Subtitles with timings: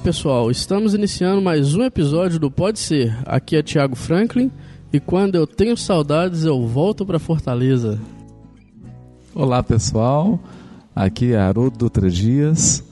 [0.00, 3.14] Pessoal, estamos iniciando mais um episódio do Pode Ser.
[3.26, 4.50] Aqui é Thiago Franklin
[4.90, 8.00] e quando eu tenho saudades eu volto para Fortaleza.
[9.34, 10.40] Olá pessoal,
[10.96, 12.82] aqui é Haroldo Dutra Dias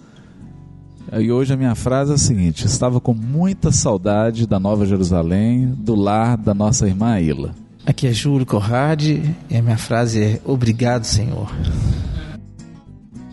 [1.19, 5.67] e hoje a minha frase é a seguinte: estava com muita saudade da Nova Jerusalém,
[5.67, 7.55] do lar da nossa irmã Ila.
[7.87, 11.51] Aqui é Júlio Corrade e a minha frase é Obrigado, Senhor.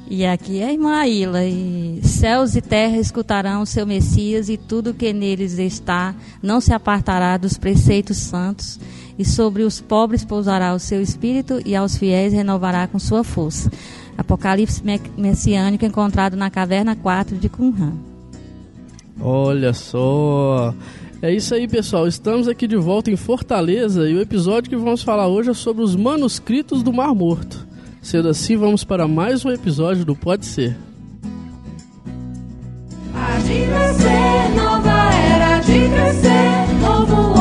[0.08, 4.56] E aqui é a irmã Aila, e céus e terra escutarão o seu Messias, e
[4.58, 8.80] tudo que neles está não se apartará dos preceitos santos,
[9.18, 13.72] e sobre os pobres pousará o seu espírito, e aos fiéis renovará com sua força.
[14.16, 17.94] Apocalipse me- messiânico encontrado na caverna 4 de Qumran.
[19.20, 20.74] Olha só.
[21.22, 22.08] É isso aí, pessoal.
[22.08, 25.84] Estamos aqui de volta em Fortaleza e o episódio que vamos falar hoje é sobre
[25.84, 27.66] os manuscritos do Mar Morto.
[28.06, 30.78] Sendo assim, vamos para mais um episódio do Pode Ser.
[33.48, 37.35] De nascer, nova era de crescer, novo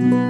[0.00, 0.27] Então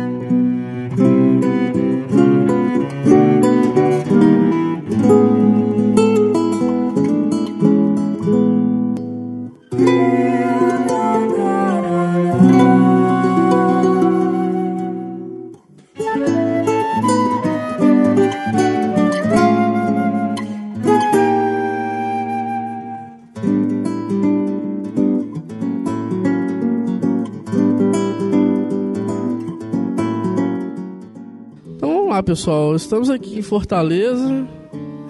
[32.29, 32.77] pessoal.
[32.77, 34.47] Estamos aqui em Fortaleza,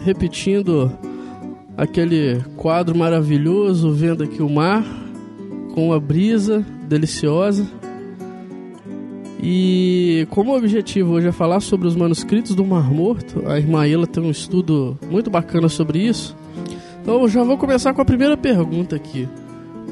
[0.05, 0.89] repetindo
[1.77, 4.85] aquele quadro maravilhoso, vendo aqui o mar,
[5.75, 7.67] com uma brisa deliciosa.
[9.43, 14.07] E como objetivo hoje é falar sobre os manuscritos do Mar Morto, a irmã Ila
[14.07, 16.37] tem um estudo muito bacana sobre isso.
[17.03, 19.29] Então eu já vou começar com a primeira pergunta aqui.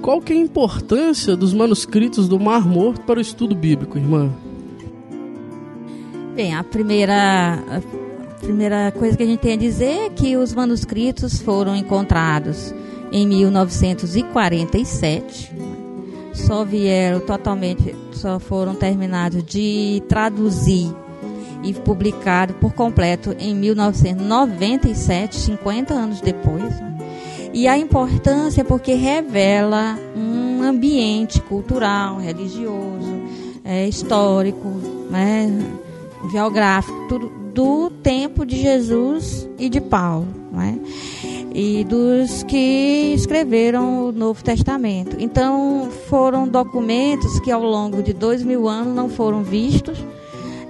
[0.00, 4.32] Qual que é a importância dos manuscritos do Mar Morto para o estudo bíblico, irmã?
[6.37, 7.81] Bem, a primeira, a
[8.41, 12.75] primeira coisa que a gente tem a dizer é que os manuscritos foram encontrados
[13.11, 15.50] em 1947.
[16.35, 20.94] Só vieram totalmente, só foram terminados de traduzir
[21.65, 26.79] e publicado por completo em 1997, 50 anos depois.
[26.79, 26.99] né?
[27.55, 33.23] E a importância é porque revela um ambiente cultural, religioso,
[33.65, 34.69] é, histórico,
[35.11, 35.50] né,
[36.30, 40.78] geográfico, tudo, do tempo de Jesus e de Paulo, né?
[41.58, 45.16] e dos que escreveram o Novo Testamento.
[45.18, 49.98] Então, foram documentos que ao longo de dois mil anos não foram vistos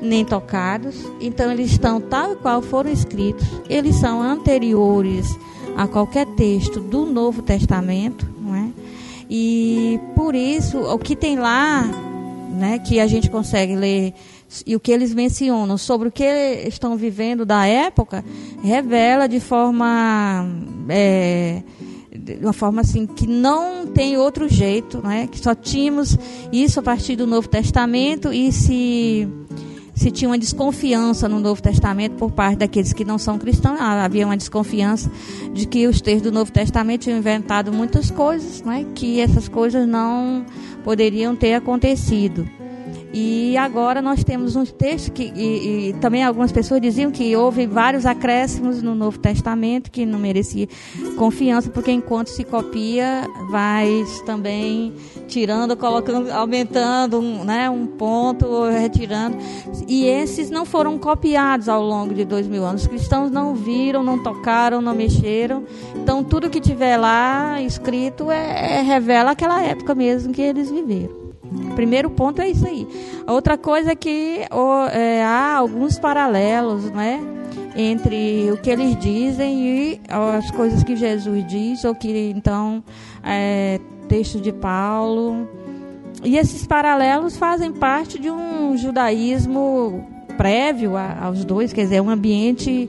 [0.00, 0.94] nem tocados.
[1.20, 3.44] Então, eles estão tal e qual foram escritos.
[3.68, 5.36] Eles são anteriores
[5.76, 8.68] a qualquer texto do Novo Testamento, não é?
[9.28, 11.82] E por isso, o que tem lá,
[12.56, 14.14] né, que a gente consegue ler
[14.66, 16.24] e o que eles mencionam sobre o que
[16.66, 18.24] estão vivendo da época
[18.62, 20.48] revela de forma
[20.88, 21.62] é,
[22.16, 25.26] de uma forma assim que não tem outro jeito, né?
[25.26, 26.16] Que só tínhamos
[26.52, 29.28] isso a partir do Novo Testamento e se
[29.94, 34.04] se tinha uma desconfiança no Novo Testamento por parte daqueles que não são cristãos, ah,
[34.04, 35.10] havia uma desconfiança
[35.54, 38.84] de que os textos do Novo Testamento tinham inventado muitas coisas, né?
[38.94, 40.44] Que essas coisas não
[40.84, 42.46] poderiam ter acontecido.
[43.18, 47.66] E agora nós temos uns textos que e, e também algumas pessoas diziam que houve
[47.66, 50.68] vários acréscimos no Novo Testamento que não merecia
[51.16, 54.92] confiança, porque enquanto se copia, vai também
[55.26, 59.38] tirando, colocando, aumentando um, né, um ponto, retirando.
[59.88, 62.82] E esses não foram copiados ao longo de dois mil anos.
[62.82, 65.64] Os cristãos não viram, não tocaram, não mexeram.
[65.94, 71.25] Então tudo que tiver lá escrito é, é revela aquela época mesmo que eles viveram.
[71.74, 72.86] Primeiro ponto é isso aí.
[73.26, 77.20] A outra coisa é que ó, é, há alguns paralelos, né?
[77.76, 82.82] Entre o que eles dizem e as coisas que Jesus diz, ou que então
[83.22, 83.78] é,
[84.08, 85.46] texto de Paulo.
[86.24, 90.06] E esses paralelos fazem parte de um judaísmo
[90.36, 92.88] prévio aos dois, quer dizer, um ambiente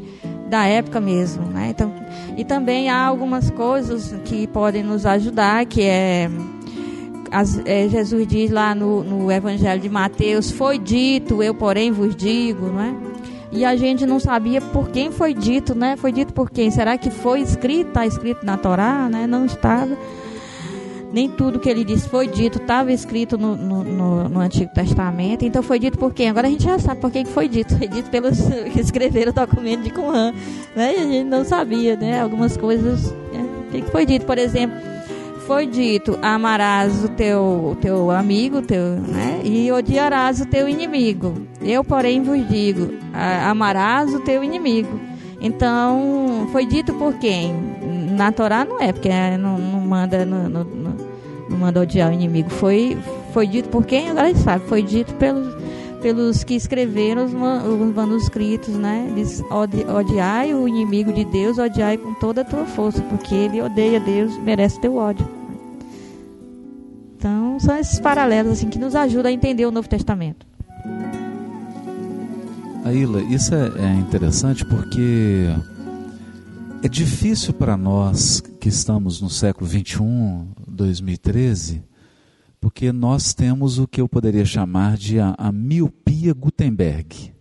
[0.49, 1.69] da época mesmo, né?
[1.71, 1.93] Então,
[2.37, 6.29] e também há algumas coisas que podem nos ajudar, que é
[7.31, 12.15] as, é, Jesus diz lá no, no, Evangelho de Mateus: Foi dito, eu porém vos
[12.15, 12.93] digo, não é?
[13.51, 15.95] E a gente não sabia por quem foi dito, né?
[15.95, 16.69] Foi dito por quem?
[16.69, 17.89] Será que foi escrito?
[17.89, 19.25] Está escrito na Torá, né?
[19.25, 19.97] Não estava.
[21.11, 25.45] Nem tudo que ele disse foi dito, estava escrito no, no, no, no, Antigo Testamento.
[25.45, 26.29] Então foi dito por quem?
[26.29, 27.73] Agora a gente já sabe por quem foi dito.
[27.77, 28.37] Foi dito pelos
[28.73, 30.33] que escreveram o documento de Qumran.
[30.75, 30.95] Né?
[30.97, 32.19] E a gente não sabia, né?
[32.19, 33.11] Algumas coisas.
[33.31, 33.45] Né?
[33.69, 34.96] O que foi dito, por exemplo?
[35.47, 39.41] Foi dito: amarás o teu, teu amigo, teu, né?
[39.43, 41.33] e odiarás o teu inimigo.
[41.61, 42.93] Eu, porém, vos digo:
[43.45, 44.99] amarás o teu inimigo.
[45.39, 47.55] Então, foi dito por quem?
[48.11, 49.09] Na Torá não é, porque
[49.39, 52.49] não, não manda não, não, não, manda odiar o inimigo.
[52.49, 52.97] Foi,
[53.33, 54.09] foi dito por quem?
[54.09, 54.65] Agora a gente sabe.
[54.65, 55.55] Foi dito pelos,
[56.01, 59.11] pelos que escreveram os, os manuscritos, né?
[59.15, 63.61] Diz, odi, odiai o inimigo de Deus, odiai com toda a tua força, porque ele
[63.61, 65.36] odeia Deus, merece teu ódio.
[67.17, 70.45] Então, são esses paralelos assim que nos ajudam a entender o Novo Testamento.
[72.85, 75.47] Aila, isso é, é interessante porque
[76.83, 81.83] é difícil para nós que estamos no século 21, 2013,
[82.61, 87.33] porque nós temos o que eu poderia chamar de a, a miopia Gutenberg.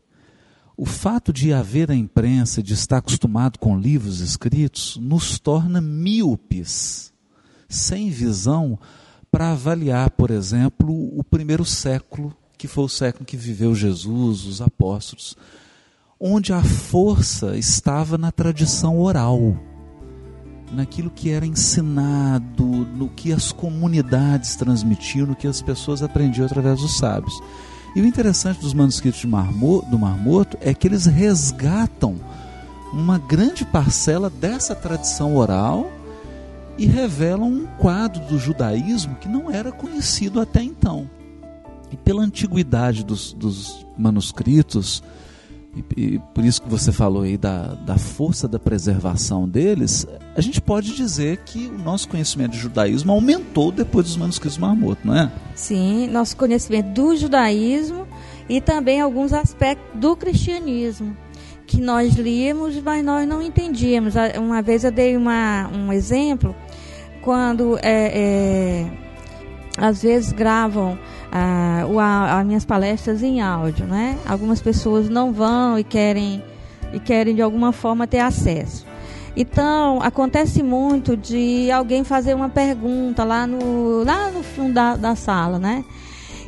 [0.75, 7.13] O fato de haver a imprensa, de estar acostumado com livros escritos, nos torna míopes,
[7.69, 8.79] sem visão
[9.37, 14.63] para avaliar, por exemplo, o primeiro século, que foi o século que viveu Jesus, os
[14.63, 15.37] apóstolos,
[16.19, 19.55] onde a força estava na tradição oral,
[20.73, 26.81] naquilo que era ensinado, no que as comunidades transmitiam, no que as pessoas aprendiam através
[26.81, 27.39] dos sábios.
[27.95, 32.17] E o interessante dos manuscritos do Mar Morto é que eles resgatam
[32.91, 35.93] uma grande parcela dessa tradição oral
[36.79, 41.09] e revelam um quadro do judaísmo que não era conhecido até então.
[41.91, 45.03] E pela antiguidade dos, dos manuscritos,
[45.77, 50.41] e, e, por isso que você falou aí da, da força da preservação deles, a
[50.41, 55.15] gente pode dizer que o nosso conhecimento de judaísmo aumentou depois dos manuscritos Marmoto, não
[55.15, 55.31] é?
[55.55, 58.07] Sim, nosso conhecimento do judaísmo
[58.49, 61.17] e também alguns aspectos do cristianismo
[61.67, 64.15] que nós líamos, mas nós não entendíamos.
[64.39, 66.55] Uma vez eu dei uma, um exemplo
[67.27, 68.87] quando é, é,
[69.77, 70.97] às vezes gravam
[71.33, 74.17] ah, as minhas palestras em áudio, né?
[74.25, 76.41] Algumas pessoas não vão e querem
[76.93, 78.87] e querem de alguma forma ter acesso.
[79.37, 85.17] Então, acontece muito de alguém fazer uma pergunta lá no, lá no fundo da, da
[85.17, 85.85] sala, né?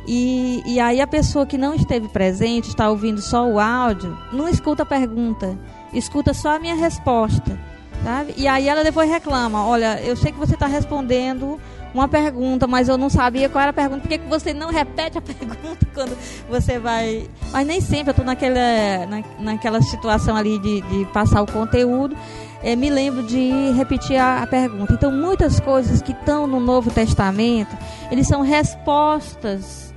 [0.07, 4.47] E, e aí a pessoa que não esteve presente, está ouvindo só o áudio, não
[4.47, 5.59] escuta a pergunta,
[5.91, 7.59] escuta só a minha resposta.
[8.03, 8.33] Sabe?
[8.37, 11.59] E aí ela depois reclama, olha, eu sei que você está respondendo
[11.93, 14.01] uma pergunta, mas eu não sabia qual era a pergunta.
[14.01, 16.17] Por que, que você não repete a pergunta quando
[16.49, 17.27] você vai.
[17.51, 22.15] Mas nem sempre eu estou naquela, na, naquela situação ali de, de passar o conteúdo.
[22.61, 24.93] É, me lembro de repetir a, a, pergunta.
[24.93, 27.75] Então, muitas coisas que estão no Novo Testamento,
[28.11, 29.93] eles são respostas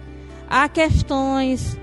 [0.48, 1.76] a questões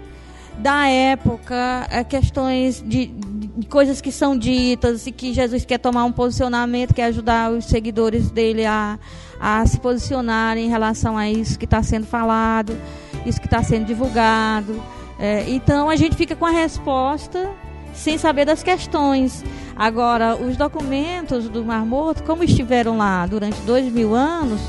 [0.57, 3.27] da época, a questões de, de,
[3.67, 8.29] coisas que são ditas e que Jesus quer tomar um posicionamento, quer ajudar os seguidores
[8.29, 8.99] dele a,
[9.39, 12.77] a se posicionar em relação a isso que está sendo falado,
[13.25, 14.81] isso que está sendo divulgado.
[15.17, 17.49] É, então a gente fica com a resposta
[17.93, 19.43] sem saber das questões.
[19.75, 24.61] Agora, os documentos do Mar Morto, como estiveram lá durante dois mil anos,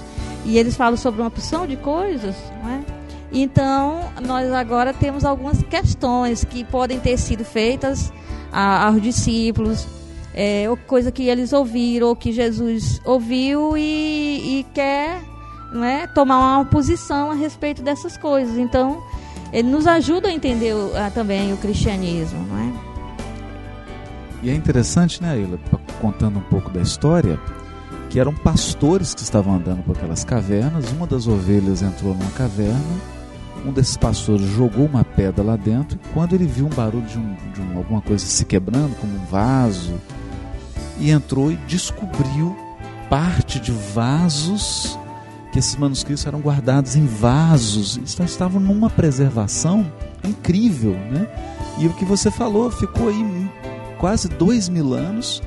[0.44, 2.80] e eles falam sobre uma porção de coisas, não é?
[3.32, 8.12] então nós agora temos algumas questões que podem ter sido feitas
[8.52, 9.87] a, aos discípulos,
[10.35, 15.21] é, coisa que eles ouviram, ou que Jesus ouviu e, e quer
[15.85, 18.57] é, tomar uma posição a respeito dessas coisas.
[18.59, 19.02] Então,
[19.52, 20.75] ele nos ajuda a entender
[21.14, 22.38] também o cristianismo.
[22.49, 22.90] Não é?
[24.42, 25.59] E é interessante, né, Aila,
[26.00, 27.38] contando um pouco da história,
[28.09, 30.90] que eram pastores que estavam andando por aquelas cavernas.
[30.92, 32.80] Uma das ovelhas entrou numa caverna,
[33.66, 35.98] um desses pastores jogou uma pedra lá dentro.
[36.02, 39.12] E quando ele viu um barulho de, um, de um, alguma coisa se quebrando, como
[39.14, 39.94] um vaso,
[40.98, 42.56] e entrou e descobriu
[43.08, 44.98] parte de vasos
[45.52, 49.90] que esses manuscritos eram guardados em vasos, então estavam numa preservação
[50.22, 51.28] incrível, né?
[51.78, 53.50] E o que você falou ficou aí
[53.98, 55.42] quase dois mil anos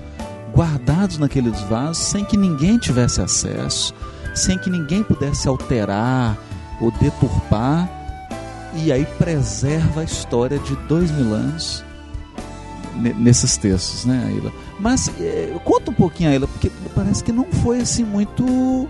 [0.53, 3.93] guardados naqueles vasos sem que ninguém tivesse acesso,
[4.35, 6.37] sem que ninguém pudesse alterar
[6.81, 7.89] ou deturpar,
[8.75, 11.83] e aí preserva a história de dois mil anos
[12.95, 14.51] nesses textos, né, Aila?
[14.79, 18.87] Mas é, conta um pouquinho, Aila, porque parece que não foi assim muito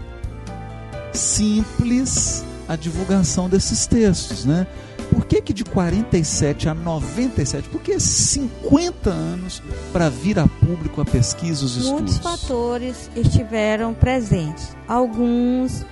[1.13, 4.67] simples a divulgação desses textos, né?
[5.11, 7.69] Por que, que de 47 a 97?
[7.69, 9.61] Por que 50 anos
[9.91, 11.91] para vir a público a pesquisa, os estudos?
[11.91, 14.75] Muitos fatores estiveram presentes.
[14.87, 15.85] Alguns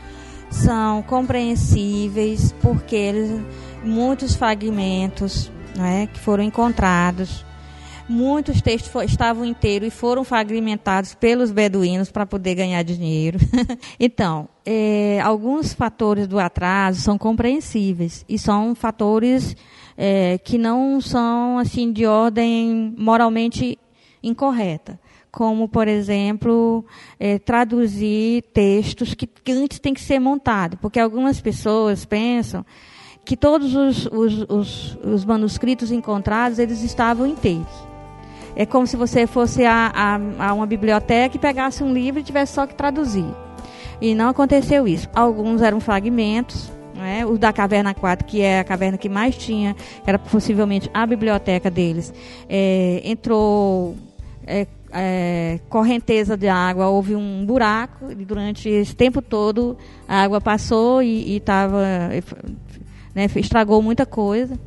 [0.50, 3.42] são compreensíveis porque eles,
[3.84, 7.46] muitos fragmentos né, que foram encontrados
[8.12, 13.40] Muitos textos estavam inteiros e foram fragmentados pelos beduínos para poder ganhar dinheiro.
[13.98, 19.56] então, é, alguns fatores do atraso são compreensíveis e são fatores
[19.98, 23.80] é, que não são assim de ordem moralmente
[24.22, 25.00] incorreta
[25.32, 26.84] como, por exemplo,
[27.18, 32.66] é, traduzir textos que, que, antes tem que ser montado, porque algumas pessoas pensam
[33.24, 37.92] que todos os, os, os, os manuscritos encontrados eles estavam inteiros.
[38.56, 42.24] É como se você fosse a, a, a uma biblioteca e pegasse um livro e
[42.24, 43.26] tivesse só que traduzir.
[44.02, 45.08] E não aconteceu isso.
[45.14, 47.26] Alguns eram fragmentos, né?
[47.26, 49.76] o da Caverna 4, que é a caverna que mais tinha,
[50.06, 52.14] era possivelmente a biblioteca deles,
[52.50, 53.96] é, entrou
[54.46, 60.42] é, é, correnteza de água, houve um buraco, e durante esse tempo todo a água
[60.42, 61.80] passou e, estava
[63.14, 64.58] né, estragou muita coisa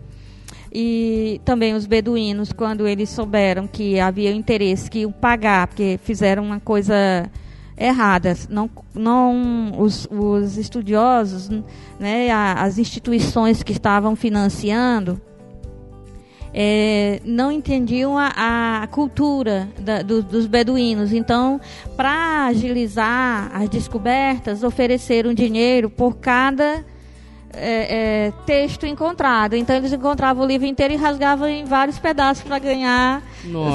[0.75, 6.43] e também os beduínos, quando eles souberam que havia interesse, que iam pagar, porque fizeram
[6.43, 7.31] uma coisa
[7.79, 8.37] errada.
[8.49, 11.49] Não, não os, os estudiosos,
[12.01, 15.21] né, as instituições que estavam financiando,
[16.53, 21.13] é, não entendiam a, a cultura da, do, dos beduínos.
[21.13, 21.61] Então,
[21.97, 26.85] para agilizar as descobertas, ofereceram dinheiro por cada
[27.57, 29.55] é, é, texto encontrado.
[29.55, 33.23] Então eles encontravam o livro inteiro e rasgavam em vários pedaços para ganhar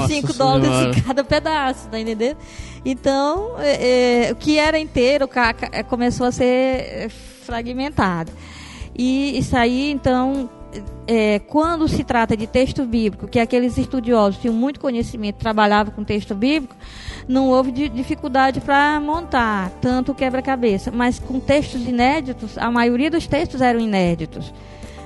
[0.06, 2.36] 5 dólares em cada pedaço, tá entendendo?
[2.84, 5.28] Então, é, é o que era inteiro
[5.72, 7.10] é, começou a ser
[7.44, 8.32] fragmentado.
[8.96, 10.48] E isso aí, então,
[11.06, 16.04] é, quando se trata de texto bíblico, que aqueles estudiosos tinham muito conhecimento, trabalhavam com
[16.04, 16.74] texto bíblico,
[17.26, 20.90] não houve dificuldade para montar tanto quebra-cabeça.
[20.90, 24.52] Mas com textos inéditos, a maioria dos textos eram inéditos.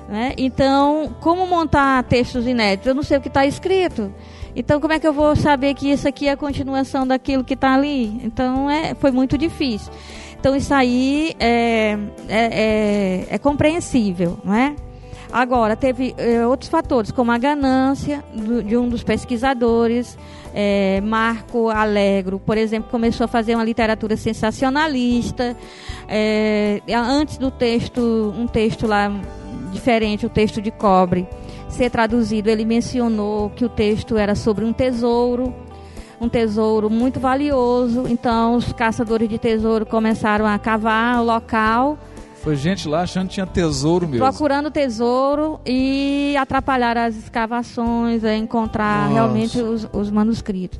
[0.08, 0.34] Né?
[0.36, 2.86] Então, como montar textos inéditos?
[2.86, 4.12] Eu não sei o que está escrito.
[4.56, 7.54] Então, como é que eu vou saber que isso aqui é a continuação daquilo que
[7.54, 8.20] está ali?
[8.22, 9.92] Então, é, foi muito difícil.
[10.38, 14.76] Então, isso aí é, é, é, é compreensível, não é?
[15.34, 20.16] Agora, teve é, outros fatores, como a ganância do, de um dos pesquisadores,
[20.54, 25.56] é, Marco Alegro, por exemplo, começou a fazer uma literatura sensacionalista.
[26.06, 29.10] É, antes do texto, um texto lá
[29.72, 31.26] diferente, o texto de cobre,
[31.68, 35.52] ser traduzido, ele mencionou que o texto era sobre um tesouro,
[36.20, 38.04] um tesouro muito valioso.
[38.08, 41.98] Então, os caçadores de tesouro começaram a cavar o local.
[42.44, 44.22] Foi gente lá achando que tinha tesouro mesmo.
[44.22, 49.14] Procurando tesouro e atrapalhar as escavações, a encontrar Nossa.
[49.14, 50.78] realmente os, os manuscritos.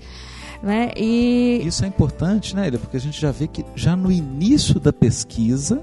[0.62, 0.90] Né?
[0.94, 2.78] E Isso é importante, né, Elia?
[2.78, 5.82] Porque a gente já vê que já no início da pesquisa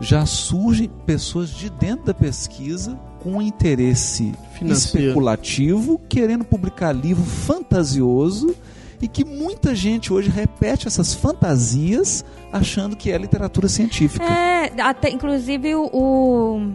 [0.00, 5.08] já surgem pessoas de dentro da pesquisa com interesse Financeiro.
[5.08, 8.54] especulativo, querendo publicar livro fantasioso
[9.00, 14.24] e que muita gente hoje repete essas fantasias achando que é literatura científica.
[14.24, 16.70] É, até, inclusive o,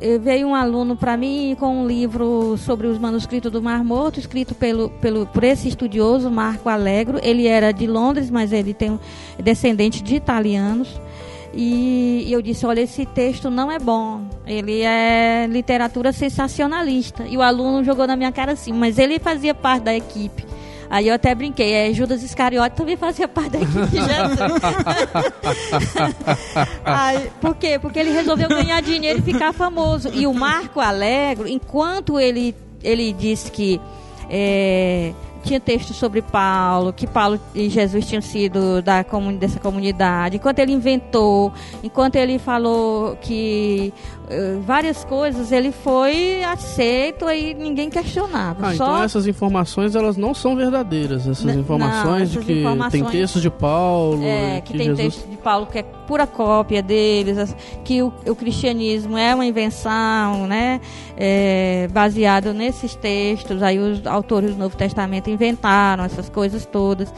[0.00, 4.18] eh, veio um aluno para mim com um livro sobre os manuscritos do Mar Morto,
[4.18, 7.18] escrito pelo, pelo, por esse estudioso, Marco Alegro.
[7.22, 8.98] Ele era de Londres, mas ele tem
[9.38, 11.00] descendente de italianos.
[11.52, 14.22] E, e eu disse, olha, esse texto não é bom.
[14.46, 17.24] Ele é literatura sensacionalista.
[17.26, 20.46] E o aluno jogou na minha cara assim, mas ele fazia parte da equipe.
[20.90, 24.40] Aí eu até brinquei, é, Judas Iscariote também fazia parte da equipe de Jesus.
[26.84, 27.78] Aí, por quê?
[27.78, 30.10] Porque ele resolveu ganhar dinheiro e ficar famoso.
[30.12, 33.80] E o Marco Alegro, enquanto ele, ele disse que
[34.28, 35.12] é,
[35.44, 40.58] tinha texto sobre Paulo, que Paulo e Jesus tinham sido da comuni- dessa comunidade, enquanto
[40.58, 43.92] ele inventou, enquanto ele falou que
[44.64, 48.68] várias coisas, ele foi aceito e ninguém questionava.
[48.68, 51.26] Ah, Só então essas informações elas não são verdadeiras.
[51.26, 54.72] Essas N- informações não, de essas que informações- tem textos de Paulo, É, e que,
[54.72, 59.16] que, tem Jesus texto de Paulo que é pura cópia deles, que o, o cristianismo
[59.16, 60.80] é uma invenção, né,
[61.16, 63.62] é, baseado nesses textos.
[63.62, 67.12] Aí os autores do Novo Testamento inventaram essas coisas todas.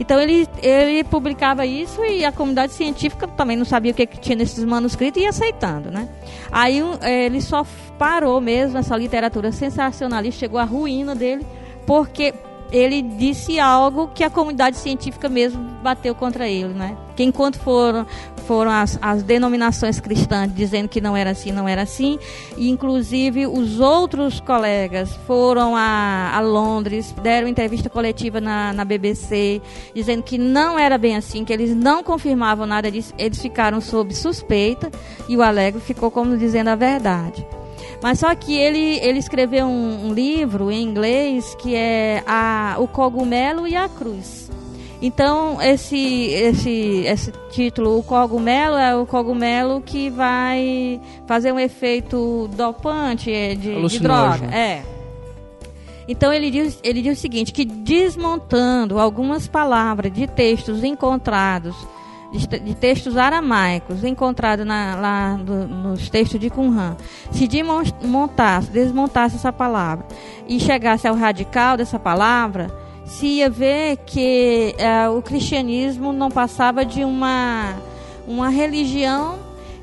[0.00, 4.20] Então ele, ele publicava isso e a comunidade científica também não sabia o que, que
[4.20, 6.08] tinha nesses manuscritos e ia aceitando, né?
[6.52, 7.66] Aí eh, ele só
[7.98, 11.44] parou mesmo essa literatura sensacionalista, chegou à ruína dele,
[11.84, 12.32] porque
[12.70, 16.96] ele disse algo que a comunidade científica mesmo bateu contra ele, né?
[17.16, 18.06] Que enquanto foram
[18.48, 22.18] foram as, as denominações cristãs dizendo que não era assim, não era assim,
[22.56, 29.60] e inclusive os outros colegas foram a, a Londres, deram entrevista coletiva na, na BBC,
[29.94, 34.14] dizendo que não era bem assim, que eles não confirmavam nada disso, eles ficaram sob
[34.14, 34.90] suspeita
[35.28, 37.46] e o Alegro ficou como dizendo a verdade.
[38.02, 42.88] Mas só que ele, ele escreveu um, um livro em inglês que é a, O
[42.88, 44.48] Cogumelo e a Cruz.
[45.00, 45.96] Então, esse,
[46.30, 53.54] esse, esse título, O Cogumelo, é o cogumelo que vai fazer um efeito dopante é,
[53.54, 54.46] de, de droga.
[54.52, 54.82] É.
[56.08, 61.76] Então ele diz, ele diz o seguinte, que desmontando algumas palavras de textos encontrados,
[62.32, 66.96] de, de textos aramaicos encontrados na- lá do- nos textos de Qumran,
[67.30, 70.06] se desmontasse, desmontasse essa palavra
[70.48, 72.68] e chegasse ao radical dessa palavra,
[73.08, 77.74] se ia ver que eh, o cristianismo não passava de uma,
[78.26, 79.38] uma religião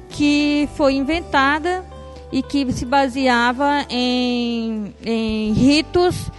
[0.09, 1.83] que foi inventada
[2.31, 6.31] e que se baseava em, em ritos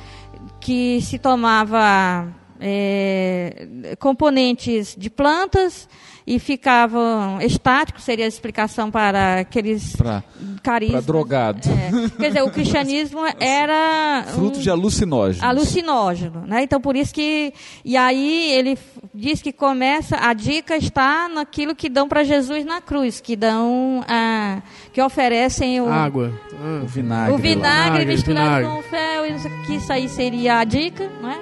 [0.61, 2.27] que se tomava
[2.61, 5.89] é, componentes de plantas
[6.27, 10.25] e ficavam estáticos, seria a explicação para aqueles Pra,
[10.63, 11.05] carismas.
[11.05, 11.61] pra drogado.
[11.71, 12.09] É.
[12.19, 15.43] Quer dizer, o cristianismo era Fruto um- de alucinógenos.
[15.43, 16.63] alucinógeno, né?
[16.65, 17.53] Então por isso que
[17.85, 18.77] e aí ele
[19.15, 24.05] diz que começa a dica está naquilo que dão para Jesus na cruz, que dão
[24.09, 24.61] ah,
[24.93, 26.33] que oferecem o, Água.
[26.55, 26.81] Ah.
[26.83, 27.33] O vinagre.
[27.35, 28.69] o vinagre Vinagre, misturado vinagre.
[28.69, 31.39] com o fel, isso- que isso aí seria a dica, não é?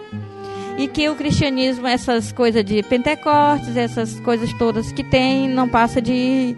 [0.76, 6.02] E que o cristianismo, essas coisas de Pentecostes, essas coisas todas que tem, não passa
[6.02, 6.56] de,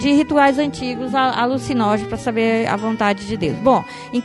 [0.00, 3.56] de rituais antigos alucinógenos para saber a vontade de Deus.
[3.58, 3.82] Bom,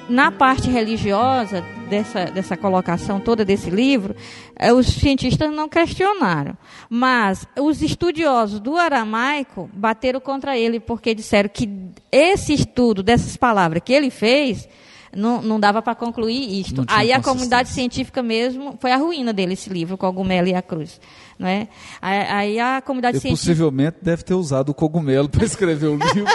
[0.10, 4.14] na parte religiosa dessa, dessa colocação toda desse livro,
[4.58, 6.58] eh, os cientistas não questionaram.
[6.90, 11.70] Mas os estudiosos do aramaico bateram contra ele porque disseram que
[12.12, 14.68] esse estudo dessas palavras que ele fez
[15.16, 16.84] não, não dava para concluir isto.
[16.88, 21.00] Aí a comunidade científica mesmo foi a ruína dele, esse livro, Cogumelo e a Cruz.
[21.40, 21.70] Não é?
[22.02, 23.48] Aí a comunidade E científica.
[23.48, 26.26] possivelmente deve ter usado o cogumelo para escrever o livro.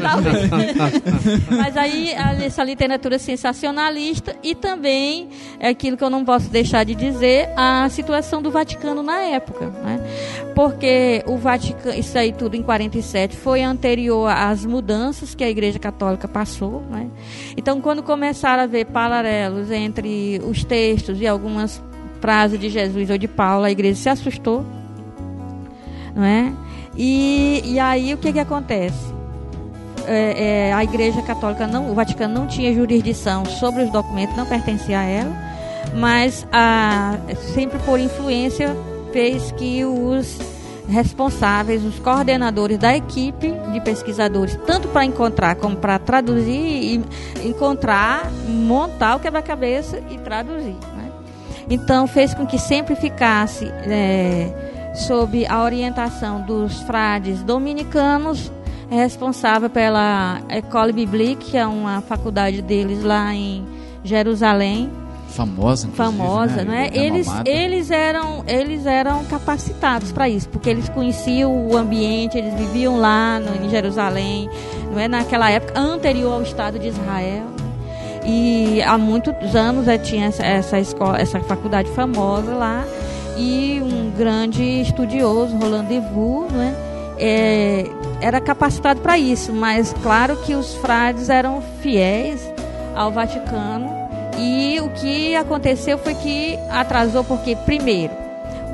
[0.00, 0.50] Talvez.
[1.50, 2.08] Mas aí
[2.42, 5.28] essa literatura sensacionalista e também
[5.60, 9.66] é aquilo que eu não posso deixar de dizer, a situação do Vaticano na época,
[9.66, 10.00] né?
[10.54, 15.78] Porque o Vaticano, isso aí tudo em 47 foi anterior às mudanças que a Igreja
[15.78, 17.10] Católica passou, né?
[17.58, 21.82] Então quando começaram a ver paralelos entre os textos e algumas
[22.20, 24.64] frases de Jesus ou de Paulo, a igreja se assustou,
[26.14, 26.52] não é?
[26.96, 29.16] E, e aí o que que acontece?
[30.06, 34.46] é, é, a Igreja Católica, não, o Vaticano não tinha jurisdição sobre os documentos, não
[34.46, 35.36] pertencia a ela,
[35.94, 37.18] mas a,
[37.54, 38.74] sempre por influência
[39.12, 40.38] fez que os
[40.88, 47.04] responsáveis, os coordenadores da equipe de pesquisadores, tanto para encontrar como para traduzir, e
[47.44, 50.76] encontrar, montar o quebra-cabeça e traduzir.
[50.96, 51.05] né?
[51.68, 58.52] Então fez com que sempre ficasse é, sob a orientação dos frades dominicanos
[58.88, 63.66] responsável pela École Biblique, que é uma faculdade deles lá em
[64.04, 64.90] Jerusalém,
[65.28, 66.64] Famosa, famosa, né?
[66.64, 66.90] não é?
[66.94, 72.98] Eles, eles eram eles eram capacitados para isso, porque eles conheciam o ambiente, eles viviam
[72.98, 74.48] lá no, em Jerusalém,
[74.90, 75.06] não é?
[75.06, 77.55] Naquela época anterior ao Estado de Israel.
[78.26, 82.84] E há muitos anos eh, tinha essa, escola, essa faculdade famosa lá
[83.36, 86.74] e um grande estudioso, Roland Devaux, não é?
[87.18, 87.86] É,
[88.20, 92.42] era capacitado para isso, mas claro que os frades eram fiéis
[92.94, 93.88] ao Vaticano
[94.38, 98.12] e o que aconteceu foi que atrasou porque primeiro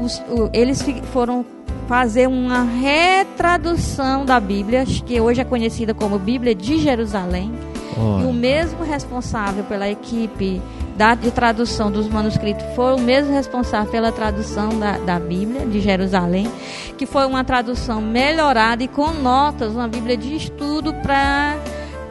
[0.01, 1.45] os- o- eles foram
[1.87, 7.53] fazer uma retradução da Bíblia que hoje é conhecida como Bíblia de Jerusalém
[7.97, 10.61] e o mesmo responsável pela equipe
[10.97, 15.81] da, de tradução dos manuscritos foi o mesmo responsável pela tradução da, da Bíblia de
[15.81, 16.51] Jerusalém,
[16.97, 21.57] que foi uma tradução melhorada e com notas, uma Bíblia de estudo para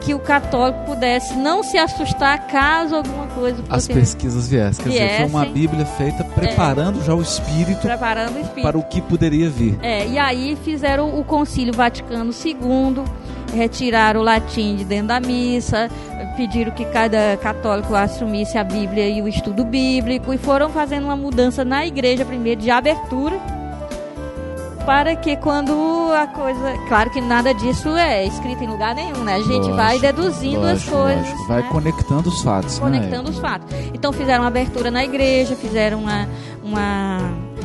[0.04, 4.84] que o católico pudesse não se assustar caso alguma coisa As pesquisas viessem.
[4.84, 5.52] Quer dizer, foi uma.
[5.52, 8.62] Bíblia feita preparando já o espírito preparando o espírito.
[8.62, 9.78] para o que poderia vir.
[9.82, 13.04] É, e aí fizeram o Concílio Vaticano II,
[13.52, 15.90] retiraram o latim de dentro da missa,
[16.36, 21.16] pediram que cada católico assumisse a Bíblia e o estudo bíblico, e foram fazendo uma
[21.16, 23.38] mudança na igreja primeiro de abertura,
[24.84, 25.72] para que quando
[26.12, 26.76] a coisa.
[26.88, 29.36] Claro que nada disso é escrito em lugar nenhum, né?
[29.36, 31.30] A gente vai Lógico, deduzindo lógico, as coisas.
[31.30, 31.48] lógico.
[31.48, 31.68] Vai né?
[31.70, 32.74] conectando os fatos.
[32.74, 32.80] né?
[32.80, 33.68] conectando os fatos.
[33.94, 36.28] Então fizeram uma abertura na igreja, fizeram uma,
[36.64, 37.18] uma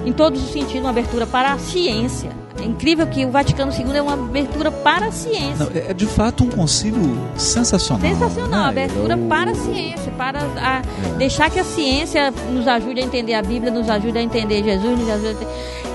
[0.05, 2.29] em todos os sentidos, uma abertura para a ciência.
[2.59, 5.65] É incrível que o Vaticano II é uma abertura para a ciência.
[5.65, 8.09] Não, é é de fato um concílio sensacional.
[8.09, 8.69] Sensacional, né?
[8.69, 10.81] abertura Eu- para a ciência, para a-
[11.17, 14.99] deixar que a ciência nos ajude a entender a Bíblia, nos ajude a entender Jesus,
[14.99, 15.47] nos ajude a ente-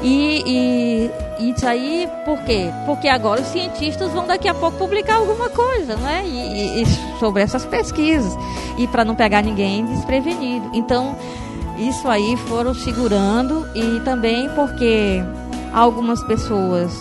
[0.05, 2.71] e, e- e isso aí, por quê?
[2.87, 6.23] Porque agora os cientistas vão daqui a pouco publicar alguma coisa, né?
[6.25, 6.87] E, e- e
[7.19, 8.37] sobre essas pesquisas.
[8.79, 10.71] E para não pegar ninguém desprevenido.
[10.75, 11.17] Então,
[11.79, 15.23] isso aí foram segurando e também porque
[15.73, 16.93] algumas pessoas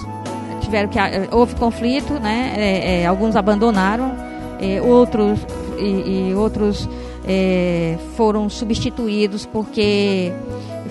[0.61, 2.53] tiveram que eh, houve conflito, né?
[2.55, 4.15] É, é, alguns abandonaram,
[4.59, 5.39] é, outros
[5.77, 6.87] e, e outros
[7.25, 10.31] é, foram substituídos porque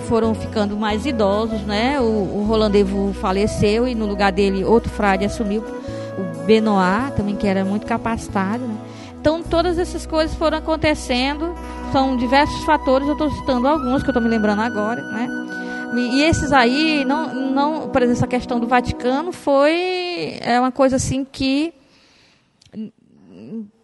[0.07, 2.01] foram ficando mais idosos, né?
[2.01, 7.37] O, o Roland Devaux faleceu e no lugar dele outro frade assumiu, o Benoit também
[7.37, 8.65] que era muito capacitado.
[8.65, 8.77] Né?
[9.21, 11.55] Então todas essas coisas foram acontecendo,
[11.93, 13.07] são diversos fatores.
[13.07, 15.29] Eu estou citando alguns que eu estou me lembrando agora, né?
[15.97, 20.97] E, esses aí, não, não, por exemplo, essa questão do Vaticano foi é uma coisa
[20.97, 21.73] assim que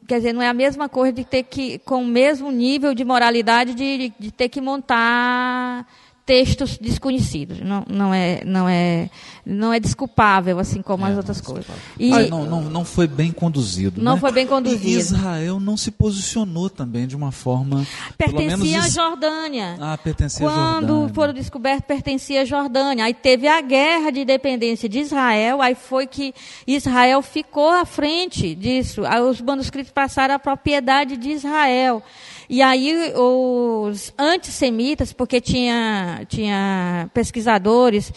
[0.07, 3.05] quer dizer, não é a mesma coisa de ter que, com o mesmo nível de
[3.05, 5.87] moralidade, de, de ter que montar
[6.27, 7.61] textos desconhecidos.
[7.61, 9.09] Não, não, é, não, é,
[9.47, 11.71] não é desculpável, assim como as outras coisas.
[11.99, 14.03] E Ah, não, não, não foi bem conduzido.
[14.03, 14.21] Não né?
[14.21, 14.87] foi bem E conduzido.
[14.89, 17.87] Israel não se posicionou também de uma forma.
[18.19, 19.77] pelo menos pertencia à Jordânia.
[19.81, 21.15] Ah, pertencia à Quando Jordânia.
[21.15, 23.05] foram descobertos, pertencia à Jordânia.
[23.05, 26.35] Aí teve a guerra de independência de Israel, aí foi que
[26.67, 29.05] Israel ficou à frente disso.
[29.07, 32.03] Aí os manuscritos passaram à propriedade de Israel.
[32.49, 38.13] E aí os antissemitas, porque tinha, tinha pesquisadores,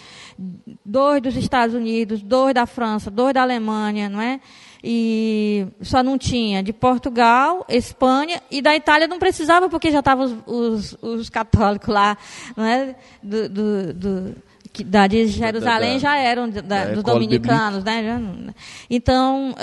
[0.85, 4.39] dois dos Estados Unidos, dois da França, dois da Alemanha, não é?
[4.83, 10.25] E só não tinha de Portugal, Espanha e da Itália não precisava porque já estavam
[10.25, 12.17] os, os, os católicos lá,
[12.55, 12.95] não é?
[13.21, 14.35] Do, do, do-
[14.79, 18.53] que da de Jerusalém da- já eram da- da dos dominicanos, né?
[18.89, 19.55] Então,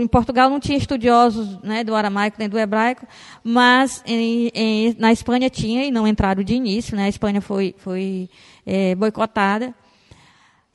[0.00, 3.06] em Portugal não tinha estudiosos né, do aramaico nem do hebraico,
[3.44, 7.04] mas em- em- na Espanha tinha e não entraram de início, né?
[7.04, 8.28] A Espanha foi, foi
[8.66, 9.74] eh, boicotada.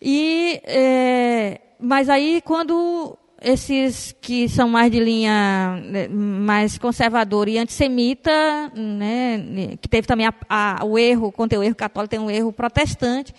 [0.01, 7.57] E, eh, mas aí, quando esses que são mais de linha né, mais conservadora e
[7.57, 8.31] antissemita,
[8.75, 12.29] né, que teve também a- a- o erro, quando tem o erro católico, tem um
[12.31, 13.33] erro protestante,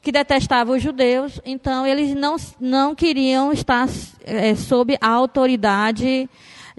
[0.00, 3.88] que detestava os judeus, então eles não, não queriam estar
[4.24, 6.28] eh, sob a autoridade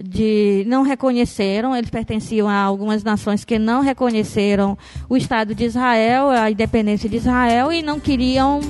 [0.02, 4.76] de não reconheceram, eles pertenciam a algumas nações que não reconheceram
[5.08, 8.60] o Estado de Israel, a independência de Israel e não queriam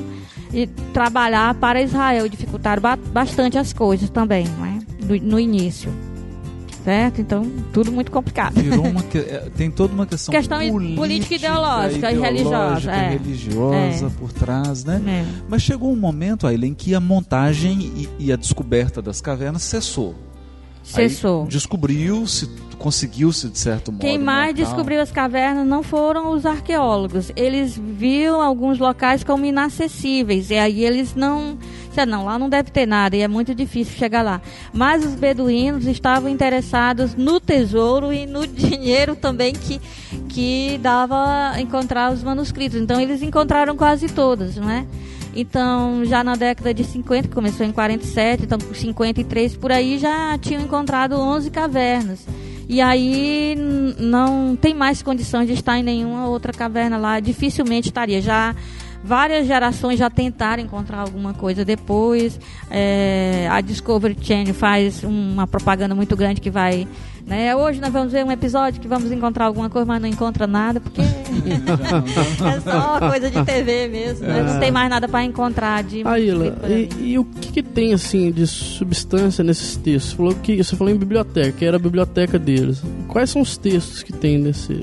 [0.55, 4.79] eh, trabalhar para Israel, dificultaram ba- bastante as coisas também, não é?
[5.07, 5.93] Do- no início.
[6.85, 7.19] Certo?
[7.19, 8.55] Então, tudo muito complicado.
[9.11, 13.09] Que- é, tem toda uma questão, Questão i- política, ideológica e religiosa, é.
[13.11, 14.11] religiosa É.
[14.19, 15.01] por trás, né?
[15.07, 15.25] É.
[15.49, 19.63] Mas chegou um momento, Ayla, em que a montagem e, e a descoberta das cavernas
[19.63, 20.15] cessou.
[20.95, 21.47] Aí Cessou.
[21.47, 24.01] Descobriu-se, conseguiu-se de certo modo.
[24.01, 27.31] Quem mais montar- descobriu as cavernas não foram os arqueólogos.
[27.37, 30.51] Eles viram alguns locais como inacessíveis.
[30.51, 31.57] E aí eles não.
[32.09, 34.41] Não, lá não deve ter nada e é muito difícil chegar lá.
[34.73, 39.81] Mas os beduínos estavam interessados no tesouro e no dinheiro também que,
[40.29, 42.81] que dava encontrar os manuscritos.
[42.81, 44.85] Então eles encontraram quase todos, não é?
[45.37, 49.97] Então, já na década de 50, que começou em 47, então com 53 por aí
[49.99, 52.27] já tinham encontrado 11 cavernas.
[52.69, 53.57] E aí
[53.99, 58.21] não tem mais condições de estar em nenhuma outra caverna lá, dificilmente estaria.
[58.21, 58.55] Já
[59.05, 62.41] várias gerações já tentaram encontrar alguma coisa depois.
[62.71, 66.89] É, a Discovery Channel faz uma propaganda muito grande que vai.
[67.27, 70.47] Né, hoje nós vamos ver um episódio que vamos encontrar alguma coisa, mas não encontra
[70.47, 71.01] nada, porque
[72.47, 74.27] é só coisa de TV mesmo.
[74.27, 74.43] né?
[74.43, 77.63] Não tem mais nada para encontrar de Aila, manuscrito por e, e o que, que
[77.63, 80.11] tem assim de substância nesses textos?
[80.11, 82.83] Você falou, que, você falou em biblioteca, que era a biblioteca deles.
[83.09, 84.79] Quais são os textos que tem nesse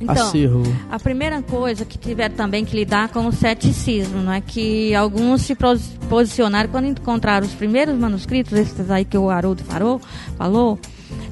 [0.00, 0.62] Então, acervo?
[0.90, 5.42] A primeira coisa que tiveram também que lidar com o ceticismo, não é que alguns
[5.42, 10.00] se pos- posicionaram quando encontraram os primeiros manuscritos, esses aí que o Haroldo falou,
[10.38, 10.78] falou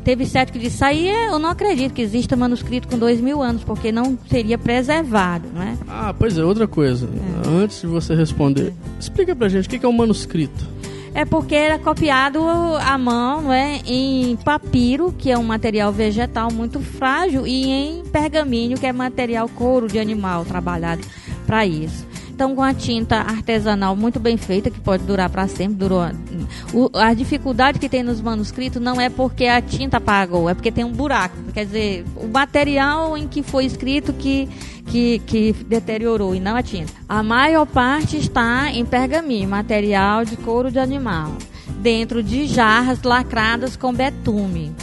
[0.04, 3.42] teve cético que disse, aí é- eu não acredito que exista manuscrito com dois mil
[3.42, 5.76] anos, porque não seria preservado, não é?
[5.88, 7.08] Ah, pois é, outra coisa.
[7.46, 10.66] Antes de você responder, explica pra gente o que que é um manuscrito.
[11.12, 12.38] É porque era copiado
[12.80, 13.80] à mão, não é?
[13.84, 19.48] Em papiro, que é um material vegetal muito frágil, e em pergaminho, que é material
[19.48, 21.02] couro de animal trabalhado
[21.46, 22.06] para isso.
[22.40, 26.00] Então, com a tinta artesanal muito bem feita, que pode durar para sempre, durou.
[26.72, 30.72] O, a dificuldade que tem nos manuscritos não é porque a tinta apagou, é porque
[30.72, 31.36] tem um buraco.
[31.52, 34.48] Quer dizer, o material em que foi escrito que
[34.86, 36.94] que, que deteriorou e não a tinta.
[37.06, 41.36] A maior parte está em pergaminho, material de couro de animal,
[41.78, 44.74] dentro de jarras lacradas com betume.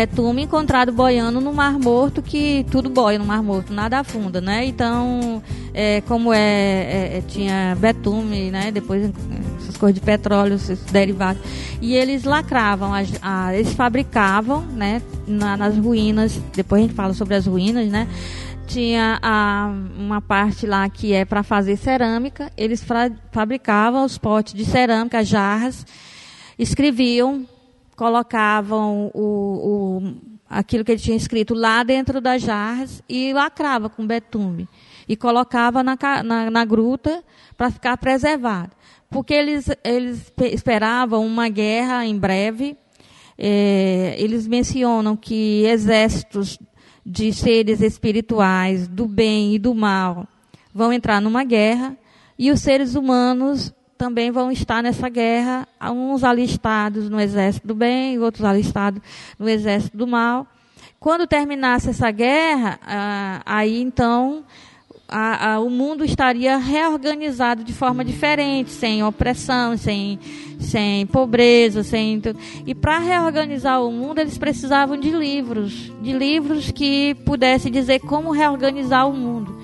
[0.00, 4.62] Betume encontrado boiando no Mar Morto, que tudo boia no Mar Morto, nada afunda, né?
[4.66, 8.70] Então, é, como é, é, é, tinha betume, né?
[8.70, 9.10] Depois
[9.58, 11.40] essas coisas de petróleo, esses derivados.
[11.80, 15.00] E eles lacravam, as- a- eles fabricavam, né?
[15.26, 18.06] na- nas ruínas, depois a gente fala sobre as ruínas, né?
[18.66, 22.52] tinha a, uma parte lá que é para fazer cerâmica.
[22.54, 25.86] Eles fra- fabricavam os potes de cerâmica, as jarras,
[26.58, 27.46] escreviam,
[27.96, 29.20] colocavam o,
[30.02, 30.14] o-
[30.48, 34.68] aquilo que ele tinha escrito lá dentro das jarras e lacrava com betume.
[35.08, 37.22] E colocava na, na, na gruta
[37.56, 38.70] para ficar preservado.
[39.08, 42.76] Porque eles, eles pe- esperavam uma guerra em breve.
[43.38, 46.58] É, eles mencionam que exércitos
[47.04, 50.26] de seres espirituais, do bem e do mal,
[50.74, 51.96] vão entrar numa guerra
[52.38, 58.18] e os seres humanos também vão estar nessa guerra, uns alistados no exército do bem
[58.18, 59.00] outros alistados
[59.38, 60.46] no exército do mal.
[60.98, 64.44] Quando terminasse essa guerra, ah, aí então
[65.08, 70.18] a- a- o mundo estaria reorganizado de forma diferente, sem opressão, sem,
[70.58, 72.20] sem pobreza, sem.
[72.66, 78.32] E para reorganizar o mundo, eles precisavam de livros, de livros que pudessem dizer como
[78.32, 79.56] reorganizar o mundo.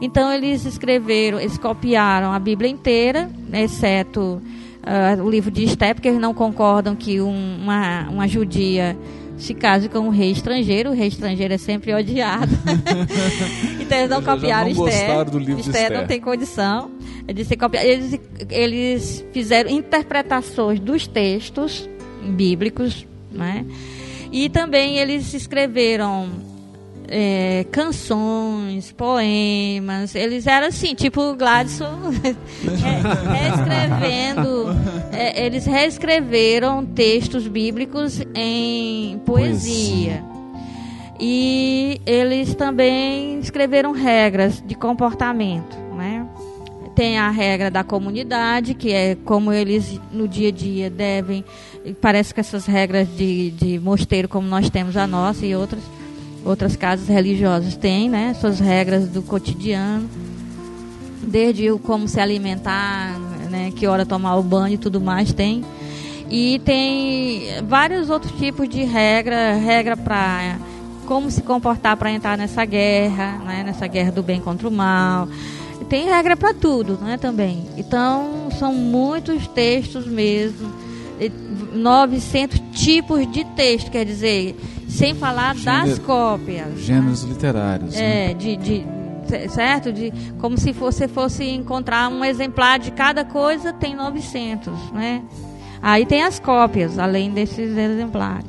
[0.00, 4.40] Então eles escreveram, eles copiaram a Bíblia inteira, né, exceto
[4.82, 8.96] ah, o livro de Esté, porque eles não concordam que um- uma, uma judia
[9.38, 10.90] se case com um rei estrangeiro.
[10.90, 12.52] O rei estrangeiro é sempre odiado.
[13.80, 15.24] então eles não Eles já copiaram não Esther.
[15.30, 16.90] do livro de Esther não tem condição
[17.26, 17.86] de ser copiado.
[17.86, 21.88] Eles, eles fizeram interpretações dos textos
[22.22, 23.64] bíblicos, né?
[24.32, 26.28] E também eles escreveram
[27.08, 30.14] é, canções, poemas.
[30.14, 32.36] Eles eram assim, tipo Gladson re-
[33.32, 34.66] reescrevendo.
[35.12, 40.22] é, eles reescreveram textos bíblicos em poesia.
[41.18, 46.26] E eles também escreveram regras de comportamento, né?
[46.94, 51.44] Tem a regra da comunidade, que é como eles no dia a dia devem.
[52.00, 55.82] Parece que essas regras de, de mosteiro, como nós temos a nossa e outras,
[56.44, 58.34] outras casas religiosas têm, né?
[58.34, 60.08] Suas regras do cotidiano.
[61.22, 63.18] Desde o como se alimentar,
[63.50, 63.72] né?
[63.74, 65.64] Que hora tomar o banho e tudo mais tem.
[66.30, 70.58] E tem vários outros tipos de regra, regra para
[71.06, 73.62] como se comportar para entrar nessa guerra, né?
[73.64, 75.28] Nessa guerra do bem contra o mal.
[75.88, 77.64] Tem regra para tudo, né, também.
[77.76, 80.72] Então, são muitos textos mesmo.
[81.20, 81.30] E
[81.76, 84.56] 900 tipos de texto, quer dizer,
[84.96, 86.78] sem falar das cópias.
[86.80, 87.94] Gêneros literários.
[87.94, 88.30] né?
[88.30, 88.86] É, de, de-
[89.50, 89.92] certo?
[89.92, 95.22] De, como se você fosse encontrar um exemplar de cada coisa, tem 900, né?
[95.82, 98.46] Aí tem as cópias, além desses exemplares.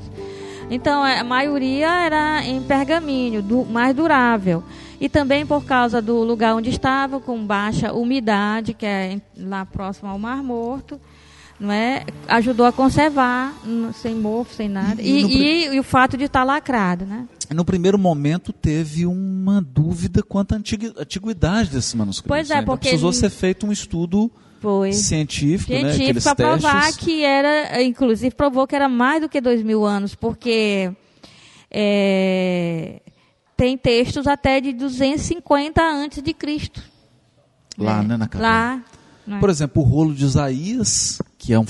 [0.69, 4.63] Então, a maioria era em pergaminho, du- mais durável.
[4.99, 10.09] E também por causa do lugar onde estava, com baixa umidade, que é lá próximo
[10.09, 10.99] ao Mar Morto,
[11.59, 12.05] não é?
[12.27, 13.53] ajudou a conservar,
[13.95, 15.01] sem mofo, sem nada.
[15.01, 17.27] E E, e- e o fato de estar lacrado, né?
[17.53, 22.27] No primeiro momento teve uma dúvida quanto à antigu- antiguidade desses manuscritos.
[22.27, 22.61] Pois é, né?
[22.61, 24.91] Porque precisou ser feito um estudo Foi.
[24.91, 25.79] científico, né?
[25.93, 29.85] científico Aqueles para provar que era, inclusive provou que era mais do que dois mil
[29.85, 30.91] anos, porque
[31.71, 33.01] é,
[33.55, 36.81] tem textos até de 250 antes de Cristo.
[37.77, 38.53] Lá, É, né, na caverna.
[38.53, 38.83] Lá.
[39.27, 39.39] Né?
[39.39, 41.65] Por exemplo, o rolo de Isaías, que é um,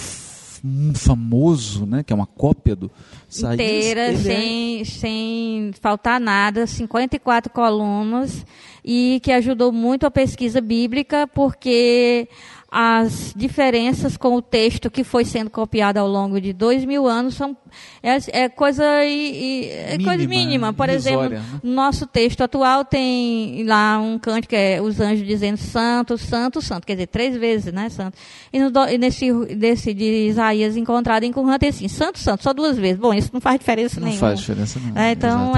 [0.63, 2.03] um famoso, né?
[2.03, 2.91] Que é uma cópia do
[3.29, 3.53] Isaías.
[3.55, 8.45] inteira, é- sem, sem faltar nada, 54 colunas,
[8.85, 12.27] e que ajudou muito a pesquisa bíblica, porque
[12.69, 17.35] as diferenças com o texto que foi sendo copiado ao longo de dois mil anos
[17.35, 17.55] são
[18.03, 20.73] é, é coisa e, e- é coisa Mínima, mínima.
[20.73, 21.41] Por exemplo, né?
[21.63, 26.61] no nosso texto atual tem lá um canto que é os anjos dizendo santo, santo,
[26.61, 28.17] santo, quer dizer, três vezes, né, santo.
[28.51, 32.51] E, no, e nesse, desse de Isaías encontrado em Qumran tem assim, santo, santo, só
[32.53, 32.99] duas vezes.
[32.99, 34.27] Bom, isso não faz diferença Não nenhuma.
[34.27, 35.01] faz diferença não.
[35.01, 35.57] É, então Exatamente.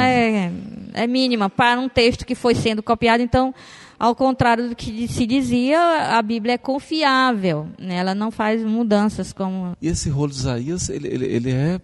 [0.96, 3.24] é, é mínima para um texto que foi sendo copiado.
[3.24, 3.54] Então,
[4.00, 5.78] ao contrário do que se dizia,
[6.18, 7.68] a Bíblia é confiável.
[7.78, 7.96] né?
[7.96, 11.82] Ela não faz mudanças como E esse rolo de Isaías, ele, ele, ele é,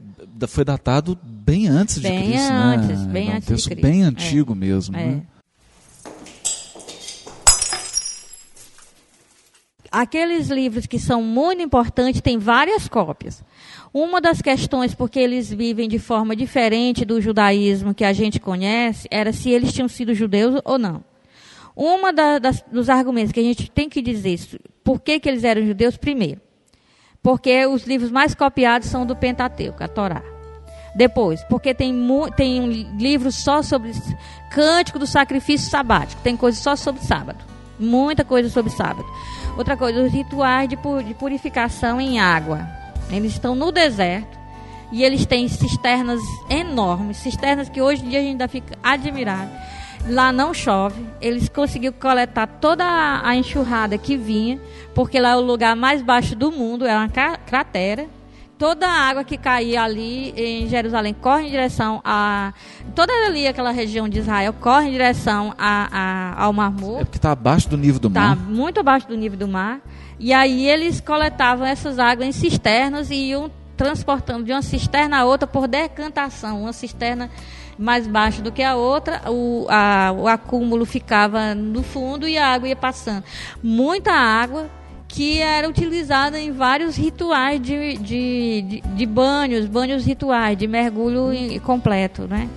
[0.48, 3.12] foi datado bem antes de Bem Cristo, antes, né?
[3.14, 4.06] bem É um antes de texto bem É.
[4.06, 5.06] antigo mesmo, É.
[5.06, 5.22] né?
[9.92, 13.42] Aqueles livros que são muito importantes têm várias cópias.
[13.94, 19.08] Uma das questões, porque eles vivem de forma diferente do judaísmo que a gente conhece,
[19.10, 21.02] era se eles tinham sido judeus ou não.
[21.76, 24.40] Uma da, das, dos argumentos que a gente tem que dizer
[24.84, 26.40] por que, que eles eram judeus, primeiro,
[27.22, 30.24] porque os livros mais copiados são do Pentateuco, a Torá.
[30.96, 31.94] Depois, porque tem,
[32.38, 33.92] tem um livro só sobre
[34.52, 37.44] cântico do sacrifício sabático, tem coisa só sobre sábado.
[37.78, 39.06] Muita coisa sobre sábado.
[39.58, 42.66] Outra coisa, os rituais de, de purificação em água.
[43.12, 44.38] Eles estão no deserto
[44.92, 49.52] e eles têm cisternas enormes, cisternas que hoje em dia a gente ainda fica admirado.
[50.08, 52.84] Lá não chove, eles conseguiram coletar toda
[53.24, 54.60] a enxurrada que vinha,
[54.94, 58.06] porque lá é o lugar mais baixo do mundo, é uma cra- cratera.
[58.58, 62.54] Toda a água que caía ali em Jerusalém corre em direção a.
[62.94, 65.90] Toda ali, aquela região de Israel, corre em direção a,
[66.38, 67.02] a- ao Mar Morto.
[67.02, 68.38] É porque está abaixo do nível do Está mar.
[68.38, 69.82] muito abaixo do nível do mar.
[70.20, 75.26] E aí eles coletavam essas águas em cisternas e iam transportando de uma cisterna a
[75.26, 76.62] outra por decantação.
[76.62, 77.30] Uma cisterna
[77.78, 82.48] mais baixa do que a outra, o, a- o acúmulo ficava no fundo e a
[82.48, 83.24] água ia passando.
[83.62, 84.68] Muita água
[85.08, 91.30] que era utilizada em vários rituais de, de, de, de banhos, banhos rituais, de mergulho
[91.62, 92.50] completo, né?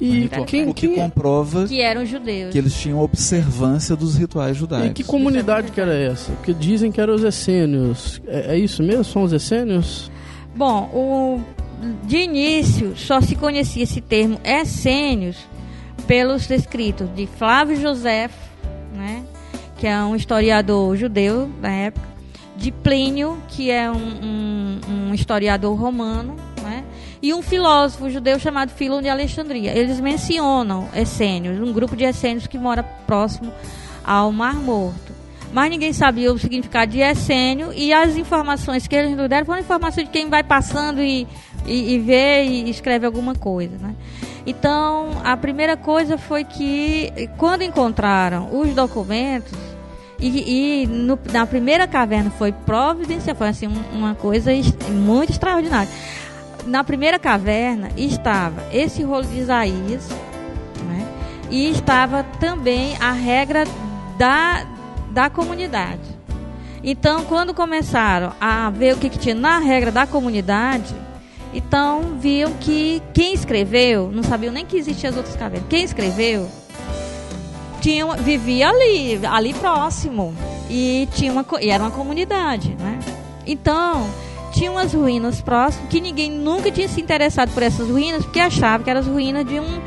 [0.00, 2.52] E Então, quem, o que quem- comprova Que eram judeus.
[2.52, 4.92] que eles tinham observância dos rituais e judaicos.
[4.94, 6.32] que comunidade que era essa?
[6.32, 8.18] Porque dizem que eram os essênios.
[8.26, 9.04] É, é isso mesmo?
[9.04, 10.10] São os essênios?
[10.56, 11.40] Bom, o,
[12.04, 15.36] de início só se conhecia esse termo essênios
[16.06, 18.28] pelos escritos de Flávio José,
[18.94, 19.22] né,
[19.78, 22.08] que é um historiador judeu da época,
[22.56, 24.80] de Plínio, que é um, um-
[25.10, 26.84] um historiador romano, né,
[27.22, 29.76] e um filósofo judeu chamado Filon de Alexandria.
[29.76, 33.52] Eles mencionam essênios, um grupo de essênios que mora próximo
[34.04, 35.18] ao Mar Morto.
[35.52, 39.60] Mas ninguém sabia o significado de essênio e as informações que eles nos deram foram
[39.60, 41.26] informações de quem vai passando e
[41.66, 43.94] e, e vê e escreve alguma coisa, né?
[44.46, 49.52] Então, a primeira coisa foi que quando encontraram os documentos
[50.18, 54.50] e, e no, na primeira caverna foi providencial, foi assim um- uma coisa
[54.90, 55.88] muito extraordinária.
[56.66, 60.08] Na primeira caverna estava esse rolo de Isaías,
[60.86, 61.06] né?
[61.50, 63.64] e estava também a regra
[64.18, 64.66] da,
[65.10, 66.00] da comunidade.
[66.82, 70.94] Então, quando começaram a ver o que, que tinha na regra da comunidade,
[71.52, 76.48] então viam que quem escreveu, não sabiam nem que existiam as outras cavernas, quem escreveu
[77.80, 80.34] tinha, vivia ali, ali próximo.
[80.68, 83.00] E, tinha uma, e era uma comunidade, né?
[83.46, 84.06] Então,
[84.52, 88.84] tinha umas ruínas próximas que ninguém nunca tinha se interessado por essas ruínas, porque achava
[88.84, 89.80] que eram as ruínas de um,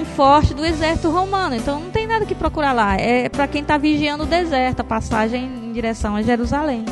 [0.00, 1.54] um forte do exército romano.
[1.54, 2.96] Então, não tem nada que procurar lá.
[2.96, 6.84] É para quem está vigiando o deserto, a passagem em direção a Jerusalém.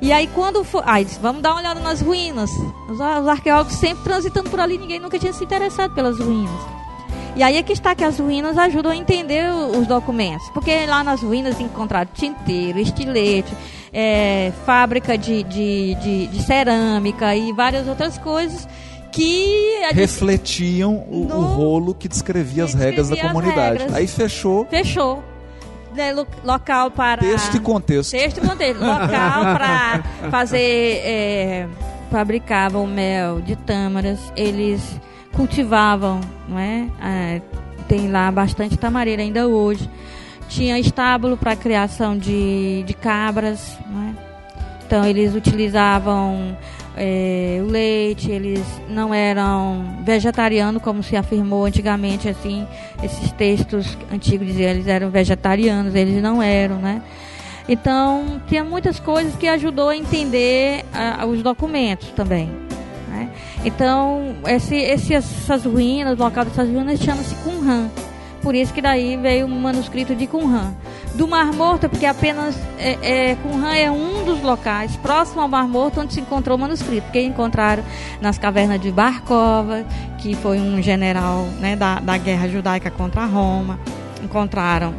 [0.00, 0.82] E aí quando foi.
[0.84, 2.50] Aí disse, vamos dar uma olhada nas ruínas.
[2.88, 6.54] Os, os arqueólogos sempre transitando por ali, ninguém nunca tinha se interessado pelas ruínas.
[7.36, 10.48] E aí é que está que as ruínas ajudam a entender o- os documentos.
[10.50, 13.52] Porque lá nas ruínas encontraram tinteiro, estilete,
[13.92, 18.66] é, fábrica de, de, de, de cerâmica e várias outras coisas
[19.12, 23.78] que Refletiam o, o No- rolo que descrevia as que regras da descrevia as comunidade.
[23.78, 23.94] regras.
[23.96, 25.22] Aí fechou fechou.
[25.98, 27.20] Né, lo- local para.
[27.20, 28.12] texto e contexto.
[28.12, 28.80] Texto e contexto.
[28.80, 29.08] Local
[29.58, 31.00] para fazer.
[31.04, 31.66] É,
[32.10, 34.32] fabricavam mel de tâmaras.
[34.36, 34.80] Eles
[35.34, 36.86] cultivavam, não é?
[37.02, 37.42] É,
[37.88, 39.90] tem lá bastante tamareira ainda hoje.
[40.48, 44.14] Tinha estábulo para criação de, de cabras, não é?
[44.86, 46.56] Então eles utilizavam
[46.98, 52.66] é, o leite, eles não eram vegetarianos, como se afirmou antigamente, assim,
[53.02, 57.00] esses textos antigos diziam eles eram vegetarianos, eles não eram, né?
[57.68, 62.50] Então, tinha muitas coisas que ajudou a entender ah, os documentos também.
[63.10, 63.28] né?
[63.64, 67.88] Então, esse, esse- essas ruínas, o local dessas ruínas chama-se Qumran.
[68.40, 70.72] Por isso que daí veio o manuscrito de Qumran.
[71.18, 75.66] Do Mar Morto, porque apenas é, é, Qumran é um dos locais próximo ao Mar
[75.66, 77.02] Morto onde se encontrou o manuscrito.
[77.02, 77.82] Porque encontraram
[78.20, 79.84] nas cavernas de Barkova,
[80.18, 83.80] que foi um general né, da, da guerra judaica contra Roma.
[84.22, 84.94] Encontraram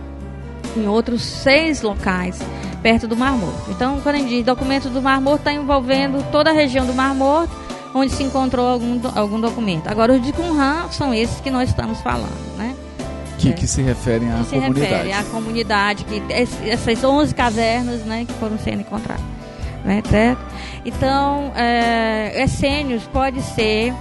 [0.76, 2.38] em outros seis locais
[2.84, 3.72] perto do Mar Morto.
[3.72, 6.93] Então, quando a gente diz documento do Mar Morto, está envolvendo toda a região do
[6.93, 7.55] Mar Morto,
[7.95, 9.88] onde se encontrou algum, algum documento.
[9.88, 12.68] Agora, os de Qumran são esses que nós estamos falando, né?
[13.40, 14.92] Que, que se referem à que se comunidade.
[14.92, 16.22] refere à comunidade, que
[16.70, 19.24] essas 11 cavernas né, que foram sendo encontradas.
[19.84, 20.42] Né, certo?
[20.86, 23.94] Então, é, essênios pode ser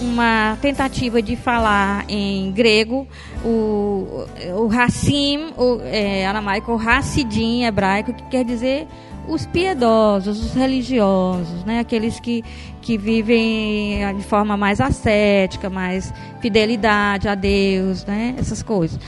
[0.00, 3.06] uma tentativa de falar em grego,
[3.44, 8.86] o, o Hassim, o é, aramaico, o Hassidim hebraico, que quer dizer
[9.28, 11.80] os piedosos, os religiosos, né?
[11.80, 12.44] aqueles que,
[12.80, 18.34] que vivem de forma mais ascética, mais fidelidade a Deus, né?
[18.38, 18.98] essas coisas.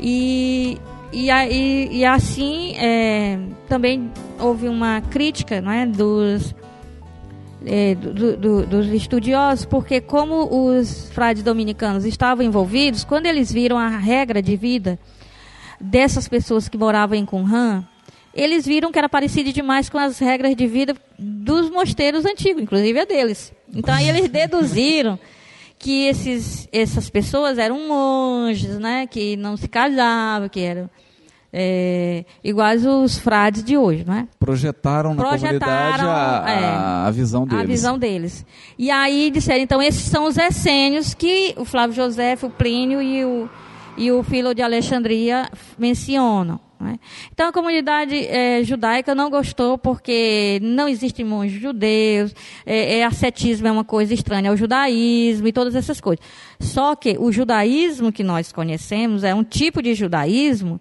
[0.00, 0.78] E,
[1.12, 4.10] e, e, e assim é, também
[4.40, 6.54] houve uma crítica não é, dos,
[7.64, 13.76] é, do- do- dos estudiosos, porque como os frades dominicanos estavam envolvidos, quando eles viram
[13.78, 14.98] a regra de vida
[15.80, 17.84] dessas pessoas que moravam em Qumran,
[18.36, 23.00] eles viram que era parecido demais com as regras de vida dos mosteiros antigos, inclusive
[23.00, 23.52] a deles.
[23.74, 25.18] Então aí eles deduziram
[25.78, 30.90] que esses, essas pessoas eram monges, né, que não se casavam, que eram
[31.52, 34.28] é, iguais os frades de hoje, não é?
[34.38, 37.62] Projetaram na Projetaram, comunidade a, é, a, a visão deles.
[37.62, 38.46] A visão deles.
[38.78, 43.24] E aí disseram, então, esses são os essênios que o Flávio José, o Plínio e
[43.24, 43.48] o,
[43.96, 46.65] e o Filo de Alexandria mencionam.
[46.78, 46.98] Né?
[47.32, 53.66] Então, a comunidade eh, judaica não gostou porque não existem monges judeus, é, é, ascetismo
[53.66, 56.24] é uma coisa estranha ao judaísmo e todas essas coisas.
[56.60, 60.80] Só que o judaísmo que nós conhecemos é um tipo de judaísmo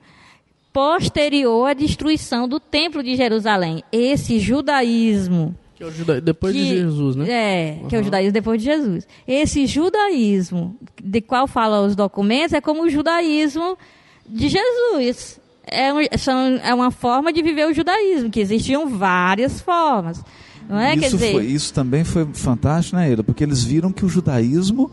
[0.74, 3.82] posterior à destruição do Templo de Jerusalém.
[3.92, 7.26] Esse judaísmo Que é o juda- Depois de que- Jesus, né?
[7.30, 8.06] É, que é o Uhum.
[8.06, 9.08] judaísmo depois de Jesus.
[9.28, 13.78] Esse judaísmo, de qual falam os documentos, é como o judaísmo
[14.26, 15.40] de Jesus.
[15.76, 20.24] É, um- são- é uma forma de viver o judaísmo, que existiam várias formas.
[20.70, 20.98] Não é?
[20.98, 23.24] Quer isso, dizer, foi- isso também foi fantástico, né, Eda?
[23.24, 24.90] Porque eles viram que o judaísmo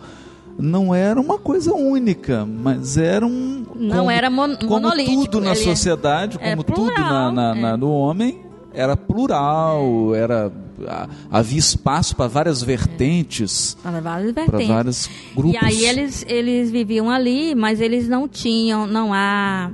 [0.59, 3.65] não era uma coisa única, mas era um.
[3.75, 6.93] Não como- era mon- Como monolítico, tudo na ele é- sociedade, é como tudo na,
[6.93, 7.77] plural, na- na- é.
[7.79, 8.41] no homem,
[8.75, 10.53] era plural, era,
[10.87, 14.69] a- havia espaço para várias vertentes, para várias para vertentes.
[14.69, 15.55] vários grupos.
[15.55, 19.71] E aí eles, eles viviam ali, mas eles não tinham, não há.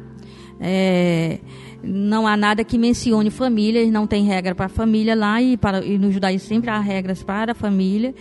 [0.61, 1.38] É,
[1.82, 5.98] não há nada que mencione família, não tem regra para família lá, e, para, e
[5.98, 8.14] no judaísmo sempre há regras para a família.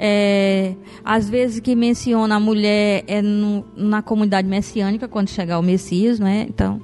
[0.00, 0.74] É,
[1.04, 6.20] às vezes que menciona a mulher é no, na comunidade messiânica quando chegar o Messias,
[6.20, 6.46] né?
[6.48, 6.80] Então,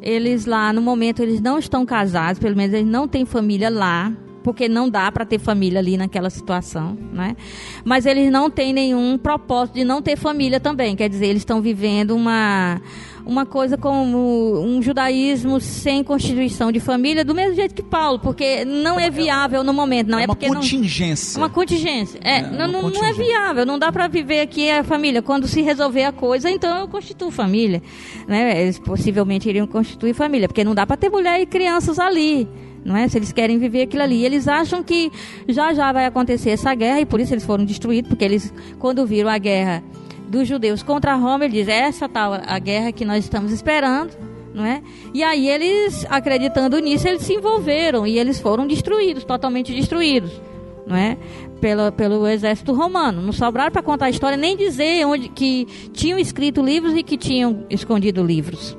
[0.00, 4.12] eles lá no momento eles não estão casados, pelo menos eles não têm família lá,
[4.42, 7.36] porque não dá para ter família ali naquela situação, né?
[7.84, 11.60] Mas eles não têm nenhum propósito de não ter família também, quer dizer, eles estão
[11.60, 12.80] vivendo uma
[13.28, 18.64] uma coisa como um judaísmo sem constituição de família, do mesmo jeito que Paulo, porque
[18.64, 21.38] não é viável no momento, não é, é uma porque contingência.
[21.38, 22.18] não uma contingência.
[22.24, 23.24] É, É, não, uma não, não é contingência.
[23.24, 25.20] viável, não dá para viver aqui a família.
[25.20, 27.82] Quando se resolver a coisa, então eu constituo família,
[28.26, 28.62] né?
[28.62, 32.48] Eles possivelmente iriam constituir família, porque não dá para ter mulher e crianças ali.
[32.88, 33.06] Não é?
[33.06, 35.12] Se eles querem viver aquilo ali, eles acham que
[35.46, 39.04] já já vai acontecer essa guerra e por isso eles foram destruídos, porque eles quando
[39.04, 39.84] viram a guerra
[40.26, 44.16] dos judeus contra Roma, ele diz: essa tal a guerra que nós estamos esperando,
[44.54, 44.82] não é?
[45.12, 50.40] E aí eles, acreditando nisso, eles se envolveram e eles foram destruídos, totalmente destruídos,
[50.86, 51.18] não é?
[51.60, 53.20] Pelo, pelo exército romano.
[53.20, 57.18] Não sobraram para contar a história nem dizer onde que tinham escrito livros e que
[57.18, 58.78] tinham escondido livros,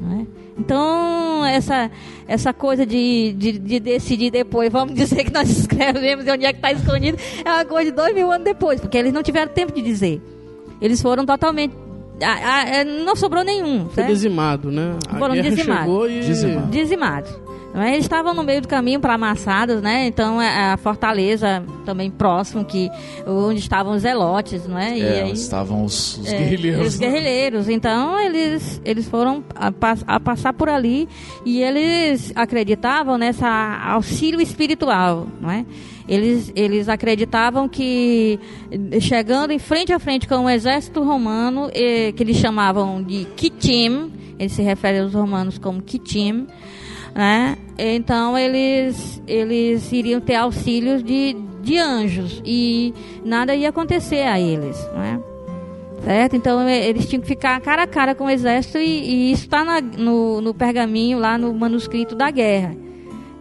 [0.00, 0.39] não é?
[0.60, 1.90] Então, essa,
[2.28, 6.52] essa coisa de, de, de decidir depois, vamos dizer que nós escrevemos e onde é
[6.52, 9.50] que está escondido, é uma coisa de dois mil anos depois, porque eles não tiveram
[9.52, 10.20] tempo de dizer.
[10.80, 11.74] Eles foram totalmente.
[12.22, 13.86] ah, ah, é, não sobrou nenhum.
[13.86, 14.08] Foi certo?
[14.08, 14.96] dizimado, né?
[15.08, 15.84] A Foram dizimados.
[15.84, 16.20] chegou e...
[16.20, 16.66] Dizimado.
[16.70, 17.30] dizimados.
[17.72, 17.92] É?
[17.92, 20.06] Eles estavam no meio do caminho para Amassadas, né?
[20.06, 22.90] Então é, a fortaleza também próximo que
[23.26, 24.98] onde estavam os zelotes, não é?
[24.98, 26.86] E É, aí- estavam os, os é, guerrilheiros.
[26.88, 27.68] Os guerrilheiros.
[27.68, 29.72] Então, eles, eles foram a,
[30.06, 31.08] a passar por ali
[31.44, 33.48] e eles acreditavam nessa
[33.92, 35.64] auxílio espiritual, não é?
[36.08, 38.40] Eles, eles acreditavam que
[39.00, 44.10] chegando em frente a frente com o exército romano, eh, que eles chamavam de Kitim,
[44.36, 46.48] eles se referem aos romanos como Kitim,
[47.14, 47.56] né?
[47.78, 52.94] Então eles eles iriam ter auxílios de, de anjos e
[53.24, 55.20] nada ia acontecer a eles, não é?
[56.04, 56.36] Certo?
[56.36, 59.80] Então eles tinham que ficar cara a cara com o exército e, e isso está
[59.80, 62.74] no, no pergaminho lá no manuscrito da guerra.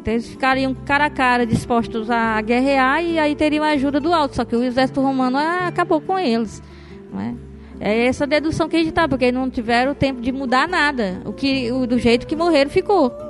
[0.01, 4.13] Então eles ficariam cara a cara dispostos a guerrear e aí teriam a ajuda do
[4.13, 4.36] alto.
[4.36, 6.61] Só que o exército romano ah, acabou com eles.
[7.17, 7.34] É?
[7.91, 11.22] é essa dedução que a gente tá, porque não tiveram tempo de mudar nada.
[11.26, 13.29] O que, o, do jeito que morreram ficou.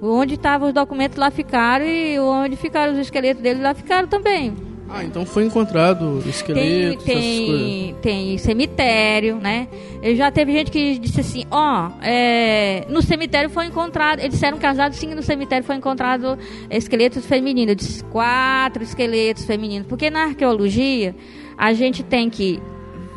[0.00, 4.54] Onde estavam os documentos lá ficaram e onde ficaram os esqueletos deles lá ficaram também.
[4.90, 7.04] Ah, então foi encontrado Tem, esqueletos, coisas.
[7.04, 9.68] tem, tem cemitério, né?
[10.16, 14.96] Já teve gente que disse assim, ó, é, no cemitério foi encontrado, eles eram casados,
[14.96, 16.38] sim, no cemitério foi encontrado
[16.70, 17.68] esqueletos femininos.
[17.68, 19.86] Eu disse, quatro esqueletos femininos.
[19.86, 21.14] Porque na arqueologia,
[21.58, 22.58] a gente tem que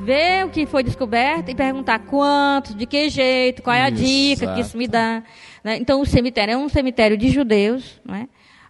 [0.03, 4.55] ver o que foi descoberto e perguntar quantos, de que jeito, qual é a dica
[4.55, 5.23] que isso me dá.
[5.63, 5.77] Né?
[5.77, 8.27] Então, o cemitério é um cemitério de judeus, não é?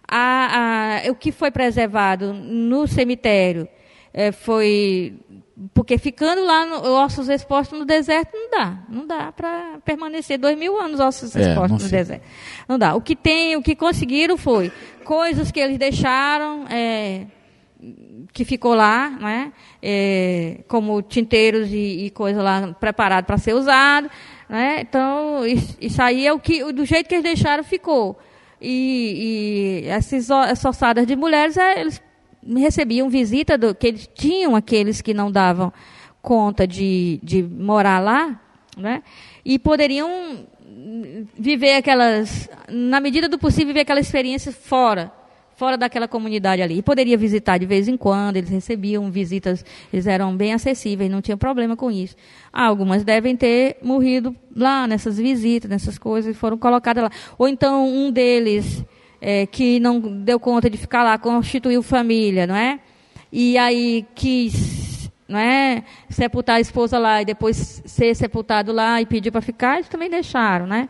[0.08, 3.66] A, a- o que foi preservado no cemitério
[4.12, 5.14] eh, foi
[5.72, 10.58] porque ficando lá no, ossos expostos no deserto não dá, não dá para permanecer dois
[10.58, 12.22] mil anos ossos É, expostos no deserto,
[12.68, 12.94] não dá.
[12.94, 14.72] O que tem, o que conseguiram foi
[15.04, 17.26] coisas que eles deixaram eh,
[18.32, 19.52] que ficou lá, né?
[19.82, 24.10] É, como tinteiros e, e coisa lá preparado para ser usado,
[24.52, 24.82] né?
[24.82, 28.18] Então isso, aí é o que do jeito que eles deixaram ficou.
[28.60, 30.28] E, e essas,
[30.62, 32.02] ossadas de mulheres, é, eles
[32.58, 35.72] recebiam visita do que eles tinham aqueles que não davam
[36.20, 38.38] conta de, de morar lá,
[38.76, 39.02] né?
[39.42, 40.46] E poderiam
[41.36, 45.10] viver aquelas, na medida do possível, viver aquela experiência fora
[45.62, 46.78] fora daquela comunidade ali.
[46.78, 51.22] E poderia visitar de vez em quando, eles recebiam visitas, eles eram bem acessíveis, não
[51.22, 52.16] tinha problema com isso.
[52.52, 57.10] Algumas devem ter morrido lá nessas visitas, nessas coisas, e foram colocadas lá.
[57.38, 58.84] Ou então um deles,
[59.20, 62.80] eh, que não deu conta de ficar lá, constituiu família, não é?
[63.30, 65.84] E aí quis não é?
[66.10, 70.10] sepultar a esposa lá e depois ser sepultado lá e pedir para ficar, eles também
[70.10, 70.88] deixaram, né?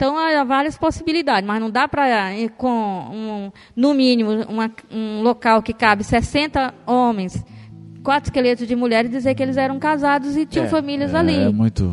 [0.00, 5.62] Então há várias possibilidades, mas não dá para com um, no mínimo uma- um local
[5.62, 7.44] que cabe 60 homens,
[8.02, 11.34] quatro esqueletos de mulheres dizer que eles eram casados e tinham É, famílias é, ali.
[11.34, 11.84] É muito.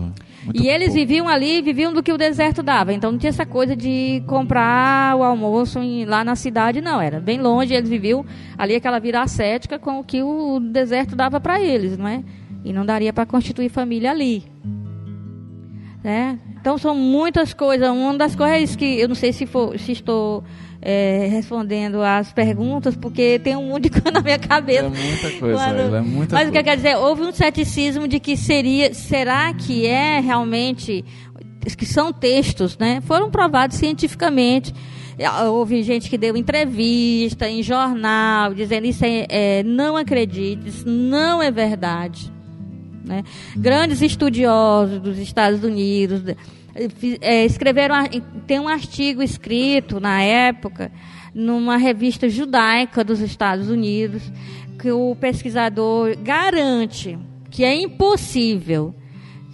[0.45, 0.99] muito E eles pouco.
[1.01, 2.93] viviam ali, viviam do que o deserto dava.
[2.93, 7.01] Então não tinha essa coisa de comprar o almoço em- lá na cidade, não.
[7.01, 8.25] Era bem longe, eles viviam
[8.57, 12.23] ali aquela vida ascética com o que o deserto dava para eles, não é?
[12.63, 14.45] E não daria para constituir família ali.
[16.01, 16.39] Né?
[16.67, 17.89] Então são muitas coisas.
[17.89, 20.43] Uma das coisas que eu não sei se, for, se estou
[20.81, 24.83] é, respondendo às perguntas, porque tem um monte de coisa na minha cabeça.
[24.85, 26.63] É muita coisa, Quando- é muita Mas o que coisa.
[26.63, 31.05] quer dizer, houve um ceticismo de que seria, será que é realmente
[31.77, 32.99] que são textos, né?
[33.05, 34.73] Foram provados cientificamente
[35.17, 40.85] É, Houve gente que deu entrevista em jornal, dizendo isso é, é, não acredite, isso
[40.85, 42.29] não é verdade.
[43.05, 43.23] Né?
[43.55, 46.21] Grandes estudiosos dos Estados Unidos
[47.21, 47.95] eh, escreveram,
[48.45, 50.91] tem um artigo escrito na época
[51.33, 54.21] numa revista judaica dos Estados Unidos
[54.79, 57.17] que o pesquisador garante
[57.49, 58.93] que é impossível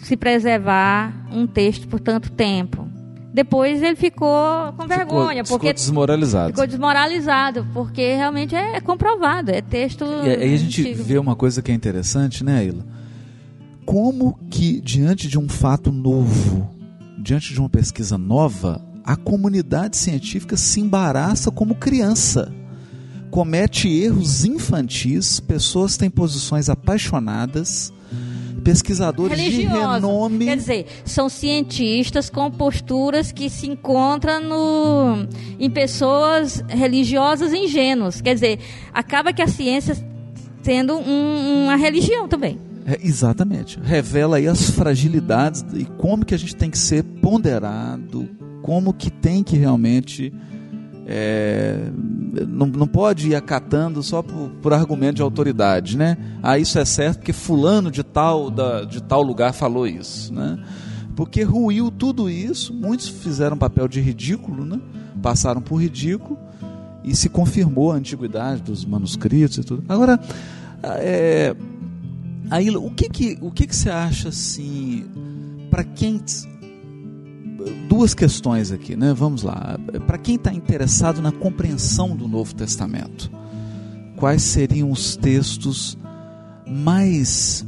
[0.02, 2.88] se preservar um texto por tanto tempo.
[3.34, 6.50] Depois ele ficou com vergonha, ficou, porque ficou desmoralizado.
[6.50, 10.06] ficou desmoralizado, porque realmente é, é comprovado, é texto.
[10.24, 11.04] E aí a gente antigo.
[11.04, 12.86] vê uma coisa que é interessante, né, Aila?
[13.86, 16.70] Como que, diante de um fato novo,
[17.24, 22.54] diante de uma pesquisa nova, a comunidade científica se embaraça como criança.
[23.32, 27.92] Comete erros infantis, pessoas têm posições apaixonadas,
[28.64, 29.96] pesquisadores de religiosa.
[29.96, 30.46] renome.
[30.46, 35.28] Quer dizer, são cientistas com posturas que se encontram no,
[35.60, 38.22] em pessoas religiosas ingênuas.
[38.22, 38.60] Quer dizer,
[38.94, 39.96] acaba que a ciência
[40.62, 42.58] sendo um- uma religião também.
[42.86, 43.80] É, exatamente.
[43.82, 48.30] Revela aí as fragilidades e como que a gente tem que ser ponderado,
[48.62, 50.34] como que tem que realmente.
[51.06, 51.92] é,
[52.48, 56.18] não, não pode ir acatando só por, por argumento de autoridade, né?
[56.42, 60.58] Ah, isso é certo porque fulano de tal, da, de tal lugar falou isso, né?
[61.16, 64.80] Porque ruiu tudo isso, muitos fizeram papel de ridículo, né?
[65.22, 66.40] Passaram por ridículo
[67.04, 69.84] e se confirmou a antiguidade dos manuscritos e tudo.
[69.88, 70.20] Agora,
[70.84, 71.56] é,
[72.50, 75.06] Aí, o que que, o que que você acha assim,
[75.70, 76.22] para quem
[77.88, 79.14] duas questões aqui, né?
[79.14, 79.78] Vamos lá.
[80.06, 83.32] Para quem está interessado na compreensão do Novo Testamento,
[84.16, 85.98] quais seriam os textos
[86.68, 87.66] mais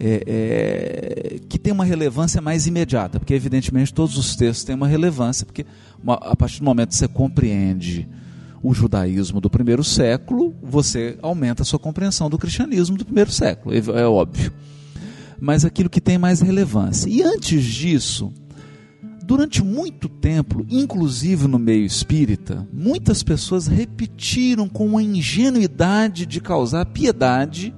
[0.00, 3.18] é, é, que tem uma relevância mais imediata?
[3.18, 5.66] Porque evidentemente todos os textos têm uma relevância, porque
[6.06, 8.08] a partir do momento que você compreende
[8.62, 13.74] o judaísmo do primeiro século, você aumenta a sua compreensão do cristianismo do primeiro século,
[13.74, 14.52] é, é óbvio.
[15.40, 17.08] Mas aquilo que tem mais relevância.
[17.08, 18.32] E antes disso,
[19.24, 26.86] durante muito tempo, inclusive no meio espírita, muitas pessoas repetiram com uma ingenuidade de causar
[26.86, 27.74] piedade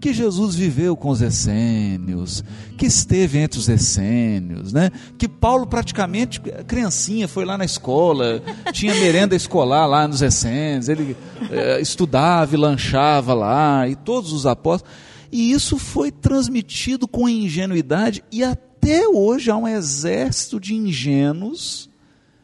[0.00, 2.42] que Jesus viveu com os essênios,
[2.78, 4.90] que esteve entre os essênios, né?
[5.18, 8.42] que Paulo praticamente, criancinha, foi lá na escola,
[8.72, 11.14] tinha merenda escolar lá nos essênios, ele
[11.50, 14.94] eh, estudava e lanchava lá, e todos os apóstolos.
[15.30, 21.90] E isso foi transmitido com ingenuidade, e até hoje há um exército de ingênuos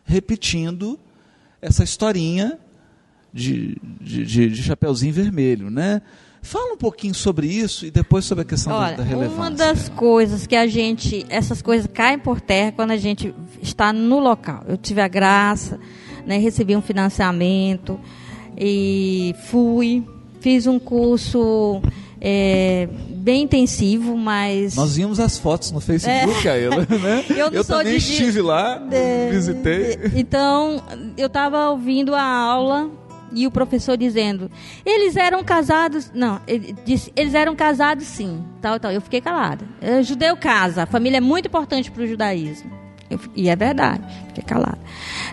[0.04, 1.00] repetindo
[1.61, 2.59] essa historinha
[3.32, 6.02] de, de, de, de Chapeuzinho Vermelho, né?
[6.47, 9.36] Fala um pouquinho sobre isso e depois sobre a questão da- Olha, da, relevância.
[9.36, 13.92] uma das coisas que a gente, essas coisas caem por terra quando a gente está
[13.92, 14.62] no local.
[14.68, 15.78] Eu tive a graça,
[16.24, 17.99] né, recebi um financiamento
[18.57, 20.05] e fui,
[20.40, 21.82] fiz um curso
[22.20, 27.24] é, bem intensivo, mas Nós vimos as fotos no Facebook, a ela, né?
[27.28, 29.99] Eu não sou também de- estive lá, É, visitei.
[30.14, 30.82] Então,
[31.16, 32.88] eu estava ouvindo a aula
[33.33, 34.51] e o professor dizendo:
[34.85, 36.11] eles eram casados.
[36.14, 38.45] Não, ele disse: eles eram casados sim.
[38.61, 38.93] Tal, tal.
[38.93, 39.64] Eu fiquei calada.
[39.81, 42.70] É, judeu casa, família é muito importante para o judaísmo.
[43.09, 44.79] Eu e é verdade, fiquei calada.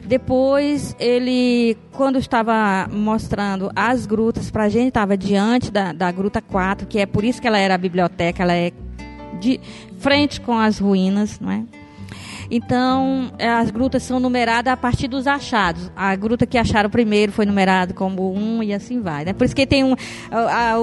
[0.05, 6.41] Depois, ele, quando estava mostrando as grutas para a gente, estava diante da, da Gruta
[6.41, 8.71] 4, que é por isso que ela era a biblioteca, ela é
[9.39, 9.59] de
[9.97, 11.63] frente com as ruínas, não é?
[12.55, 15.91] Então, eh, as grutas são numeradas a partir dos achados.
[15.95, 19.25] A gruta que acharam primeiro foi numerada como um e assim vai.
[19.25, 19.33] Né?
[19.33, 19.95] Por isso que tem um,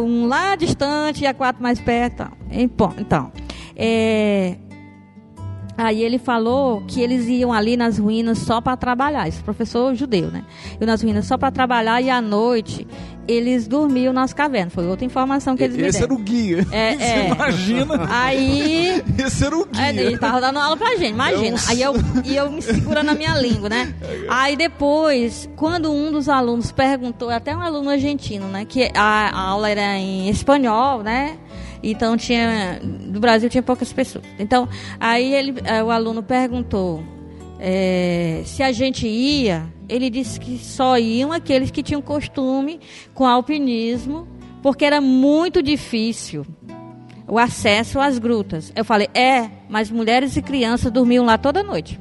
[0.05, 2.27] um lá distante e a quatro mais perto.
[2.99, 3.31] Então,
[3.77, 4.57] é,
[5.79, 9.29] aí ele falou que eles iam ali nas ruínas só para trabalhar.
[9.29, 10.45] Esse professor judeu, né?
[10.81, 12.85] Iam nas ruínas só para trabalhar e à noite
[13.29, 14.73] eles dormiam nas cavernas.
[14.75, 16.15] Foi outra informação que eles me Esse deram.
[16.15, 16.67] era o guia.
[16.73, 17.29] É, Você é.
[17.29, 18.07] imagina?
[18.11, 19.83] Aí Esse era o guia.
[19.87, 21.49] é, ele tava dando aula pra gente, imagina.
[21.49, 21.95] É um- Aí eu,
[22.25, 23.95] e eu me segurando na minha língua, né?
[24.29, 28.65] Aí depois, quando um dos alunos perguntou, até um aluno argentino, né?
[28.65, 31.37] Que a, a aula era em espanhol, né?
[31.83, 32.79] Então tinha.
[32.83, 34.25] Do Brasil tinha poucas pessoas.
[34.39, 34.69] Então,
[34.99, 37.03] aí ele, eh, o aluno perguntou
[37.59, 39.65] eh, se a gente ia.
[39.91, 42.79] Ele disse que só iam aqueles que tinham costume
[43.13, 44.27] com alpinismo,
[44.63, 46.47] porque era muito difícil
[47.27, 48.73] o acesso às grutas.
[48.75, 51.99] Eu falei, é, mas mulheres e crianças dormiam lá toda noite.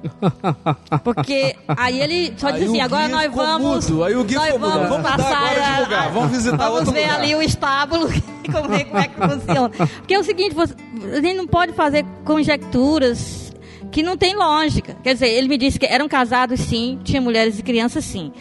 [1.02, 3.90] Porque aí ele só dizia assim, agora nós vamos.
[3.90, 4.04] mudo.
[4.04, 6.92] Aí o guia nós vamos Vamos mudar passar agora a- lugar, vamos visitar vamos outro
[6.92, 7.20] ver lugar.
[7.20, 8.22] ali o estábulo e
[8.52, 9.70] como, ver como é que funciona.
[9.70, 10.74] Porque é o seguinte, você,
[11.12, 13.47] a gente não pode fazer conjecturas
[13.90, 14.96] que não tem lógica.
[15.02, 18.32] Quer dizer, ele me disse que eram casados sim, tinha mulheres e crianças sim.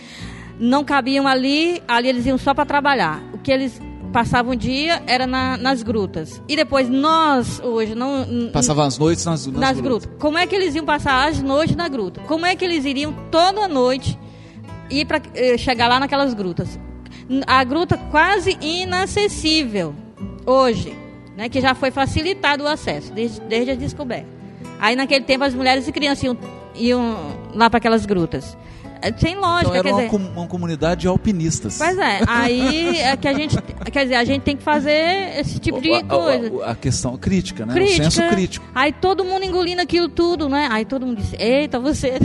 [0.60, 3.22] Não cabiam ali, ali eles iam só para trabalhar.
[3.34, 3.80] O que eles
[4.12, 6.42] passavam o dia era na, nas grutas.
[6.48, 8.50] E depois nós, hoje, não.
[8.52, 10.06] Passavam as noites nas, nas, nas grutas.
[10.06, 10.22] grutas.
[10.22, 12.22] Como é que eles iam passar as noites na gruta?
[12.22, 14.18] Como é que eles iriam toda noite
[14.90, 15.22] ir para
[15.58, 16.80] chegar lá naquelas grutas?
[17.46, 19.94] A gruta quase inacessível
[20.46, 20.98] hoje,
[21.36, 24.37] né, que já foi facilitado o acesso desde, desde a descoberta.
[24.80, 26.38] Aí naquele tempo as mulheres e crianças iam,
[26.76, 28.58] iam lá para aquelas grutas.
[29.02, 30.10] É, Sem lógica, Então era quer uma, dizer.
[30.12, 31.78] com- uma comunidade de alpinistas.
[31.78, 33.58] Pois é, aí é que a gente,
[33.92, 36.64] quer dizer, a gente tem que fazer esse tipo de a, a- coisa.
[36.66, 37.74] a- a questão crítica, né?
[37.74, 38.08] Crítica.
[38.08, 38.66] O senso crítico.
[38.74, 40.68] Aí todo mundo engolindo aquilo tudo, né?
[40.72, 42.20] Aí todo mundo disse, eita, você.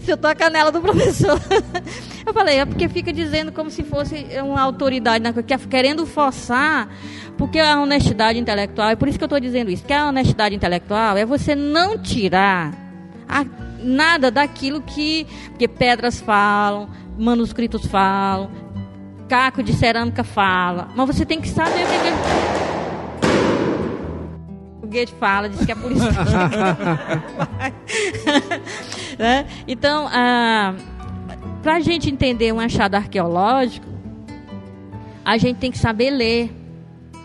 [0.00, 1.40] Se eu tô a canela do professor.
[2.26, 5.30] Eu falei, é porque fica dizendo como se fosse uma autoridade, né?
[5.46, 6.88] que é querendo forçar,
[7.36, 10.54] porque a honestidade intelectual, é por isso que eu estou dizendo isso, que a honestidade
[10.54, 12.72] intelectual é você não tirar
[13.28, 13.44] a-
[13.84, 15.26] nada daquilo que.
[15.50, 18.50] Porque pedras falam, manuscritos falam,
[19.28, 22.10] caco de cerâmica fala, mas você tem que saber o que que
[24.82, 26.14] o Goethe fala, diz que é por isso que...
[29.18, 29.46] né?
[29.66, 30.08] Então,
[31.62, 33.86] para a gente entender um achado arqueológico,
[35.24, 36.52] a gente tem que saber ler.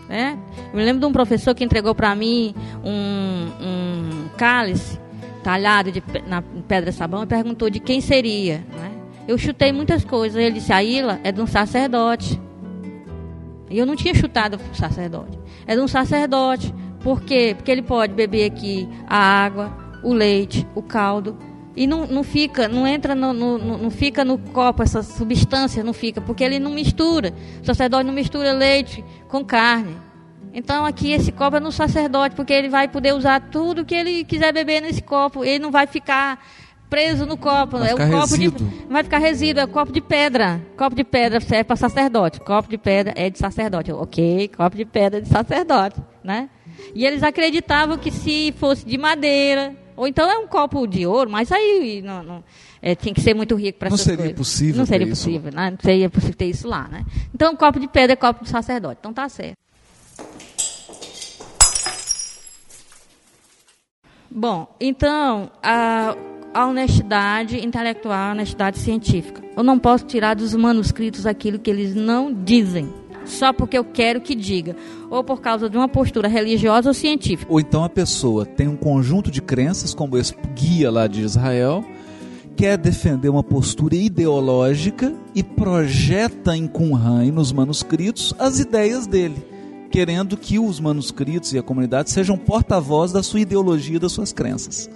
[0.08, 0.38] Né?
[0.72, 4.98] Eu me lembro de um professor que entregou para mim um, um cálice
[5.42, 8.58] talhado de, na pedra sabão e perguntou de quem seria.
[8.76, 8.90] Né?
[9.28, 10.40] Eu chutei muitas coisas.
[10.40, 12.40] Ele disse: a ilha é de um sacerdote.
[13.68, 15.38] E eu não tinha chutado o sacerdote.
[15.66, 16.74] É de um sacerdote.
[17.00, 17.54] Por quê?
[17.56, 19.72] Porque ele pode beber aqui a água,
[20.02, 21.36] o leite, o caldo.
[21.76, 25.92] E não, não fica, não entra no- no- não fica no copo, essa substância não
[25.92, 27.32] fica, porque ele não mistura.
[27.62, 29.96] O sacerdote não mistura leite com carne.
[30.52, 34.24] Então aqui esse copo é no sacerdote, porque ele vai poder usar tudo que ele
[34.24, 35.44] quiser beber nesse copo.
[35.44, 36.44] Ele não vai ficar
[36.88, 37.78] preso no copo.
[37.78, 38.68] Vai é ficar um copo resíduo.
[38.68, 40.60] de não vai ficar resíduo, é copo de pedra.
[40.76, 42.40] Copo de pedra serve para sacerdote.
[42.40, 43.92] Copo de pedra é de sacerdote.
[43.92, 46.50] Ok, copo de pedra é de sacerdote, né?
[46.94, 51.30] E eles acreditavam que se fosse de madeira, ou então é um copo de ouro,
[51.30, 52.44] mas aí não, não-
[52.82, 54.36] é, tinha que ser muito rico para Não seria coisas.
[54.36, 55.70] possível Não seria possível, né?
[55.70, 57.04] Não seria possível ter isso lá, né?
[57.34, 58.96] Então, copo de pedra é copo de sacerdote.
[59.00, 59.59] Então tá certo.
[64.30, 66.16] Bom, então, a,
[66.54, 69.42] a honestidade intelectual, a honestidade científica.
[69.56, 72.92] Eu não posso tirar dos manuscritos aquilo que eles não dizem,
[73.24, 74.76] só porque eu quero que diga,
[75.10, 77.52] ou por causa de uma postura religiosa ou científica.
[77.52, 81.84] Ou então a pessoa tem um conjunto de crenças, como esse guia lá de Israel,
[82.56, 89.42] quer defender uma postura ideológica e projeta em Qumran nos manuscritos as ideias dele,
[89.90, 94.32] querendo que os manuscritos e a comunidade sejam porta-voz da sua ideologia e das suas
[94.32, 94.88] crenças.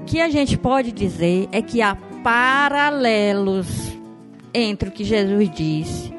[0.00, 3.66] O que a gente pode dizer é que há paralelos
[4.54, 6.12] entre o que Jesus disse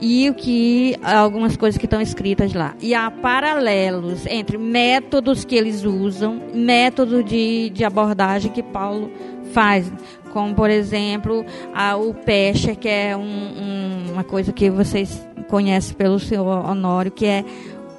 [0.00, 2.74] e o que algumas coisas que estão escritas lá.
[2.80, 9.10] E há paralelos entre métodos que eles usam, métodos de, de abordagem que Paulo
[9.52, 9.92] faz.
[10.32, 15.94] Como, por exemplo, a, o Pescher, que é um- um- uma coisa que vocês conhecem
[15.94, 17.44] pelo senhor Honório, que é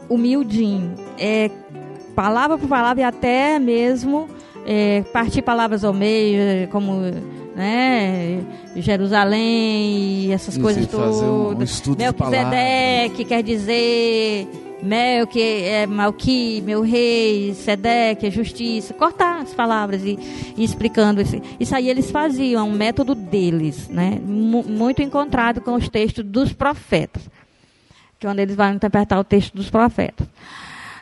[0.10, 0.94] humildinho.
[1.18, 1.50] É
[2.16, 4.28] palavra por palavra e até mesmo
[4.66, 7.02] é, partir palavras ao meio, é, como
[7.56, 8.40] né,
[8.76, 11.70] Jerusalém e essas Isso, coisas um- um todas.
[11.72, 14.48] estudo de Melquisedeque quer dizer
[14.82, 18.94] Mel, que é Malqui, meu rei, Sedeque, é justiça.
[18.94, 20.20] Cortar as palavras e,
[20.58, 21.22] e explicando.
[21.22, 21.38] Isso.
[21.58, 24.20] isso aí eles faziam, é um método deles, né?
[24.26, 27.24] Mu- muito encontrado com os textos dos profetas
[28.24, 30.26] que é onde eles vão interpretar o texto dos profetas.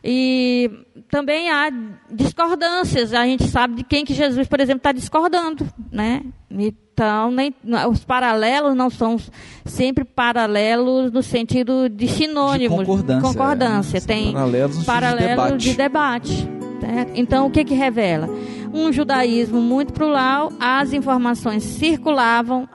[0.03, 0.71] E
[1.11, 1.71] também há
[2.09, 3.13] discordâncias.
[3.13, 6.23] A gente sabe de quem que Jesus, por exemplo, está discordando, né?
[6.49, 7.53] Então, nem,
[7.87, 9.17] os paralelos não são
[9.63, 12.79] sempre paralelos no sentido de sinônimos.
[12.79, 13.97] De concordância, concordância.
[13.99, 14.01] é.
[14.01, 16.60] Tem paralelos de paralelo de debate.
[16.93, 17.11] Certo?
[17.15, 18.29] Então, o que que revela?
[18.73, 22.67] Um judaísmo muito plural, as informações circulavam,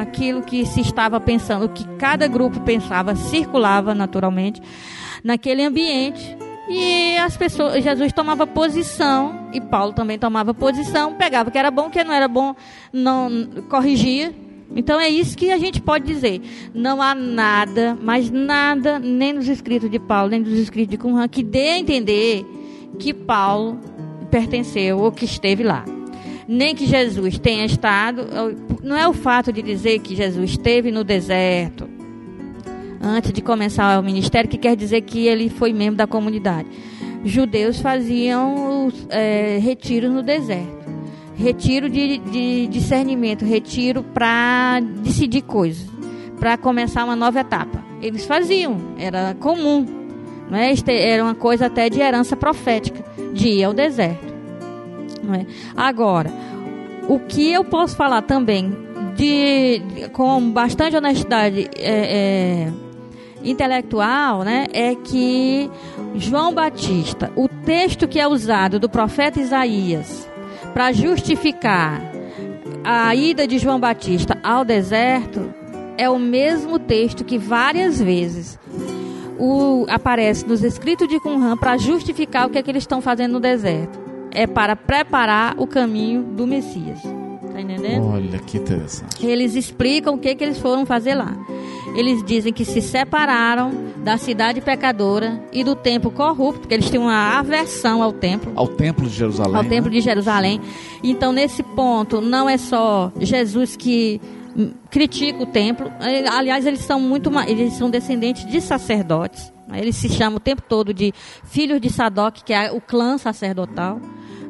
[0.00, 4.60] aquilo que se estava pensando, o que cada grupo pensava, circulava naturalmente
[5.24, 6.36] naquele ambiente.
[6.68, 11.70] E as pessoas, Jesus tomava posição, e Paulo também tomava posição, pegava o que era
[11.70, 12.54] bom, o que não era bom,
[12.92, 14.34] não corrigia.
[14.74, 16.40] Então é isso que a gente pode dizer.
[16.74, 21.28] Não há nada, mas nada, nem nos escritos de Paulo, nem nos escritos de Qumran,
[21.28, 22.44] que dê a entender
[22.98, 23.78] que Paulo
[24.30, 25.84] pertenceu ou que esteve lá.
[26.48, 28.26] Nem que Jesus tenha estado.
[28.82, 31.96] Não é o fato de dizer que Jesus esteve no deserto
[33.06, 36.68] antes de começar o ministério que quer dizer que ele foi membro da comunidade.
[37.24, 40.86] judeus faziam é, retiros no deserto.
[41.36, 45.86] Retiro de, de discernimento, retiro para decidir coisas,
[46.40, 47.84] para começar uma nova etapa.
[48.00, 50.05] Eles faziam, era comum,
[50.50, 50.72] não é?
[50.88, 54.34] era uma coisa até de herança profética, de ir ao deserto.
[55.22, 55.46] Não é?
[55.76, 56.30] Agora,
[57.08, 58.76] o que eu posso falar também,
[59.16, 59.80] de,
[60.12, 62.72] com bastante honestidade é, é,
[63.42, 65.70] intelectual, né, é que
[66.16, 70.28] João Batista, o texto que é usado do profeta Isaías
[70.72, 72.02] para justificar
[72.84, 75.52] a ida de João Batista ao deserto,
[75.98, 78.58] é o mesmo texto que várias vezes
[79.38, 83.32] o, aparece nos escritos de Qumran para justificar o que é que eles estão fazendo
[83.32, 83.98] no deserto.
[84.32, 87.00] É para preparar o caminho do Messias.
[87.56, 88.06] Tá entendendo?
[88.06, 89.26] Olha que interessante.
[89.26, 91.34] Eles explicam o que, que eles foram fazer lá.
[91.94, 93.72] Eles dizem que se separaram
[94.04, 98.52] da cidade pecadora e do templo corrupto, porque eles tinham uma aversão ao templo.
[98.54, 99.56] Ao templo de Jerusalém.
[99.56, 99.68] Ao né?
[99.70, 100.60] templo de Jerusalém.
[101.02, 104.20] Então, nesse ponto, não é só Jesus que
[104.90, 105.90] critica o templo.
[106.32, 109.52] Aliás, eles são muito eles são descendentes de sacerdotes.
[109.74, 111.12] Eles se chamam o tempo todo de
[111.44, 114.00] filhos de Sadoc, que é o clã sacerdotal.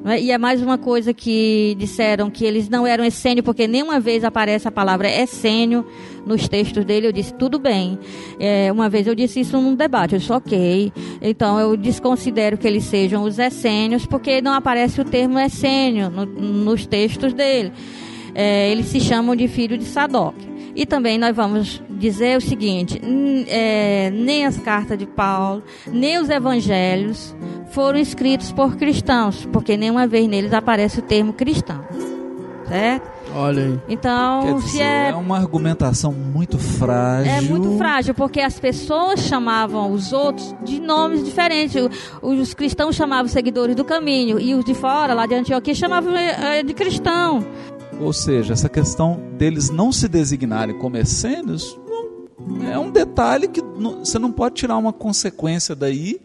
[0.06, 0.20] É?
[0.20, 4.22] E é mais uma coisa que disseram que eles não eram essênio, porque nenhuma vez
[4.22, 5.84] aparece a palavra essênio
[6.24, 7.08] nos textos dele.
[7.08, 7.98] Eu disse, tudo bem.
[8.38, 10.92] É, uma vez eu disse isso num debate, eu disse, ok.
[11.20, 16.24] Então eu desconsidero que eles sejam os essênios, porque não aparece o termo essênio no,
[16.24, 17.72] nos textos dele.
[18.38, 20.34] É, eles se chamam de filho de Sadoc.
[20.74, 23.00] E também nós vamos dizer o seguinte:
[23.48, 27.34] é, nem as cartas de Paulo, nem os evangelhos
[27.70, 31.82] foram escritos por cristãos, porque nenhuma vez neles aparece o termo cristão.
[32.68, 33.16] Certo?
[33.34, 33.80] Olha aí.
[33.88, 37.32] Então, dizer, se é, é uma argumentação muito frágil.
[37.32, 41.74] é muito frágil, porque as pessoas chamavam os outros de nomes diferentes.
[42.20, 46.14] Os cristãos chamavam os seguidores do caminho, e os de fora, lá de Antioquia, chamavam
[46.16, 47.46] eh, de cristão.
[48.00, 51.78] Ou seja, essa questão deles não se designarem como essênios
[52.70, 56.20] é um detalhe que você não pode tirar uma consequência daí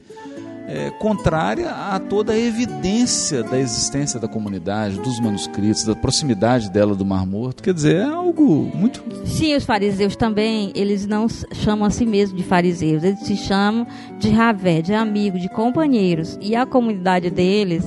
[0.67, 6.95] é, contrária a toda a evidência da existência da comunidade, dos manuscritos, da proximidade dela
[6.95, 7.63] do Mar Morto.
[7.63, 9.03] Quer dizer, é algo muito.
[9.25, 13.85] Sim, os fariseus também, eles não chamam a si mesmos de fariseus, eles se chamam
[14.19, 16.37] de ravé, de amigo, de companheiros.
[16.39, 17.83] E a comunidade deles,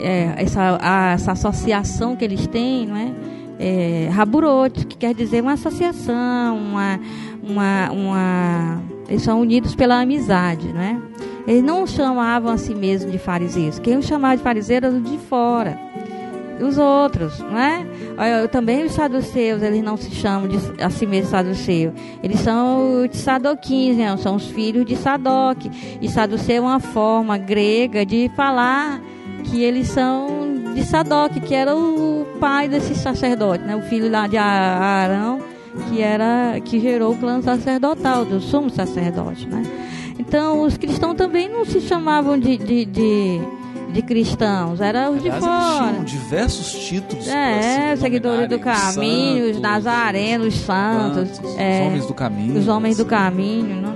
[0.00, 3.12] é, essa, a- essa associação que eles têm, não é?
[3.58, 6.98] É, Raburot, que quer dizer uma associação, uma,
[7.42, 10.98] uma, uma, eles são unidos pela amizade, não é?
[11.46, 13.78] Eles não chamavam a si mesmos de fariseus.
[13.78, 15.78] Quem os chamava de fariseus era de fora
[16.60, 17.84] os outros, não é?
[18.16, 21.92] Olha, Também os saduceus, eles não se chamam de, a si mesmos saduceu.
[22.22, 24.16] Eles são os sadoquins, né?
[24.16, 25.58] são os filhos de Sadoc.
[26.00, 29.00] E saduceu é uma forma grega de falar
[29.44, 33.76] que eles são de Sadoc, que era o pai desse sacerdote, né?
[33.76, 35.40] O filho lá de Arão,
[35.88, 39.62] que era que gerou o clã sacerdotal do sumo sacerdote, né?
[40.18, 43.40] Então os cristãos também não se chamavam de, de, de,
[43.92, 45.90] de cristãos, eram os de Aliás, eles fora.
[45.92, 47.28] tinham diversos títulos.
[47.28, 52.14] É, se seguidores do caminho, os santos, nazarenos, os santos, santos, é, os homens do
[52.14, 52.58] caminho.
[52.58, 53.10] os homens do assim.
[53.10, 53.76] caminho.
[53.82, 53.94] Não,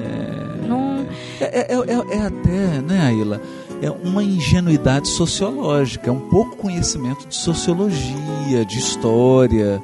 [0.68, 1.06] não,
[1.40, 3.40] É, é- é- é até, né, Aila?
[3.80, 9.80] É uma ingenuidade sociológica, é um pouco conhecimento de sociologia, de história,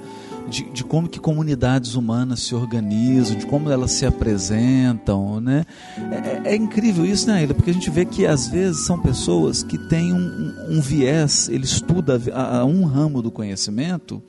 [0.49, 5.65] de, de como que comunidades humanas se organizam, de como elas se apresentam, né?
[6.11, 7.55] É, é- é incrível isso, né, Aila?
[7.55, 11.65] Porque a gente vê que às vezes são pessoas que têm um, um- viés, ele
[11.65, 14.21] estuda a- a um ramo do conhecimento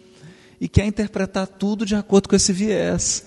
[0.61, 3.25] e quer interpretar tudo de acordo com esse viés.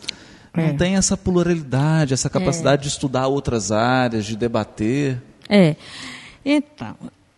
[0.55, 0.69] É.
[0.69, 5.21] Não tem essa pluralidade, essa capacidade de estudar outras áreas, de debater.
[5.49, 5.77] É.
[6.51, 6.97] Então,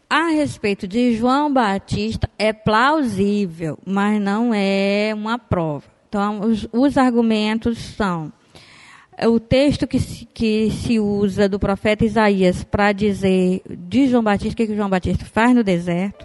[0.09, 5.83] a respeito de João Batista, é plausível, mas não é uma prova.
[6.09, 8.33] Então, os, os argumentos são
[9.19, 14.23] é o texto que se, que se usa do profeta Isaías para dizer de João
[14.23, 16.25] Batista, o que, que João Batista faz no deserto,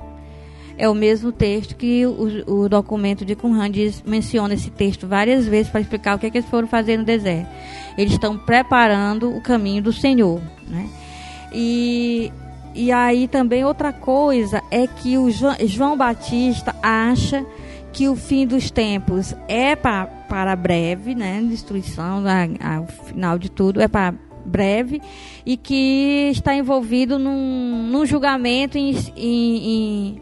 [0.78, 5.48] é o mesmo texto que o, o documento de Qumran diz, menciona esse texto várias
[5.48, 7.50] vezes para explicar o que, que eles foram fazer no deserto.
[7.98, 10.40] Eles estão preparando o caminho do Senhor.
[10.68, 10.88] Né?
[11.52, 12.32] E,
[12.76, 17.46] e aí também outra coisa é que o João, Batista acha
[17.94, 21.42] que o fim dos tempos é para, para breve, né?
[21.50, 24.14] Destruição, a, a, o final de tudo é para
[24.46, 25.02] breve
[25.46, 30.22] e que está envolvido num, num julgamento em, em, em,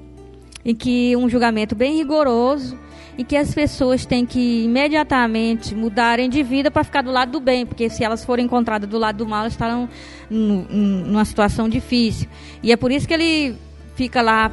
[0.63, 2.77] em que um julgamento bem rigoroso
[3.17, 7.39] em que as pessoas têm que imediatamente mudarem de vida para ficar do lado do
[7.39, 9.87] bem, porque se elas forem encontradas do lado do mal, elas estarão
[10.29, 12.27] numa situação difícil.
[12.61, 13.55] E é por isso que ele
[13.95, 14.51] fica lá,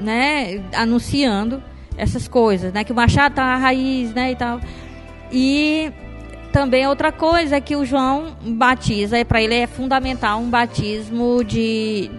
[0.00, 1.62] né, anunciando
[1.96, 4.60] essas coisas, né, que o machado está a raiz, né, e tal.
[5.30, 5.92] E
[6.52, 12.10] também outra coisa é que o João batiza, para ele é fundamental um batismo de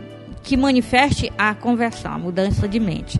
[0.44, 3.20] que manifeste a conversão, a mudança de mente.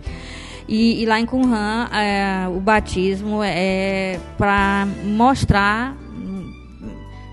[0.66, 5.94] E, e lá em Qumran, é, o batismo é para mostrar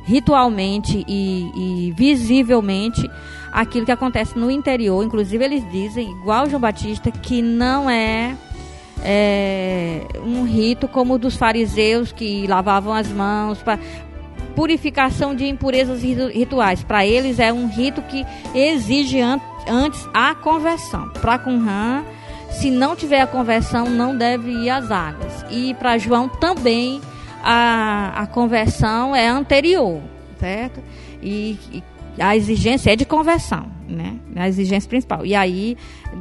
[0.03, 1.51] ritualmente e,
[1.87, 3.09] e, visivelmente
[3.51, 5.03] aquilo que acontece no interior.
[5.03, 8.35] Inclusive, eles dizem, igual João Batista, que não é,
[9.03, 13.79] é um rito como o dos fariseus que lavavam as mãos para
[14.55, 16.83] purificação de impurezas rituais.
[16.83, 21.09] Para eles, é um rito que exige an antes a conversão.
[21.09, 22.03] Para Qumran
[22.51, 25.45] se não tiver a conversão, não deve ir às águas.
[25.49, 27.01] E para João também
[27.43, 30.01] a, a conversão é anterior,
[30.39, 30.81] certo?
[31.21, 31.83] E, e,
[32.19, 34.17] a exigência é de conversão, né?
[34.35, 35.25] A exigência principal.
[35.25, 35.77] E aí,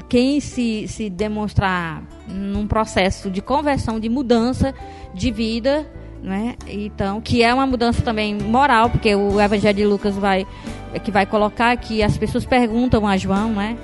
[0.08, 4.72] quem se, se demonstrar num processo de conversão, de mudança
[5.12, 5.86] de vida,
[6.22, 6.54] né?
[6.66, 10.46] Então, que é uma mudança também moral, porque o Evangelho de Lucas vai
[11.04, 13.76] que vai colocar que as pessoas perguntam a João, né?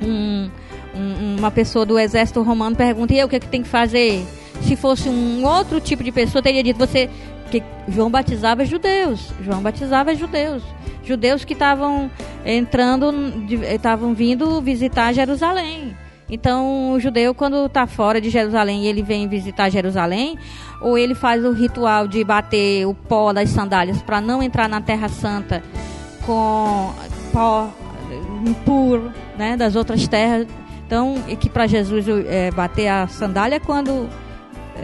[0.00, 0.50] Um,
[0.94, 3.68] um, uma pessoa do exército romano pergunta, e eu, o que, é que tem que
[3.68, 4.24] fazer?
[4.62, 7.08] Se fosse um outro tipo de pessoa, teria dito, você
[7.50, 10.62] que João batizava judeus, João batizava judeus,
[11.04, 12.10] judeus que estavam
[12.44, 13.12] entrando,
[13.74, 15.96] estavam vindo visitar Jerusalém.
[16.30, 20.38] Então, o judeu, quando está fora de Jerusalém e ele vem visitar Jerusalém,
[20.80, 24.80] ou ele faz o ritual de bater o pó das sandálias para não entrar na
[24.80, 25.62] Terra Santa
[26.24, 26.90] com
[27.32, 27.68] pó
[28.46, 30.46] impuro né, das outras terras,
[30.92, 34.10] então, e que para Jesus é, bater a sandália quando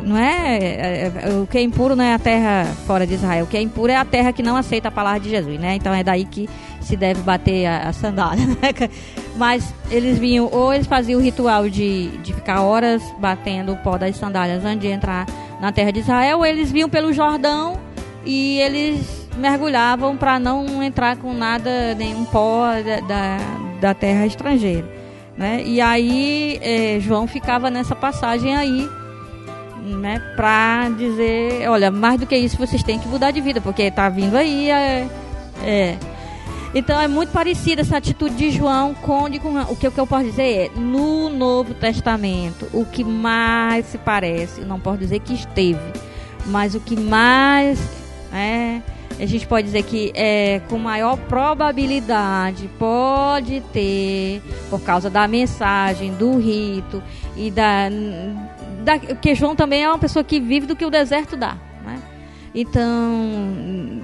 [0.03, 3.45] não é, é, é, o que é impuro não é a terra fora de Israel,
[3.45, 5.75] o que é impuro é a terra que não aceita a palavra de Jesus, né?
[5.75, 6.49] Então é daí que
[6.81, 8.89] se deve bater a, a sandália, né?
[9.37, 13.99] Mas eles vinham, ou eles faziam o ritual de, de ficar horas batendo o pó
[13.99, 15.27] das sandálias antes de entrar
[15.61, 17.79] na terra de Israel, ou eles vinham pelo Jordão
[18.25, 23.37] e eles mergulhavam para não entrar com nada, nenhum pó da, da,
[23.79, 24.98] da terra estrangeira.
[25.39, 25.63] Né?
[25.65, 28.91] E aí é, João ficava nessa passagem aí,
[29.85, 33.83] né, para dizer, olha, mais do que isso vocês têm que mudar de vida, porque
[33.83, 35.09] está vindo aí, é,
[35.63, 35.97] é.
[36.75, 40.01] Então é muito parecida essa atitude de João com, de, com o, que, o que
[40.01, 45.21] eu posso dizer é, no Novo Testamento, o que mais se parece, não posso dizer
[45.21, 45.81] que esteve,
[46.47, 47.79] mas o que mais
[49.21, 54.41] a gente pode dizer que é, com maior probabilidade pode ter,
[54.71, 57.03] por causa da mensagem, do rito
[57.37, 57.89] e da,
[58.85, 58.99] da.
[58.99, 61.57] que João também é uma pessoa que vive do que o deserto dá.
[61.85, 62.01] Né?
[62.55, 64.01] Então,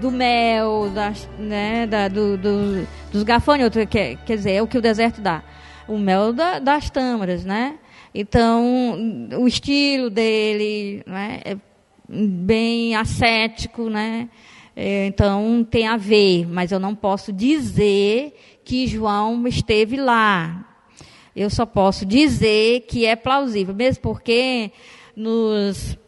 [0.00, 4.78] do mel, das, né, da, do, do, dos gafanhotos, quer, quer dizer, é o que
[4.78, 5.42] o deserto dá.
[5.88, 7.74] O mel da, das tâmaras, né?
[8.14, 11.56] Então, o estilo dele né, é
[12.08, 14.28] bem ascético, né?
[14.76, 18.34] É, então tem a ver, mas eu não posso dizer
[18.64, 20.66] que João esteve lá.
[21.34, 24.72] Eu só posso dizer que é plausível, mesmo porque
[25.16, 25.98] nos,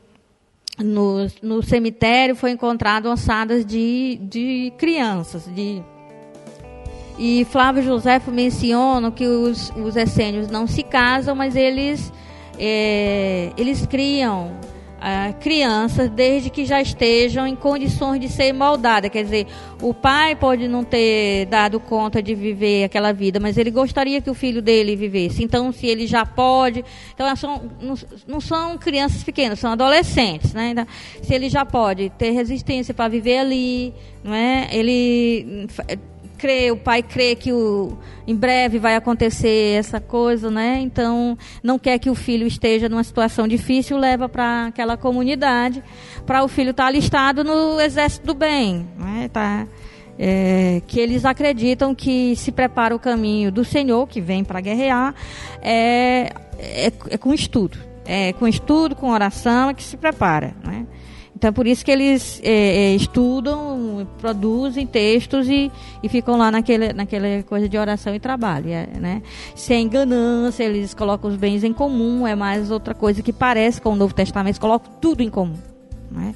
[0.78, 5.82] nos, no cemitério foi encontrado ossadas de, de crianças, de
[7.18, 12.12] e Flávio José menciona que os, os essênios não se casam, mas eles,
[12.58, 14.60] é, eles criam
[15.40, 19.10] crianças desde que já estejam em condições de ser moldadas.
[19.10, 19.46] Quer dizer,
[19.80, 24.30] o pai pode não ter dado conta de viver aquela vida, mas ele gostaria que
[24.30, 25.42] o filho dele vivesse.
[25.42, 26.84] Então, se ele já pode.
[27.14, 27.94] Então, são, não,
[28.26, 30.52] não são crianças pequenas, são adolescentes.
[30.54, 30.70] Né?
[30.70, 30.86] Então,
[31.22, 33.94] se ele já pode ter resistência para viver ali,
[34.24, 34.68] não é?
[34.72, 35.68] ele
[36.36, 40.78] crê, o pai crê que o, em breve vai acontecer essa coisa, né?
[40.80, 45.82] Então, não quer que o filho esteja numa situação difícil, leva para aquela comunidade,
[46.24, 49.28] para o filho estar tá alistado no exército do bem, né?
[49.32, 49.66] Tá,
[50.18, 55.14] é, que eles acreditam que se prepara o caminho do Senhor, que vem para guerrear,
[55.62, 57.78] é, é, é com estudo.
[58.08, 60.86] É com estudo, com oração, é que se prepara, né?
[61.36, 65.70] Então, por isso que eles é, é, estudam, produzem textos e,
[66.02, 68.70] e ficam lá naquele, naquela coisa de oração e trabalho.
[68.70, 69.22] É, né?
[69.54, 73.92] Sem ganância, eles colocam os bens em comum, é mais outra coisa que parece com
[73.92, 75.58] o Novo Testamento, eles colocam tudo em comum.
[76.10, 76.34] Né?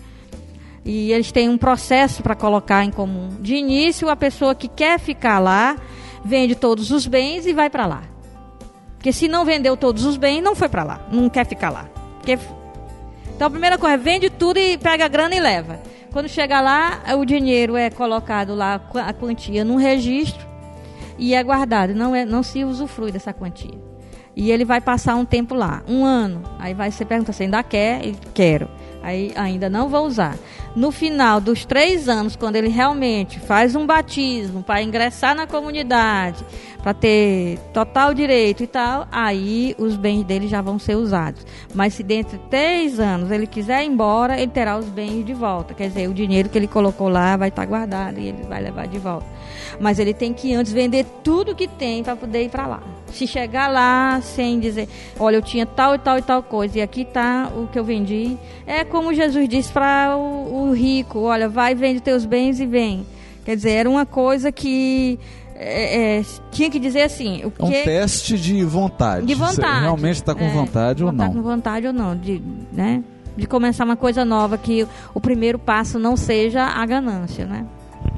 [0.85, 3.31] E eles têm um processo para colocar em comum.
[3.41, 5.79] De início, a pessoa que quer ficar lá
[6.23, 8.03] vende todos os bens e vai para lá.
[8.97, 11.89] Porque se não vendeu todos os bens, não foi para lá, não quer ficar lá.
[12.19, 12.39] Porque
[13.41, 15.81] então a primeira coisa, vende tudo e pega a grana e leva.
[16.13, 20.47] Quando chega lá, o dinheiro é colocado lá, a quantia num registro
[21.19, 21.95] e é guardado.
[21.95, 23.81] Não, é, não se usufrui dessa quantia.
[24.37, 26.43] E ele vai passar um tempo lá, um ano.
[26.59, 28.69] Aí vai você pergunta se ainda quer, ele quero.
[29.03, 30.37] Aí ainda não vou usar.
[30.75, 36.45] No final dos três anos, quando ele realmente faz um batismo para ingressar na comunidade,
[36.83, 41.45] para ter total direito e tal, aí os bens dele já vão ser usados.
[41.75, 45.35] Mas se dentro de três anos ele quiser ir embora, ele terá os bens de
[45.35, 45.75] volta.
[45.75, 48.87] Quer dizer, o dinheiro que ele colocou lá vai estar guardado e ele vai levar
[48.87, 49.27] de volta.
[49.79, 52.83] Mas ele tem que antes vender tudo que tem para poder ir para lá.
[53.13, 54.89] Se chegar lá sem dizer,
[55.19, 57.85] olha, eu tinha tal e tal e tal coisa e aqui está o que eu
[57.85, 58.37] vendi,
[58.67, 63.07] é como Jesus disse para o, o, rico, olha, vai vende teus bens e vem.
[63.45, 65.19] Quer dizer, era uma coisa que
[65.57, 67.43] é, é, tinha que dizer assim.
[67.45, 67.65] O que...
[67.65, 69.27] Um teste de vontade.
[69.27, 69.57] De vontade.
[69.57, 71.27] Você realmente está com é, vontade ou não?
[71.27, 72.41] Está com vontade ou não, de,
[72.73, 73.03] né?
[73.37, 77.67] de começar uma coisa nova, que o primeiro passo não seja a ganância, né?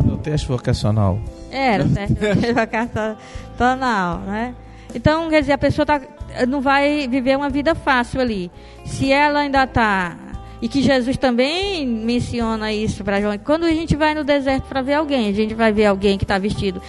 [0.07, 1.19] O teste vocacional.
[1.51, 4.55] Era, o teste vocacional, né?
[4.95, 6.01] Então, quer dizer, a pessoa tá,
[6.49, 8.51] não vai viver uma vida fácil ali.
[8.85, 10.17] Se ela ainda está
[10.63, 13.37] e que Jesus também menciona isso para João.
[13.37, 16.25] Quando a gente vai no deserto para ver alguém, a gente vai ver alguém que
[16.25, 16.81] está vestido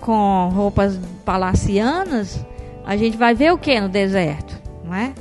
[0.00, 2.44] com roupas palacianas,
[2.84, 5.14] a gente vai ver o que no deserto, não é?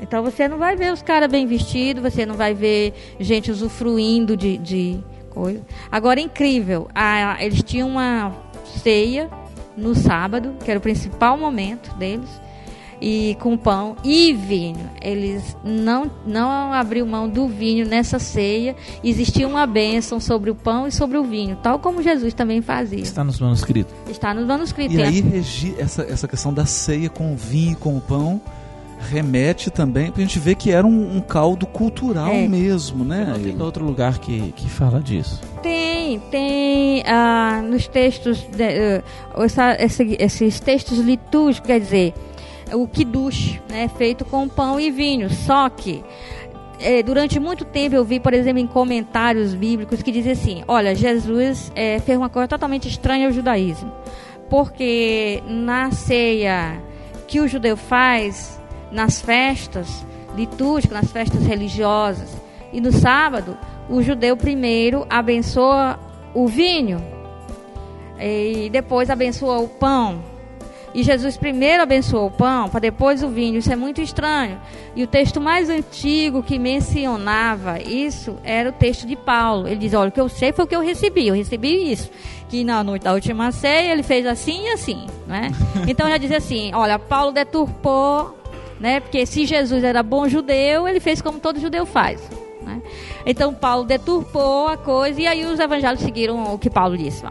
[0.00, 4.34] Então você não vai ver os caras bem vestidos, você não vai ver gente usufruindo
[4.34, 5.04] de, de
[5.36, 5.60] coisa.
[5.92, 8.32] Agora, incrível, a, eles tinham uma
[8.82, 9.28] ceia
[9.76, 12.30] no sábado, que era o principal momento deles,
[12.98, 14.90] e com pão e vinho.
[15.02, 18.74] Eles não, não abriu mão do vinho nessa ceia.
[19.04, 23.02] Existia uma bênção sobre o pão e sobre o vinho, tal como Jesus também fazia.
[23.02, 23.94] Está nos manuscritos.
[24.08, 24.96] Está nos manuscritos.
[24.96, 28.40] E aí, regi essa, essa questão da ceia com o vinho e com o pão
[28.98, 32.46] remete também para a gente ver que era um, um caldo cultural é.
[32.48, 33.26] mesmo, né?
[33.28, 35.40] Não tem outro lugar que, que fala disso.
[35.62, 42.14] Tem, tem ah, nos textos, de, uh, essa, esse, esses textos litúrgicos, quer dizer,
[42.72, 45.30] o kiddush, né, feito com pão e vinho.
[45.30, 46.02] Só que
[46.80, 50.94] é, durante muito tempo eu vi, por exemplo, em comentários bíblicos que dizem assim: olha,
[50.94, 53.92] Jesus é, fez uma coisa totalmente estranha ao judaísmo,
[54.50, 56.82] porque na ceia
[57.26, 58.55] que o judeu faz
[58.90, 60.04] nas festas
[60.36, 62.36] litúrgicas, nas festas religiosas.
[62.72, 63.56] E no sábado,
[63.88, 65.98] o judeu primeiro abençoa
[66.34, 67.02] o vinho
[68.20, 70.36] e depois abençoa o pão.
[70.94, 73.58] E Jesus primeiro abençoou o pão, para depois o vinho.
[73.58, 74.58] Isso é muito estranho.
[74.94, 79.68] E o texto mais antigo que mencionava isso era o texto de Paulo.
[79.68, 81.28] Ele diz: Olha, o que eu sei foi o que eu recebi.
[81.28, 82.10] Eu recebi isso.
[82.48, 85.06] Que na noite da última ceia ele fez assim e assim.
[85.26, 85.50] Né?
[85.86, 88.34] Então já diz assim: Olha, Paulo deturpou
[88.80, 89.00] né?
[89.00, 92.20] Porque se Jesus era bom judeu, ele fez como todo judeu faz.
[92.62, 92.82] Né?
[93.24, 97.24] Então Paulo deturpou a coisa e aí os evangelhos seguiram o que Paulo disse.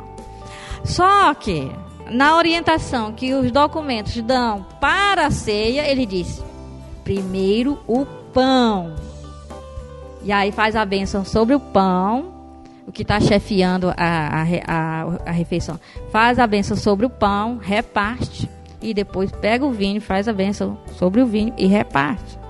[0.84, 1.72] Só que
[2.10, 6.44] na orientação que os documentos dão para a ceia, ele diz:
[7.04, 8.96] primeiro o pão.
[10.24, 12.34] E aí faz a bênção sobre o pão,
[12.88, 15.80] o que está chefiando a, a, a, a refeição.
[16.12, 18.50] Faz a bênção sobre o pão, reparte
[18.86, 22.46] e depois pega o vinho, faz a bênção sobre o vinho e reparte.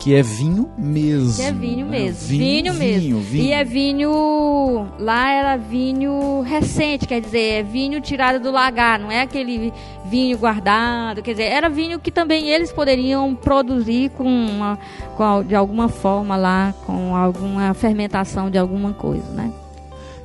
[0.00, 1.34] Que é vinho mesmo.
[1.34, 1.98] Que é vinho né?
[1.98, 2.28] mesmo.
[2.28, 3.00] Vinho, vinho mesmo.
[3.00, 3.44] Vinho, vinho.
[3.44, 4.88] E é vinho.
[4.98, 9.70] Lá era vinho recente, quer dizer, é vinho tirado do lagar, não é aquele
[10.06, 11.20] vinho guardado.
[11.20, 14.78] Quer dizer, era vinho que também eles poderiam produzir com, uma,
[15.18, 19.52] com de alguma forma lá, com alguma fermentação de alguma coisa, né?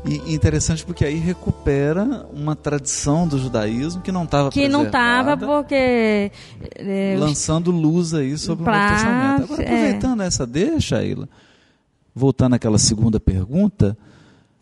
[0.07, 5.35] E interessante porque aí recupera uma tradição do judaísmo que não estava Que não estava
[5.35, 6.31] porque...
[6.75, 9.43] É, lançando luz aí sobre pra, o Novo Testamento.
[9.43, 9.65] Agora, é.
[9.65, 10.27] aproveitando é.
[10.27, 11.27] essa deixa, Ayla,
[12.13, 13.97] voltando àquela segunda pergunta...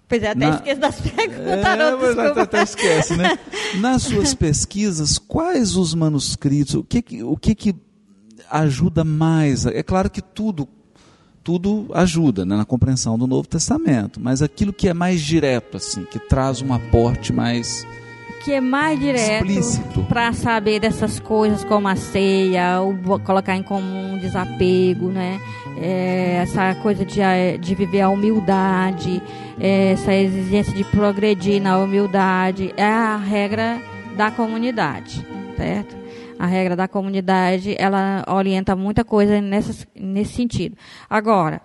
[0.07, 0.55] Pois é, até na...
[0.55, 1.65] esqueço das perguntas.
[1.65, 3.37] É, mas até, até esquece, né?
[3.79, 7.75] Nas suas pesquisas, quais os manuscritos, o que, o que, que
[8.49, 9.65] ajuda mais?
[9.65, 10.69] É claro que tudo
[11.43, 16.05] tudo ajuda né, na compreensão do Novo Testamento, mas aquilo que é mais direto, assim,
[16.05, 17.85] que traz um aporte mais
[18.43, 24.17] que é mais direto para saber dessas coisas como a ceia, o colocar em comum
[24.17, 25.39] desapego, né?
[25.77, 27.21] É, essa coisa de,
[27.59, 29.23] de viver a humildade,
[29.57, 33.81] é, essa exigência de progredir na humildade, é a regra
[34.17, 35.25] da comunidade,
[35.55, 36.02] certo?
[36.39, 40.75] A regra da comunidade, ela orienta muita coisa nessa, nesse sentido.
[41.09, 41.61] Agora,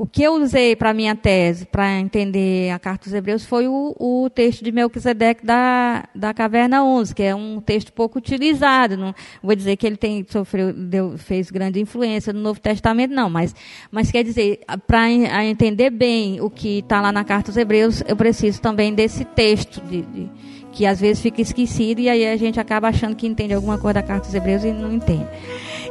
[0.00, 3.94] o que eu usei para minha tese, para entender a carta dos Hebreus, foi o,
[4.00, 8.96] o texto de Melquisedeque da, da Caverna 11, que é um texto pouco utilizado.
[8.96, 13.28] Não vou dizer que ele tem, sofreu, deu, fez grande influência no Novo Testamento, não,
[13.28, 13.54] mas,
[13.90, 15.10] mas quer dizer, para
[15.44, 19.82] entender bem o que está lá na carta dos Hebreus, eu preciso também desse texto,
[19.82, 20.30] de, de,
[20.72, 24.00] que às vezes fica esquecido e aí a gente acaba achando que entende alguma coisa
[24.00, 25.28] da carta dos Hebreus e não entende.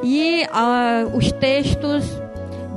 [0.01, 2.19] E uh, os textos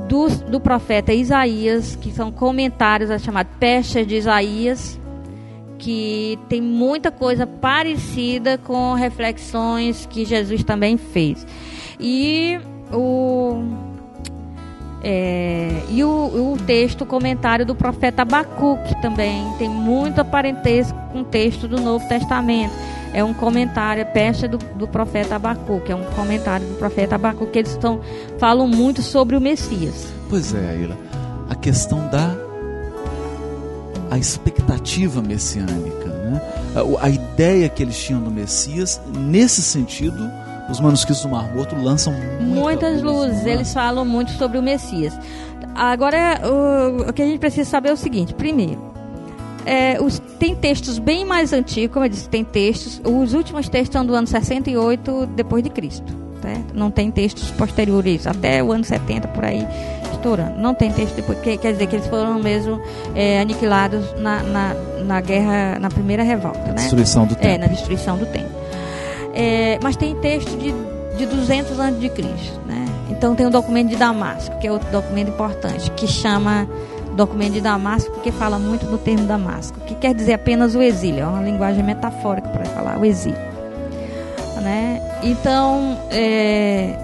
[0.07, 4.99] do, do profeta Isaías, que são comentários, é chamado Pestas de Isaías,
[5.77, 11.45] que tem muita coisa parecida com reflexões que Jesus também fez.
[11.99, 12.59] E
[12.91, 13.61] o,
[15.03, 21.21] é, e o, o texto, o comentário do profeta Abacuque também tem muito parentesco com
[21.21, 22.73] o texto do Novo Testamento
[23.13, 27.51] é um comentário, é peça do, do profeta Abacuque, é um comentário do profeta Abacuque,
[27.51, 28.01] que eles estão,
[28.39, 30.07] falam muito sobre o Messias.
[30.29, 30.97] Pois é, Aila,
[31.49, 32.35] a questão da
[34.09, 36.41] a expectativa messiânica, né?
[36.75, 40.29] a, a ideia que eles tinham do Messias, nesse sentido,
[40.69, 43.45] os manuscritos do Mar Morto lançam muitas luzes.
[43.45, 45.17] Eles falam muito sobre o Messias.
[45.75, 48.93] Agora, o, o que a gente precisa saber é o seguinte: primeiro,
[49.65, 53.01] é, os, tem textos bem mais antigos, como eu disse, tem textos.
[53.03, 56.23] Os últimos textos são do ano 68 depois de Cristo.
[56.41, 56.73] Certo?
[56.73, 59.65] Não tem textos posteriores, até o ano 70 por aí
[60.11, 60.59] estourando.
[60.59, 62.81] Não tem texto depois, que, quer dizer que eles foram mesmo
[63.15, 64.73] é, aniquilados na, na,
[65.05, 66.59] na, guerra, na primeira revolta.
[66.59, 66.75] Né?
[66.75, 67.49] Destruição do templo.
[67.49, 68.52] É, na destruição do templo.
[69.33, 70.73] É, mas tem texto de,
[71.17, 72.59] de 200 anos de Cristo.
[72.65, 72.85] Né?
[73.09, 76.67] Então tem o documento de Damasco, que é outro documento importante, que chama
[77.15, 81.21] documento de Damasco, porque fala muito do termo Damasco, que quer dizer apenas o exílio,
[81.21, 83.37] é uma linguagem metafórica para falar o exílio.
[84.61, 85.01] Né?
[85.21, 86.97] Então, é,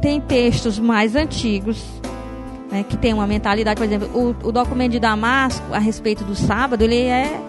[0.00, 1.82] tem textos mais antigos
[2.70, 6.34] né, que tem uma mentalidade, por exemplo, o, o, documento de Damasco a respeito do
[6.34, 7.40] sábado, ele é,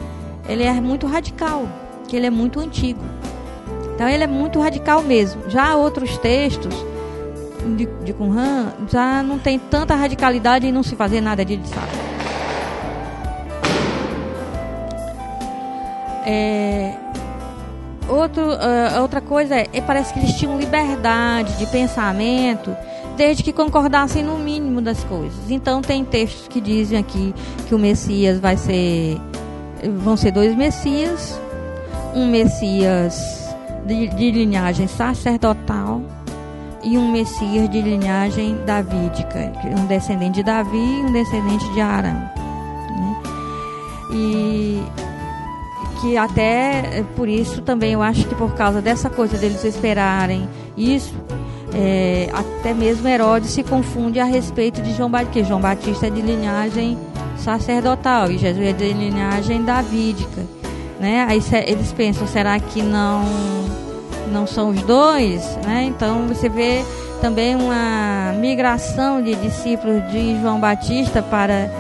[0.48, 1.68] ele é muito radical,
[2.08, 3.02] que ele é muito antigo.
[3.98, 5.50] Então, ele é muito radical mesmo.
[5.50, 6.72] Já outros textos
[7.76, 11.98] de, de Qumran já não tem tanta radicalidade em não se fazer nada de sábado.
[16.28, 16.94] É,
[18.08, 22.78] outro, uh, outra coisa é, é, parece que eles tinham liberdade de pensamento
[23.16, 25.50] desde que concordassem no mínimo das coisas.
[25.50, 27.34] Então tem textos que dizem aqui
[27.68, 29.20] que o Messias vai ser
[30.04, 31.40] vão ser dois Messias,
[32.14, 33.47] um Messias
[33.88, 36.02] de, de linhagem sacerdotal
[36.84, 42.14] e um Messias de linhagem davídica, um descendente de Davi e um descendente de Arão.
[42.14, 43.22] Né?
[44.14, 44.84] E
[46.00, 50.48] que até por isso também eu acho que por causa dessa coisa deles esperarem
[50.78, 51.14] isso,
[51.74, 56.22] é, até mesmo Herodes se confunde a respeito de João Batista, João Batista é de
[56.22, 56.98] linhagem
[57.38, 60.57] sacerdotal e Jesus é de linhagem davídica.
[61.00, 61.26] Né?
[61.30, 63.24] Aí eles pensam, será que não
[64.32, 65.86] não são os dois, né?
[65.86, 66.84] Então você vê
[67.22, 71.72] também uma migração de discípulos de João Batista para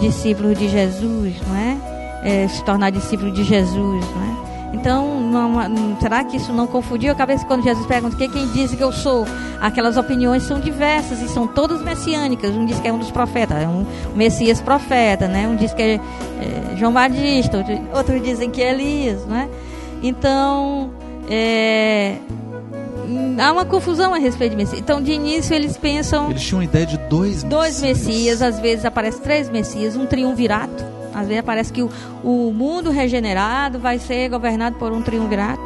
[0.00, 1.76] discípulos de Jesus, não é?
[2.24, 4.51] é se tornar discípulo de Jesus, não é?
[4.72, 8.74] Então, não, será que isso não confundiu a cabeça quando Jesus pergunta que quem diz
[8.74, 9.26] que eu sou?
[9.60, 12.50] Aquelas opiniões são diversas e são todas messiânicas.
[12.50, 15.46] Um diz que é um dos profetas, é um Messias profeta, né?
[15.46, 19.48] Um diz que é, é João Batista, outros dizem que é Elias, né?
[20.02, 20.90] Então,
[21.30, 22.16] é,
[23.38, 24.80] há uma confusão a respeito de Messias.
[24.80, 26.30] Então, de início, eles pensam.
[26.30, 31.01] Eles tinham uma ideia de dois Dois Messias, às vezes aparece três Messias, um triunvirato.
[31.14, 31.90] Às vezes parece que o,
[32.22, 35.62] o mundo regenerado vai ser governado por um triunvirato.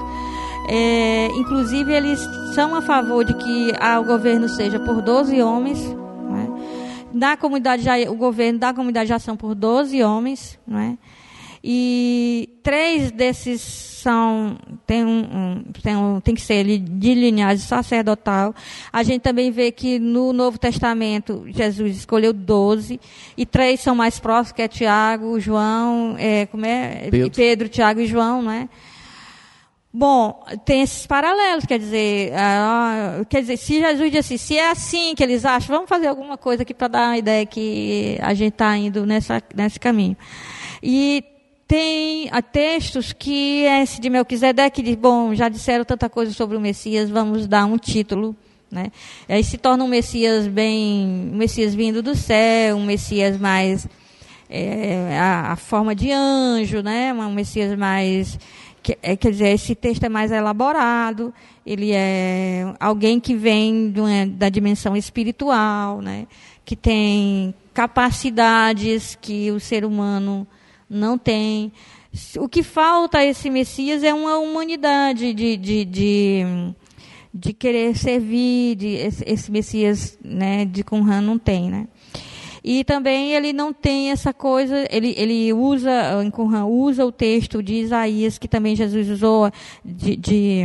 [0.68, 2.20] É, inclusive, eles
[2.54, 5.78] são a favor de que ah, o governo seja por 12 homens.
[6.28, 6.48] Né?
[7.12, 10.58] Da comunidade, o governo da comunidade já são por 12 homens.
[10.66, 10.98] Não é?
[11.68, 14.56] E três desses são
[14.86, 18.54] tem, um, um, tem, um, tem que ser de linhagem sacerdotal.
[18.92, 23.00] A gente também vê que no Novo Testamento Jesus escolheu doze
[23.36, 27.08] e três são mais próximos, que é Tiago, João, é, como é?
[27.10, 27.30] Pedro.
[27.32, 28.68] Pedro, Tiago e João, né?
[29.92, 34.70] Bom, tem esses paralelos, quer dizer, uh, quer dizer, se Jesus disse, assim, se é
[34.70, 38.34] assim que eles acham, vamos fazer alguma coisa aqui para dar uma ideia que a
[38.34, 40.16] gente está indo nessa, nesse caminho.
[40.80, 41.24] E
[41.66, 47.10] tem textos que esse de Melquisedeque diz, bom, já disseram tanta coisa sobre o Messias,
[47.10, 48.36] vamos dar um título,
[48.70, 48.92] né?
[49.28, 53.88] Aí se torna um Messias bem, um Messias vindo do céu, um Messias mais
[54.48, 57.12] é, a, a, forma de anjo, né?
[57.12, 58.38] Um Messias mais
[58.80, 61.34] que, é, quer dizer, esse texto é mais elaborado,
[61.66, 66.28] ele é alguém que vem uma, da dimensão espiritual, né?
[66.64, 70.46] Que tem capacidades que o ser humano
[70.88, 71.72] não tem.
[72.38, 76.42] O que falta a esse Messias é uma humanidade de, de, de,
[77.32, 81.88] de querer servir, de, esse, esse Messias né, de Qumran não tem, né?
[82.68, 87.62] E também ele não tem essa coisa, ele, ele usa, em Qumran, usa o texto
[87.62, 89.52] de Isaías, que também Jesus usou,
[89.84, 90.62] de, de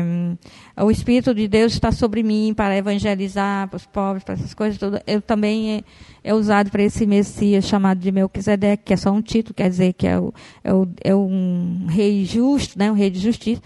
[0.78, 4.78] o Espírito de Deus está sobre mim para evangelizar para os pobres, para essas coisas
[4.78, 5.02] todas.
[5.06, 5.84] Eu também é,
[6.24, 9.94] é usado para esse Messias chamado de Melquisedeque, que é só um título, quer dizer
[9.94, 10.34] que é, o,
[10.64, 13.62] é, o, é um rei justo, né, um rei de justiça.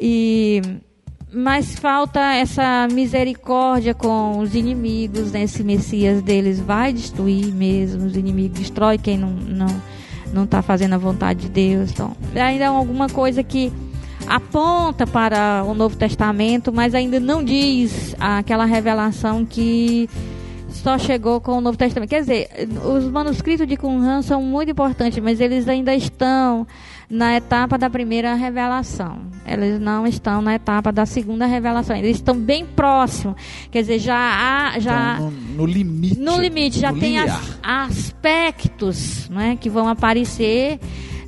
[0.00, 0.60] E
[1.34, 5.44] mas falta essa misericórdia com os inimigos, né?
[5.44, 9.82] Esse Messias deles vai destruir mesmo os inimigos, destrói quem não não
[10.32, 11.90] não está fazendo a vontade de Deus.
[11.90, 13.72] Então, ainda é alguma coisa que
[14.26, 20.08] aponta para o Novo Testamento, mas ainda não diz aquela revelação que
[20.70, 22.08] só chegou com o Novo Testamento.
[22.10, 22.48] Quer dizer,
[22.84, 26.66] os manuscritos de Qumran são muito importantes, mas eles ainda estão
[27.10, 29.18] na etapa da primeira revelação.
[29.46, 31.94] Eles não estão na etapa da segunda revelação.
[31.94, 33.36] Eles estão bem próximos.
[33.70, 34.78] Quer dizer, já há.
[34.78, 36.18] Já, Então, no, no limite.
[36.18, 40.80] no limite, já no tem as- aspectos né, que vão aparecer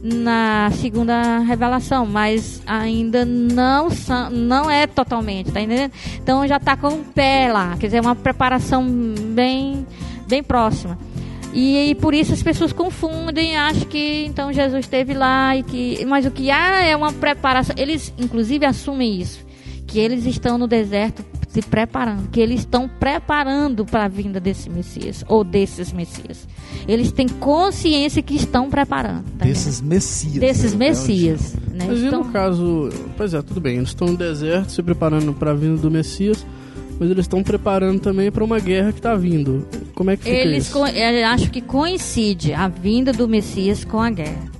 [0.04, 5.92] na segunda revelação, mas ainda não são, não é totalmente, tá entendendo?
[6.22, 9.86] Então já está com o pé lá, quer dizer, é uma preparação bem,
[10.28, 10.98] bem próxima.
[11.54, 16.04] E, e por isso as pessoas confundem, acham que então Jesus esteve lá e que,
[16.04, 17.74] mas o que há é uma preparação.
[17.78, 19.43] Eles inclusive assumem isso,
[19.94, 24.68] que eles estão no deserto se preparando, que eles estão preparando para a vinda desse
[24.68, 26.48] Messias ou desses Messias.
[26.88, 29.22] Eles têm consciência que estão preparando.
[29.38, 30.34] tá Desses messias.
[30.40, 30.88] desses né?
[30.88, 31.54] Messias.
[31.72, 31.84] Né?
[31.86, 35.32] Mas e Então, no caso, pois é, tudo bem, eles estão no deserto se preparando
[35.32, 36.44] para a vinda do Messias,
[36.98, 39.64] mas eles estão preparando também para uma guerra que está vindo.
[39.94, 40.72] Como é que fica eles isso?
[40.76, 44.50] co- eu acho que coincide a vinda do Messias com a guerra.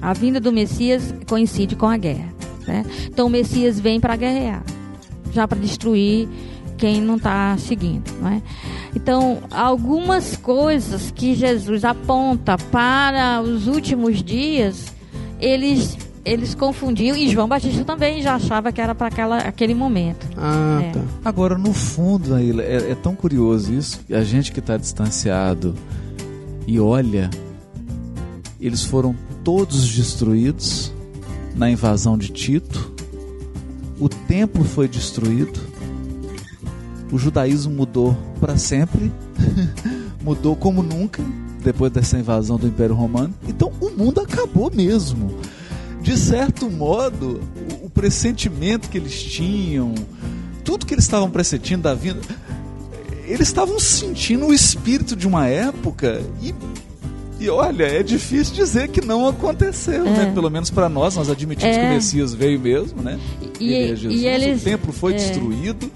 [0.00, 2.32] A vinda do Messias coincide com a guerra.
[2.66, 2.84] Né?
[3.06, 4.62] Então o Messias vem para guerrear,
[5.32, 6.28] já para destruir
[6.76, 8.10] quem não está seguindo.
[8.20, 8.42] Não é?
[8.96, 14.86] Então, algumas coisas que Jesus aponta para os últimos dias,
[15.38, 19.08] eles, eles confundiam, e João Batista também já achava que era para
[19.46, 20.26] aquele momento.
[20.38, 20.90] Ah, É.
[20.92, 21.00] tá.
[21.24, 24.00] Agora, no fundo, é, é tão curioso isso.
[24.10, 25.74] A gente que está distanciado
[26.66, 27.28] e olha,
[28.58, 29.14] eles foram
[29.44, 30.92] todos destruídos
[31.54, 32.92] na invasão de Tito.
[33.98, 35.60] O templo foi destruído.
[37.12, 39.10] O judaísmo mudou para sempre.
[40.22, 41.22] mudou como nunca
[41.62, 43.34] depois dessa invasão do Império Romano.
[43.46, 45.34] Então, o mundo acabou mesmo.
[46.00, 47.40] De certo modo,
[47.84, 49.94] o- pressentimento que eles tinham,
[50.64, 52.20] tudo que eles estavam pressentindo da vinda,
[53.26, 56.54] eles estavam sentindo o espírito de uma época e,
[57.40, 60.10] e olha, é difícil dizer que não aconteceu, É.
[60.10, 60.30] né?
[60.34, 61.80] Pelo menos para nós, nós admitimos É.
[61.80, 63.18] que o Messias veio mesmo, né?
[63.58, 65.16] E- Ele é Jesus, e eles- o templo foi é.
[65.16, 65.90] destruído.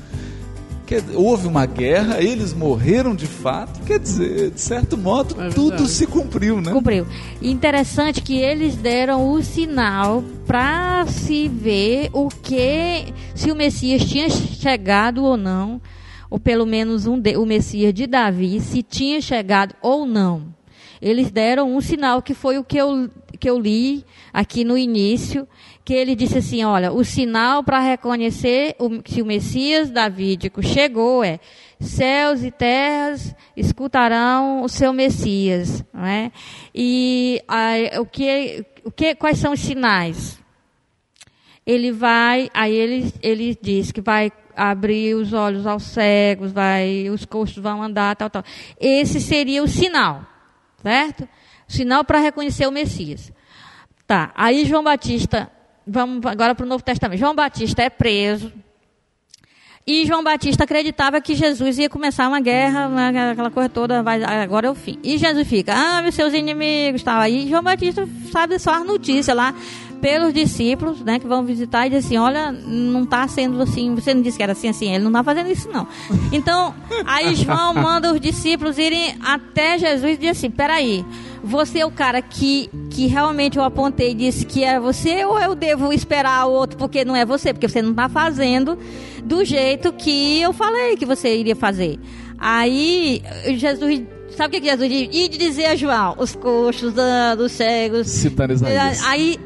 [0.86, 3.80] Quer- houve uma guerra, eles morreram de fato.
[3.86, 6.72] Quer dizer, de certo modo, É tudo se cumpriu, né?
[6.72, 7.06] Cumpriu.
[7.40, 14.04] E Interessante que eles deram o sinal para se ver o que se o Messias
[14.04, 15.80] tinha chegado ou não,
[16.28, 20.53] ou pelo menos um de, o Messias de Davi, se tinha chegado ou não.
[21.04, 25.46] Eles deram um sinal que foi o que eu, que eu li aqui no início,
[25.84, 31.22] que ele disse assim, olha, o sinal para reconhecer o, se o Messias davídico chegou
[31.22, 31.40] é
[31.78, 36.32] céus e terras escutarão o seu Messias, não é?
[36.74, 40.40] E aí, o que, o que, quais são os sinais?
[41.66, 47.26] Ele vai, aí ele, ele diz que vai abrir os olhos aos cegos, vai, os
[47.26, 48.42] coxos vão andar, tal, tal.
[48.80, 50.24] Esse seria o sinal,
[50.84, 51.26] certo?
[51.66, 53.32] Sinal para reconhecer o Messias.
[54.06, 55.50] Tá, aí João Batista,
[55.86, 57.18] vamos agora para o Novo Testamento.
[57.18, 58.52] João Batista é preso.
[59.86, 62.88] E João Batista acreditava que Jesus ia começar uma guerra,
[63.30, 64.98] aquela coisa toda, vai, agora é o fim.
[65.02, 67.20] E Jesus fica, ah, meus seus inimigos, tal.
[67.20, 69.54] Aí João Batista sabe só as notícias lá
[70.04, 74.12] pelos discípulos, né, que vão visitar e diz assim, olha, não está sendo assim, você
[74.12, 75.88] não disse que era assim, assim, ele não está fazendo isso não.
[76.30, 76.74] Então,
[77.06, 81.02] aí João manda os discípulos irem até Jesus e diz assim, peraí,
[81.42, 85.40] você é o cara que, que realmente eu apontei e disse que era você ou
[85.40, 88.78] eu devo esperar o outro porque não é você, porque você não está fazendo
[89.24, 91.98] do jeito que eu falei que você iria fazer.
[92.38, 93.22] Aí
[93.56, 94.02] Jesus,
[94.36, 95.08] sabe o que Jesus diz?
[95.10, 98.06] E de dizer a João, os coxos dando, os cegos.
[98.06, 99.02] Citando Isaías.
[99.06, 99.38] Aí,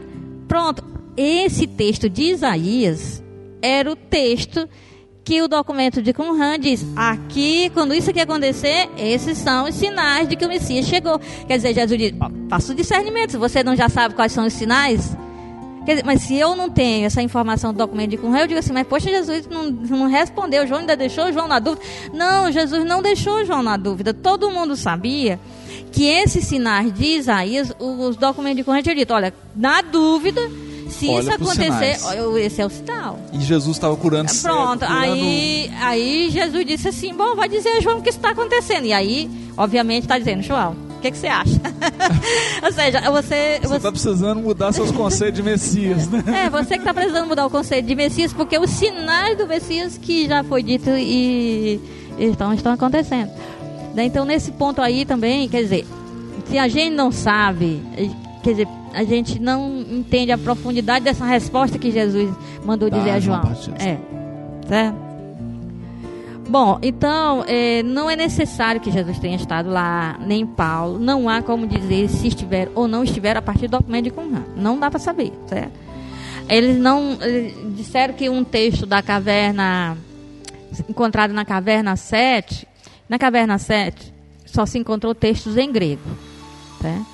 [0.49, 0.83] pronto,
[1.17, 3.23] esse texto de Isaías
[3.63, 4.69] era o texto
[5.25, 10.27] que o documento de Qumran diz: aqui, quando isso aqui acontecer, esses são os sinais
[10.27, 11.21] de que o Messias chegou.
[11.47, 12.13] Quer dizer, Jesus diz:
[12.49, 13.33] faça o discernimento.
[13.33, 15.15] Se você não já sabe quais são os sinais,
[15.85, 18.73] dizer, mas se eu não tenho essa informação do documento de Qumran, eu digo assim,
[18.73, 21.85] mas poxa, Jesus não, não respondeu, João ainda deixou João na dúvida.
[22.13, 24.15] Não, Jesus não deixou João na dúvida.
[24.15, 25.39] Todo mundo sabia
[25.89, 30.41] que esses sinais de Isaías, os documentos de Qumran tinham dito, olha, na dúvida,
[30.89, 33.19] se Olha isso acontecer, ó, esse é o sinal.
[33.33, 37.81] E Jesus estava curando Pronto, curando- aí, aí Jesus disse assim: Bom, vai dizer a
[37.81, 38.87] João o que está acontecendo.
[38.87, 41.61] E aí, obviamente, está dizendo: João, o que, que você acha?
[42.65, 43.61] Ou seja, você.
[43.63, 46.25] Você está precisando mudar seus conceitos de Messias, né?
[46.47, 49.99] é, você que está precisando mudar o conceito de Messias, porque os sinais do Messias
[49.99, 51.79] que já foi dito e
[52.19, 53.31] estão, estão acontecendo.
[53.99, 55.85] Né, Então, nesse ponto aí também, quer dizer,
[56.47, 58.09] se a gente não sabe, eh,
[58.45, 62.33] quer dizer, a gente não entende a profundidade dessa resposta que Jesus
[62.65, 63.43] mandou Dá dizer a João.
[63.81, 63.99] É,
[64.69, 64.97] certo?
[66.49, 71.01] Bom, então, eh, não é necessário que Jesus tenha estado lá, nem Paulo.
[71.01, 74.45] Não há como dizer se estiver ou não estiver a partir do documento de Qumran.
[74.55, 75.73] Não dá para saber, certo?
[76.49, 79.99] Eles não eles disseram que um texto da caverna
[80.89, 82.69] encontrado na caverna 7,
[83.09, 84.15] na caverna 7
[84.47, 86.03] só se encontrou textos em grego,
[86.81, 87.05] tá?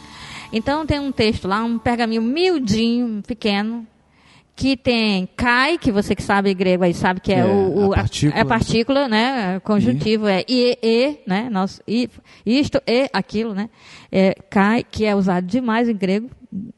[0.53, 3.85] Então tem um texto lá, um pergaminho miudinho, pequeno,
[4.57, 7.93] que tem cai, que você que sabe grego aí sabe que é, É, o, o-
[7.93, 8.39] a partícula.
[8.39, 9.61] é a partícula, né?
[9.65, 11.49] Conjuntivo é e, e, né?
[11.51, 12.09] Nosso, e,
[12.47, 13.69] isto e aquilo, né?
[14.13, 16.31] É, cai, que é usado demais em grego,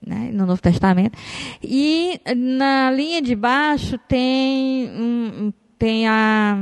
[0.07, 0.31] né?
[0.33, 1.19] No Novo Testamento.
[1.63, 6.59] E na linha de baixo tem um- tem a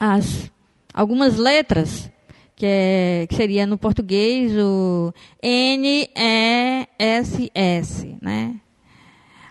[0.00, 0.50] as
[0.94, 2.08] algumas letras
[2.54, 5.12] que, é, que seria no português o
[5.42, 8.54] N E S S, né?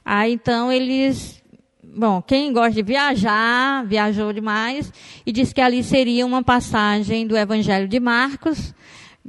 [0.06, 1.44] Aí então eles,
[1.84, 4.92] bom, quem gosta de viajar, viajou demais
[5.26, 8.74] e disse que ali seria uma passagem do Evangelho de Marcos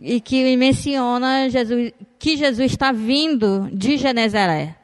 [0.00, 4.76] e que menciona Jesus, que Jesus está vindo de Genezaré.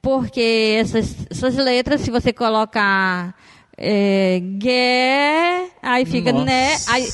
[0.00, 3.34] Porque essas, essas letras, se você colocar
[3.76, 6.44] é, Gué, aí fica Nossa.
[6.44, 7.08] né, aí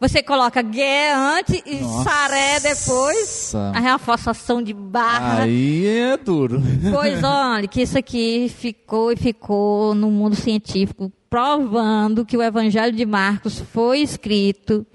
[0.00, 2.04] você coloca Gué antes e Nossa.
[2.04, 3.52] Saré depois.
[3.74, 5.42] Aí é uma forçação de barra.
[5.42, 6.62] Aí é duro.
[6.90, 12.96] Pois olha, que isso aqui ficou e ficou no mundo científico, provando que o Evangelho
[12.96, 14.86] de Marcos foi escrito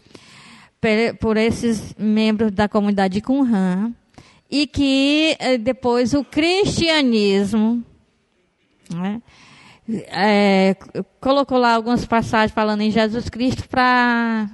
[1.20, 3.92] por esses membros da comunidade de Qumran
[4.50, 7.84] e que eh, depois o cristianismo
[8.94, 9.22] né,
[9.88, 14.48] c- colocou lá algumas passagens falando em Jesus Cristo para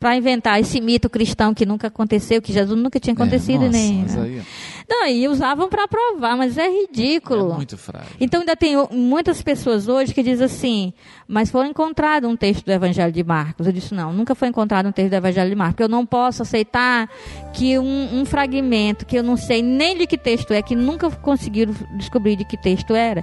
[0.00, 3.78] para inventar esse mito cristão que nunca aconteceu, que Jesus nunca tinha acontecido é, nossa,
[3.78, 4.04] nem.
[4.20, 4.42] aí,
[4.90, 7.52] Não, e usavam para provar, mas é ridículo.
[7.52, 8.08] é muito frágil.
[8.20, 10.92] Então ainda tem muitas pessoas hoje que dizem assim,
[11.28, 13.64] mas foi encontrado um texto do Evangelho de Marcos.
[13.64, 15.78] Eu disse, não, nunca foi encontrado um texto do Evangelho de Marcos.
[15.80, 17.08] Eu não posso aceitar
[17.52, 21.08] que um, um fragmento, que eu não sei nem de que texto é, que nunca
[21.12, 23.22] conseguiram descobrir de que texto era,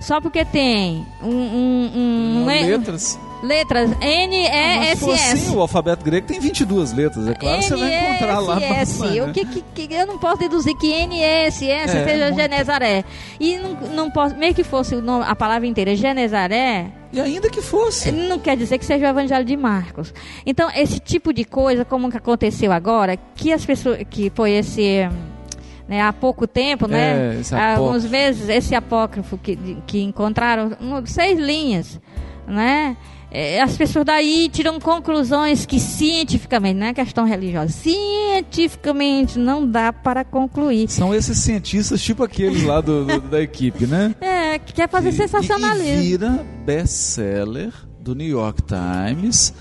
[0.00, 1.28] só porque tem um...
[1.28, 3.18] um, um- um- letras.
[3.42, 4.48] letras N, E,
[4.78, 5.32] Mas S, S.
[5.34, 7.28] assim, o alfabeto grego tem 22 letras.
[7.28, 8.56] É claro você vai encontrar lá.
[8.56, 8.98] NSS.
[8.98, 9.32] bastante, O né?
[9.32, 12.36] que, que, eu não posso deduzir que NSS É, seja muito.
[12.40, 13.04] Genezaré.
[13.38, 17.48] E não, não posso, mesmo que fosse o nome- a palavra inteira Genezaré, E ainda
[17.50, 18.10] que fosse.
[18.12, 20.12] não quer dizer que seja o Evangelho de Marcos.
[20.46, 25.08] Então, esse tipo de coisa, como que aconteceu agora, que as pessoas, que foi esse,
[25.90, 28.08] né, há pouco tempo, né, É, há apócrifo.
[28.08, 29.56] meses, esse apócrifo que,
[29.86, 32.00] que encontraram, um, seis linhas,
[32.46, 32.96] né,
[33.32, 39.92] é, as pessoas daí tiram conclusões que cientificamente, não é questão religiosa, cientificamente não dá
[39.92, 40.88] para concluir.
[40.88, 44.14] São esses cientistas, tipo aqueles lá do, do- da equipe, né?
[44.20, 46.02] É, que quer fazer E- sensacionalismo.
[46.02, 49.52] E, vira best-seller do New York Times.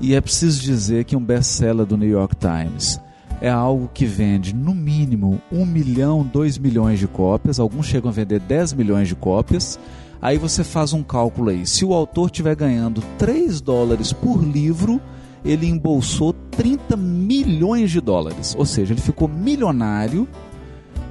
[0.00, 3.00] E é preciso dizer que um best-seller do New York Times
[3.40, 7.60] é algo que vende no mínimo 1 milhão, 2 milhões de cópias.
[7.60, 9.78] Alguns chegam a vender 10 milhões de cópias.
[10.20, 11.66] Aí você faz um cálculo aí.
[11.66, 15.00] Se o autor estiver ganhando 3 dólares por livro,
[15.44, 18.54] ele embolsou 30 milhões de dólares.
[18.58, 20.26] Ou seja, ele ficou milionário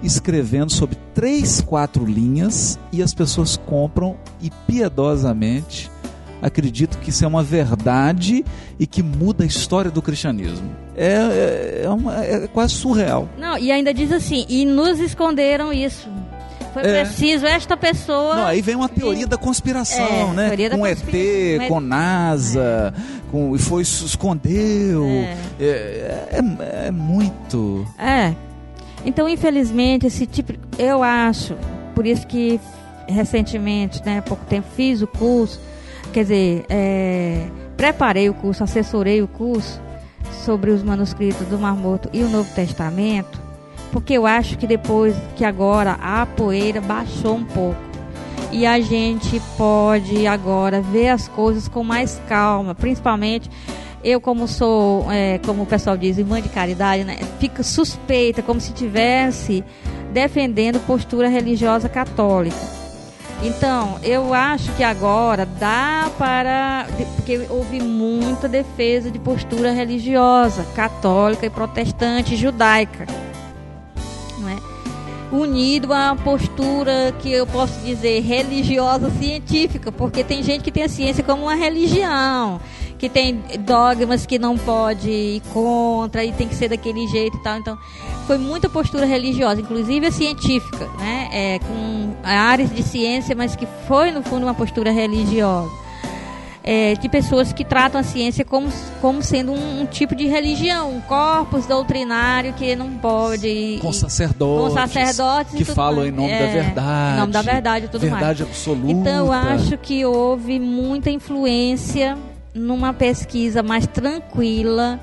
[0.03, 5.89] escrevendo sobre três, quatro linhas e as pessoas compram e piedosamente
[6.45, 8.45] acreditam que isso é uma verdade
[8.79, 10.69] e que muda a história do cristianismo.
[10.95, 13.27] É, é, é uma- é quase surreal.
[13.37, 16.07] Não, e ainda diz assim, e nos esconderam isso.
[16.73, 17.05] Foi É.
[17.05, 18.35] preciso esta pessoa.
[18.35, 20.49] Não, aí vem uma teoria da conspiração, É, né?
[20.69, 21.19] da com conspiração.
[21.19, 22.93] ET, Mas- com NASA,
[23.31, 25.05] com, e foi escondeu.
[25.05, 25.37] É.
[25.59, 27.87] É, é- é muito.
[27.97, 28.33] É.
[29.05, 30.53] Então, infelizmente, esse tipo.
[30.77, 31.55] Eu acho,
[31.93, 32.59] por isso que
[33.07, 35.59] recentemente, né, há pouco tempo, fiz o curso,
[36.15, 39.81] quer dizer, é, preparei o curso, assessorei o curso
[40.45, 43.37] sobre os manuscritos do Mar Morto e o Novo Testamento,
[43.91, 47.81] porque eu acho que depois que agora a poeira baixou um pouco
[48.49, 53.49] e a gente pode agora ver as coisas com mais calma, principalmente
[54.01, 58.61] eu como sou, é, como o pessoal diz, irmã de caridade, né, fica suspeita, como
[58.61, 59.65] se tivesse
[60.13, 62.84] defendendo postura religiosa católica.
[63.45, 66.87] Então, eu acho que agora dá para.
[67.15, 73.05] Porque houve muita defesa de postura religiosa, católica e protestante, judaica.
[74.39, 74.55] Não é?
[75.31, 80.89] Unido a postura que eu posso dizer religiosa científica, porque tem gente que tem a
[80.89, 82.59] ciência como uma religião
[82.97, 87.43] que tem dogmas que não pode ir contra e tem que ser daquele jeito e
[87.43, 87.57] tal.
[87.57, 87.77] Então,
[88.25, 91.29] foi muita postura religiosa, inclusive a científica, né?
[91.31, 95.85] É, com áreas de ciência, mas que foi, no fundo, uma postura religiosa.
[96.67, 98.69] É, de pessoas que tratam a ciência como,
[98.99, 103.77] como sendo um, um, tipo de religião, um corpus doutrinário que não pode.
[103.83, 104.73] Com sacerdotes.
[104.73, 107.13] Com sacerdotes que falam em nome é, da verdade.
[107.13, 108.37] Em nome da verdade e tudo verdade mais.
[108.39, 108.91] Verdade absoluta.
[108.91, 112.17] Então, eu acho que houve muita influência
[112.55, 114.99] numa pesquisa mais tranquila,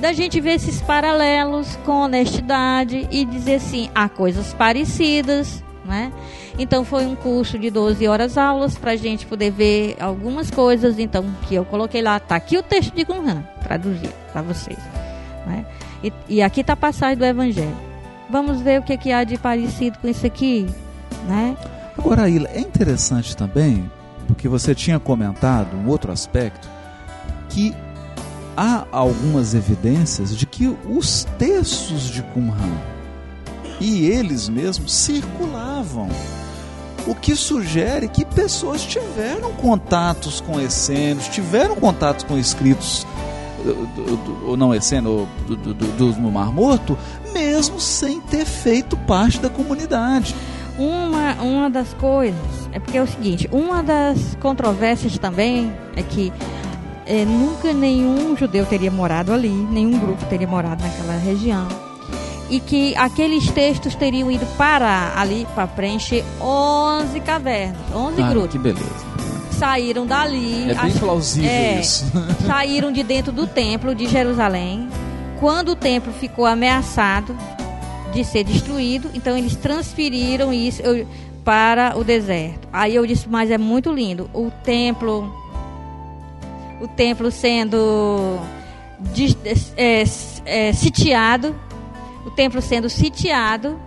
[0.00, 6.10] da gente ver esses paralelos com honestidade e dizer assim, há coisas parecidas, né?
[6.58, 10.98] Então foi um curso de 12 horas aulas para a gente poder ver algumas coisas,
[10.98, 14.78] então que eu coloquei lá, tá aqui o texto de Qumran, traduzir para vocês,
[15.46, 15.66] né?
[16.02, 17.76] E, e aqui está a passagem do Evangelho.
[18.30, 20.66] Vamos ver o que, que há de parecido com isso aqui,
[21.28, 21.56] né?
[21.96, 23.90] Agora, Ilha, é interessante também,
[24.26, 26.68] porque você tinha comentado um outro aspecto,
[27.54, 27.72] que
[28.56, 32.76] há algumas evidências de que os textos de Qumran
[33.80, 36.08] e eles mesmos circulavam.
[37.06, 43.06] O que sugere que pessoas tiveram contatos com essênios, tiveram contatos com escritos
[44.46, 46.98] ou não essênio do, do, do, do Mar Morto,
[47.32, 50.34] mesmo sem ter feito parte da comunidade.
[50.78, 56.32] Uma, uma das coisas, é porque é o seguinte, uma das controvérsias também é que
[57.06, 61.66] é, nunca nenhum judeu teria morado ali, nenhum grupo teria morado naquela região.
[62.50, 68.52] E que aqueles textos teriam ido parar ali para preencher 11 cavernas, 11 ah, grupos.
[68.52, 69.14] Que beleza.
[69.50, 70.70] Saíram dali.
[70.70, 72.04] É bem plausível é, isso.
[72.46, 74.88] saíram de dentro do templo de Jerusalém.
[75.40, 77.36] Quando o templo ficou ameaçado
[78.12, 80.82] de ser destruído, então eles transferiram isso
[81.44, 82.68] para o deserto.
[82.72, 84.30] Aí eu disse, mas é muito lindo.
[84.32, 85.43] O templo
[86.84, 88.38] o templo sendo
[89.76, 90.04] é,
[90.44, 91.54] é, sitiado,
[92.26, 93.78] o templo sendo sitiado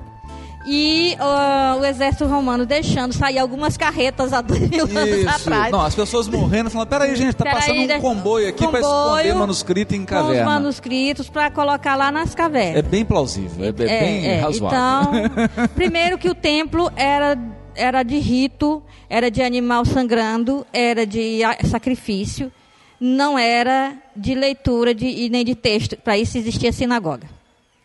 [0.66, 4.98] e uh, o exército romano deixando sair algumas carretas há dois mil Isso.
[4.98, 5.72] anos atrás.
[5.72, 8.80] Não, as pessoas morrendo, falando, peraí gente, tá Pera passando aí, um comboio aqui para
[8.80, 10.34] esconder manuscrito em caverna.
[10.34, 12.80] Com os manuscritos para colocar lá nas cavernas.
[12.80, 15.26] É bem plausível, é, é bem é, razoável.
[15.26, 17.38] Então, primeiro que o templo era,
[17.74, 22.52] era de rito, era de animal sangrando, era de sacrifício
[23.00, 25.98] não era de leitura de, e nem de texto.
[25.98, 27.30] Para isso existia sinagoga.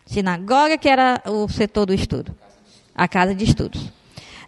[0.06, 2.34] Sinagoga que era o setor do estudo,
[2.94, 3.92] a casa de estudos.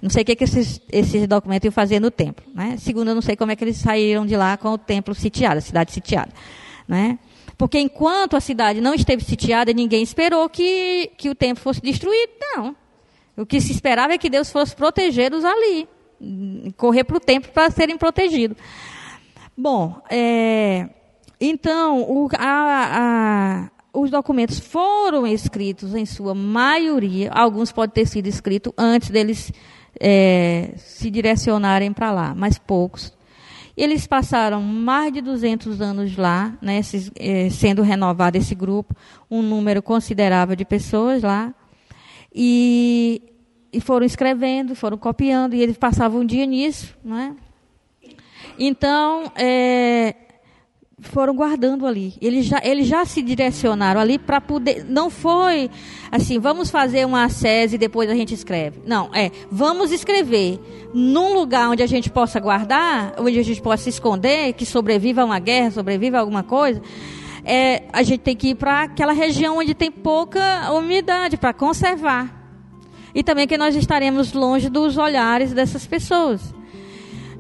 [0.03, 2.45] Não sei o que, que esses, esses documentos iam fazer no templo.
[2.55, 2.77] Né?
[2.79, 5.59] Segundo, eu não sei como é que eles saíram de lá com o templo sitiado,
[5.59, 6.31] a cidade sitiada.
[6.87, 7.19] Né?
[7.57, 12.33] Porque enquanto a cidade não esteve sitiada, ninguém esperou que, que o templo fosse destruído.
[12.55, 12.77] Não.
[13.37, 15.89] O que se esperava é que Deus fosse protegê-los ali.
[16.77, 18.59] Correr para o templo para serem protegidos.
[19.57, 20.89] Bom, é,
[21.41, 28.27] então, o, a, a, os documentos foram escritos em sua maioria, alguns podem ter sido
[28.27, 29.53] escritos antes deles
[30.01, 33.13] é, se direcionarem para lá, mas poucos.
[33.77, 38.95] Eles passaram mais de 200 anos lá, né, esses, é, sendo renovado esse grupo,
[39.31, 41.55] um número considerável de pessoas lá,
[42.35, 43.23] e,
[43.73, 47.37] e foram escrevendo, foram copiando, e eles passavam um dia nisso, né,
[48.59, 50.15] então, é,
[51.01, 52.15] foram guardando ali.
[52.21, 54.85] Eles já, eles já se direcionaram ali para poder.
[54.89, 55.71] Não foi
[56.11, 58.81] assim, vamos fazer uma sese e depois a gente escreve.
[58.87, 60.61] Não, é, vamos escrever
[60.93, 65.25] num lugar onde a gente possa guardar, onde a gente possa esconder, que sobreviva a
[65.25, 66.81] uma guerra, sobreviva a alguma coisa.
[67.45, 72.43] É, a gente tem que ir para aquela região onde tem pouca umidade para conservar.
[73.15, 76.55] E também que nós estaremos longe dos olhares dessas pessoas.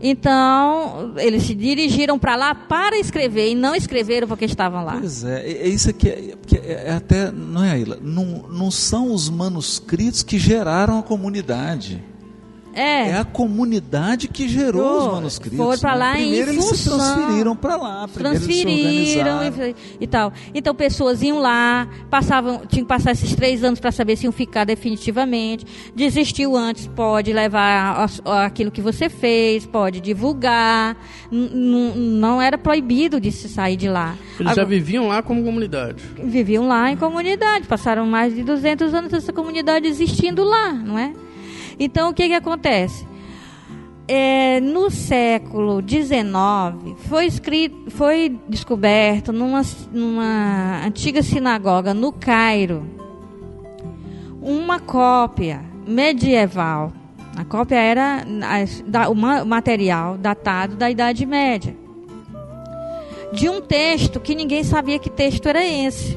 [0.06, 4.98] Então, eles se dirigiram para lá para escrever e não escreveram porque estavam lá.
[5.01, 7.98] Pois é, é isso que é, é, é, até, não é, Aila?
[8.02, 12.05] Não, não são os manuscritos que geraram a comunidade.
[12.74, 13.10] É.
[13.10, 15.56] É a comunidade que gerou os manuscritos.
[15.59, 15.96] foram pra né?
[15.98, 16.98] lá em Primeiro eles se função.
[16.98, 18.09] transferiram para lá.
[18.09, 19.68] Primeiro eles se transferiram organizaram.
[19.70, 20.32] e, e tal.
[20.55, 24.32] Então pessoas iam lá, passavam, tinham que passar esses três anos para saber se iam
[24.32, 25.64] ficar definitivamente.
[25.94, 30.96] Desistiu antes, pode levar a- aquilo que você fez, pode divulgar.
[31.30, 34.14] N- n- não era proibido de se sair de lá.
[34.40, 36.02] Eles já Agora- viviam lá como comunidade.
[36.22, 41.12] viviam lá em comunidade, passaram mais de 200 anos essa comunidade existindo lá, não é?
[41.78, 43.06] Então o que que acontece?
[44.06, 52.84] É, no século XIX foi escrito, foi descoberto numa, numa antiga sinagoga no Cairo
[54.42, 56.92] uma cópia medieval.
[57.36, 58.24] A cópia era
[58.86, 61.74] da- material datado da Idade Média
[63.32, 66.16] de um texto que ninguém sabia que texto era esse,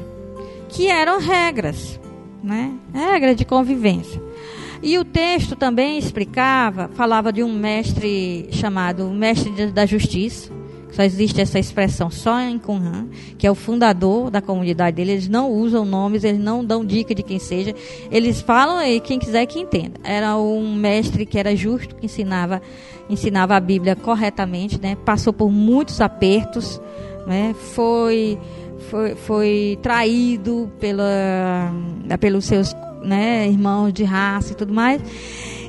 [0.68, 1.98] que eram regras,
[2.44, 2.72] né?
[2.92, 4.22] Regras de convivência.
[4.82, 10.52] E o texto também explicava, falava de um mestre chamado mestre da justiça,
[10.90, 13.06] só existe essa expressão só em Qumran,
[13.36, 15.12] que é o fundador da comunidade dele.
[15.12, 17.74] Eles não usam nomes, eles não dão dica de quem seja.
[18.10, 20.00] Eles falam e quem quiser que entenda.
[20.02, 22.62] Era um mestre que era justo, que ensinava,
[23.08, 24.96] ensinava a Bíblia corretamente, né?
[25.04, 26.80] Passou por muitos apertos,
[27.26, 27.54] né?
[27.74, 28.38] Foi
[28.90, 31.72] foi, foi traído pela,
[32.20, 35.00] pelos seus né, irmãos de raça e tudo mais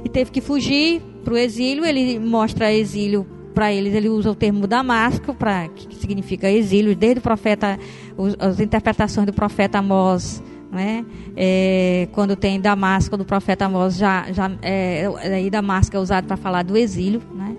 [0.04, 1.86] e teve que fugir para o exílio.
[1.86, 7.20] Ele mostra exílio para eles, ele usa o termo Damasco, pra, que significa exílio, desde
[7.20, 7.78] o profeta,
[8.18, 10.42] os- as interpretações do profeta Amós.
[10.72, 11.04] Né?
[11.36, 16.38] É, quando tem Damasco, do profeta Amós, já, já, é, aí Damasco é usado para
[16.38, 17.22] falar do exílio.
[17.34, 17.56] Né?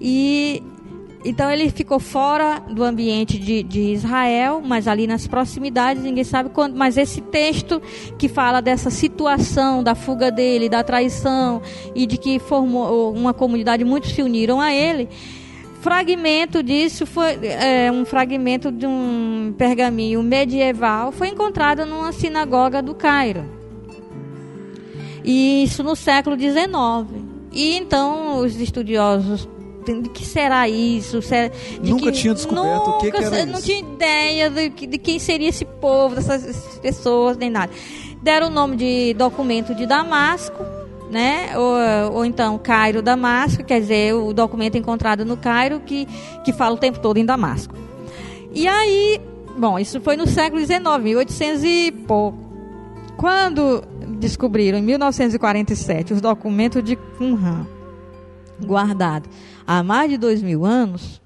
[0.00, 0.62] E
[1.28, 6.48] então ele ficou fora do ambiente de, de Israel, mas ali nas proximidades, ninguém sabe
[6.48, 6.74] quando.
[6.74, 7.82] Mas esse texto
[8.18, 11.60] que fala dessa situação da fuga dele, da traição
[11.94, 15.06] e de que formou uma comunidade, muitos se uniram a ele.
[15.82, 22.94] Fragmento disso foi é, um fragmento de um pergaminho medieval, foi encontrado numa sinagoga do
[22.94, 23.44] Cairo.
[25.22, 27.22] E isso no século XIX.
[27.52, 29.46] E então os estudiosos
[30.02, 31.20] de que será isso?
[31.22, 31.50] Será-
[31.82, 33.66] Nunca tinha descoberto o que nunca que era Não isso.
[33.66, 37.72] tinha ideia de, que- de quem seria esse povo, dessas pessoas, nem nada.
[38.22, 40.62] Deram o nome de documento de Damasco,
[41.10, 41.50] né?
[41.56, 46.06] Ou, ou então Cairo Damasco, quer dizer, o documento encontrado no Cairo que,
[46.44, 47.74] que fala o tempo todo em Damasco.
[48.52, 49.20] E aí,
[49.56, 52.38] bom, isso foi no século XIX, 1800 e pouco.
[53.16, 53.82] Quando
[54.18, 57.66] descobriram, em 1947, os documentos de Qumran,
[58.64, 59.28] guardados
[59.68, 61.20] há mais de dois mil anos, o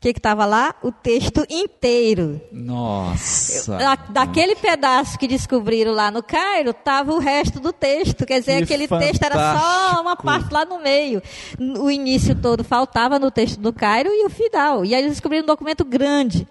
[0.00, 0.74] que estava lá?
[0.82, 2.38] O texto inteiro.
[2.52, 3.78] Nossa.
[3.78, 8.26] Da- daquele pedaço que descobriram lá no Cairo, estava o resto do texto.
[8.26, 10.22] Quer dizer, Que aquele texto era só uma fantástico.
[10.24, 11.22] parte lá no meio.
[11.78, 14.84] O início todo faltava no texto do Cairo e o final.
[14.84, 16.46] E aí eles descobriram um documento grande.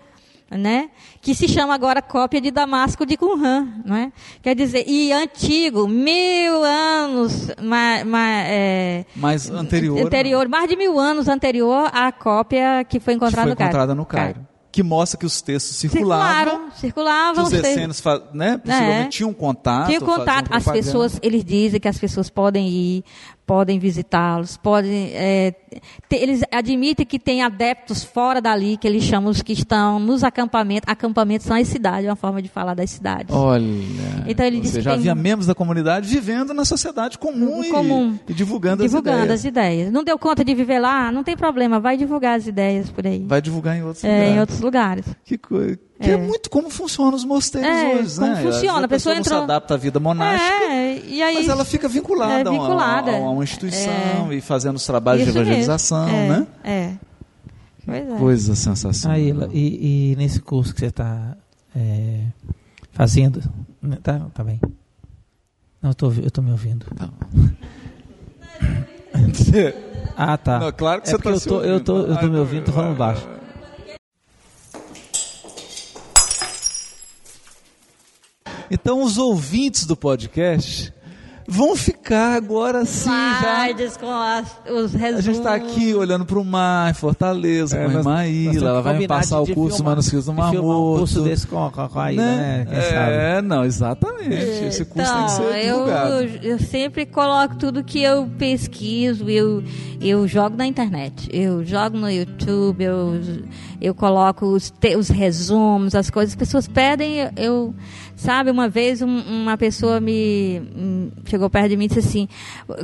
[0.57, 0.89] Né?
[1.21, 4.11] Que se chama agora cópia de Damasco de Qumran, é?
[4.41, 9.99] Quer dizer, e antigo, mil anos, ma, ma, é, Mas anterior.
[10.05, 13.69] anterior, mais de mil anos anterior à cópia que foi que encontrada foi no Cairo.
[13.71, 14.47] encontrada no Cairo.
[14.71, 16.25] Que mostra que os textos circulavam.
[16.35, 17.33] Circularam, circulavam.
[17.35, 17.71] que os os textos.
[17.71, 19.09] essênicos fa- né, possivelmente É.
[19.09, 19.85] tinham contato.
[19.87, 20.47] Tinha faziam contato.
[20.51, 23.03] As pessoas, eles dizem que as pessoas podem ir,
[23.45, 25.11] podem visitá-los, podem.
[25.13, 25.51] é,
[26.09, 30.23] te- eles admitem que tem adeptos fora dali, que eles chamam os que estão nos
[30.23, 30.87] acampamentos.
[30.89, 33.35] Acampamentos são as cidades, é uma forma de falar das cidades.
[33.35, 33.65] Olha.
[34.27, 38.17] Então ele disse tem- havia membros da comunidade vivendo na sociedade comum, e- Comum.
[38.27, 39.73] E, divulgando, divulgando as as ideias.
[39.79, 39.91] ideias.
[39.93, 41.11] Não deu conta de viver lá?
[41.11, 43.23] Não tem problema, vai divulgar as ideias por aí.
[43.27, 44.35] Vai divulgar em outros É, lugares.
[44.35, 45.05] em outros lugares.
[45.25, 45.79] Que coisa.
[46.01, 46.13] Que é.
[46.13, 46.17] É.
[46.17, 48.41] muito como funcionam os mosteiros É, hoje, como né?
[48.41, 50.63] Funciona, a pessoa não entrou- se adapta à vida monástica.
[50.65, 51.35] É, e aí.
[51.35, 53.11] Mas ela fica vinculada, É, a uma- vinculada.
[53.11, 56.07] A, uma instituição e fazendo os trabalhos Isso de evangelização.
[56.09, 56.47] É, né?
[56.63, 56.93] É.
[57.85, 58.17] Pois é.
[58.17, 59.17] Coisa sensacional.
[59.17, 61.37] Aí, e, e nesse curso que você está
[62.91, 63.41] fazendo,
[63.81, 64.59] né, tá, tá bem.
[65.81, 66.85] Não, eu tô, eu tô me ouvindo.
[66.95, 67.09] Tá.
[70.15, 70.59] Ah, tá.
[70.59, 72.13] Não, claro que é você porque tá eu tô, eu tô, ouvindo.
[72.13, 73.27] eu tô me ouvindo, tô falando baixo.
[78.71, 80.93] Então, os ouvintes do podcast
[81.45, 83.67] vão ficar agora sim já.
[83.99, 85.25] Com as- os A resumos.
[85.25, 88.81] gente está aqui olhando para o mar, em Fortaleza, É, com a irmã Ilha, ela
[88.81, 91.29] vai me passar o curso filmar- Manuscritos do Mar filmar um curso Morto.
[91.29, 92.65] desse com, com, com a Ilha, né?
[92.69, 93.11] Quem sabe?
[93.11, 94.33] É, não, exatamente.
[94.33, 96.13] Esse curso tem que Então, ser eu, divulgado.
[96.43, 99.61] eu sempre coloco tudo que eu pesquiso, eu,
[99.99, 103.19] eu jogo na internet, eu jogo no YouTube, eu,
[103.81, 106.31] eu coloco os, te- os resumos, as coisas.
[106.33, 107.75] As pessoas pedem, eu, eu-
[108.15, 112.27] sabe, uma vez um- uma pessoa me hum, chegou perto de mim e disse assim: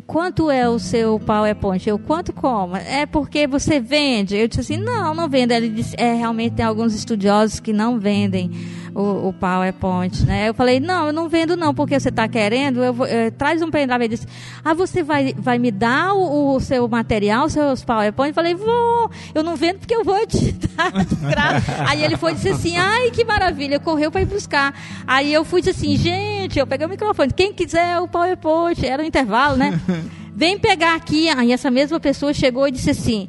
[0.06, 1.88] quanto é o seu PowerPoint?
[1.88, 2.76] Eu, quanto como?
[2.76, 4.36] É porque você vende?
[4.36, 5.52] Eu disse assim: não, não vendo.
[5.52, 8.52] Ele disse: é, realmente tem alguns estudiosos que não vendem
[8.96, 10.50] o, o PowerPoint, né?
[10.50, 13.62] Eu falei: não, eu não vendo não, porque você está querendo, eu vou- eh, traz
[13.62, 14.04] um pendrive.
[14.06, 14.28] Ele disse:
[14.64, 18.30] ah, você vai, vai me dar o, o seu material, os seus PowerPoint?
[18.30, 21.64] Eu falei: vou, eu não vendo porque eu vou te dar.
[21.88, 24.74] Aí ele foi e disse assim: ai, que maravilha, correu para ir buscar.
[25.08, 28.86] Aí eu fui e disse assim: gente, eu peguei o microfone, quem quiser o PowerPoint,
[28.86, 29.80] era o intervalo, né?
[30.36, 31.28] Vem pegar aqui.
[31.30, 33.28] Aí essa mesma pessoa chegou e disse assim,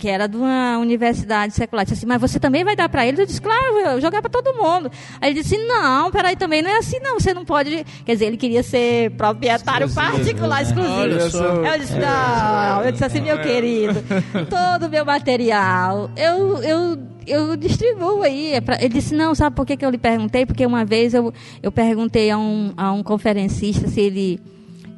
[0.00, 3.20] que era de uma universidade secular, disse assim, mas você também vai dar para eles?
[3.20, 4.90] Eu disse, claro, eu vou jogar para todo mundo.
[5.20, 7.84] Aí ele disse, não, peraí, também não é assim não, você não pode...
[8.06, 10.94] Quer dizer, ele queria ser proprietário particular, exclusivo.
[10.94, 11.44] Olha só.
[11.44, 14.02] Eu disse, não, eu disse assim, meu querido,
[14.48, 18.54] todo o meu material, eu, eu, eu distribuo aí.
[18.54, 20.46] é Ele disse, não, sabe por que, que eu lhe perguntei?
[20.46, 21.30] Porque uma vez eu,
[21.62, 24.40] eu perguntei a um, a um conferencista se ele,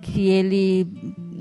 [0.00, 0.86] que ele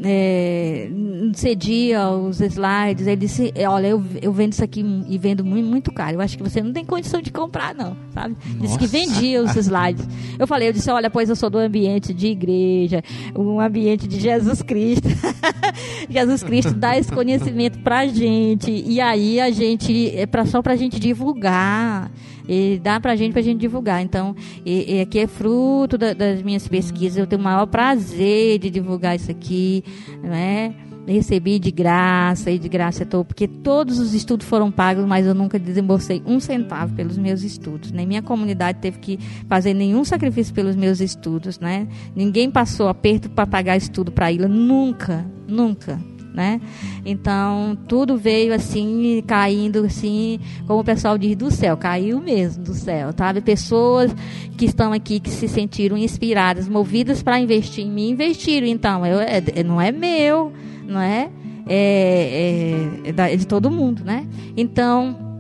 [0.04, 0.90] é,
[1.34, 3.08] cedia os slides.
[3.08, 6.18] Ele disse, "É, olha, eu, eu vendo isso aqui e vendo muito, muito caro.
[6.18, 8.36] Eu acho que você não tem condição de comprar, não, sabe?
[8.60, 10.08] Disse que vendia os slides.
[10.38, 13.04] Eu falei, eu disse, olha, pois eu sou do ambiente de igreja,
[13.38, 15.08] um ambiente de Jesus Cristo.
[16.10, 18.72] Jesus Cristo dá esse conhecimento pra gente.
[18.72, 22.12] E aí a gente, é pra, só pra gente divulgar.
[22.48, 24.02] E dá pra gente pra gente divulgar.
[24.02, 24.36] Então,
[24.66, 27.18] e, e aqui é fruto da- das minhas pesquisas.
[27.18, 29.84] Eu tenho o maior prazer de divulgar isso aqui,
[30.24, 30.74] né?
[31.08, 35.34] Recebi de graça e de graça estou, porque todos os estudos foram pagos, mas eu
[35.34, 37.92] nunca desembolsei um centavo pelos meus estudos.
[37.92, 41.88] Nem minha comunidade teve que fazer nenhum sacrifício pelos meus estudos, né?
[42.16, 46.00] Ninguém passou aperto para pagar estudo para ilha, nunca, nunca
[46.34, 46.62] né?
[47.06, 52.74] Então, tudo veio assim, caindo assim, como o pessoal diz, do céu, caiu mesmo do
[52.74, 53.42] céu, sabe?
[53.42, 54.16] Pessoas
[54.58, 58.68] que estão aqui, que se sentiram inspiradas, movidas para investir em mim, investiram.
[58.68, 60.54] Então, eu, é- é- não é meu,
[60.88, 61.30] não é?
[61.68, 64.28] É, é- é é de todo mundo, né?
[64.58, 65.32] Então,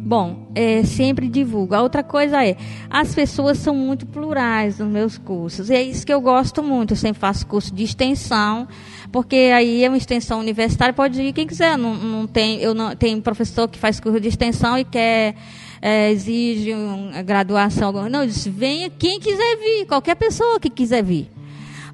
[0.00, 1.74] Bom, é, sempre divulgo.
[1.74, 2.56] A outra coisa é,
[2.88, 5.68] as pessoas são muito plurais nos meus cursos.
[5.68, 6.92] E é isso que eu gosto muito.
[6.92, 8.66] Eu sempre faço curso de extensão,
[9.10, 11.76] porque aí é uma extensão universitária, pode ir quem quiser.
[11.78, 15.34] Não, não tem, eu não, tem professor que faz curso de extensão e quer,
[15.80, 17.92] é, exige uma graduação.
[18.08, 21.30] Não, eu disse, venha quem quiser vir, qualquer pessoa que quiser vir.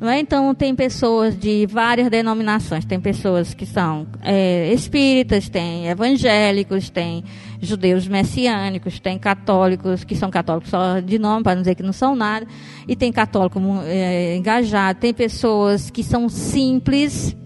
[0.01, 0.19] É?
[0.19, 2.85] Então, tem pessoas de várias denominações.
[2.85, 7.25] Tem pessoas que são é, espíritas, tem evangélicos, tem
[7.65, 11.93] judeus messiânicos, tem católicos que são católicos só de nome, para não dizer que não
[11.93, 12.47] são nada,
[12.87, 15.01] e tem católico é, engajado.
[15.01, 17.37] Tem pessoas que são simples,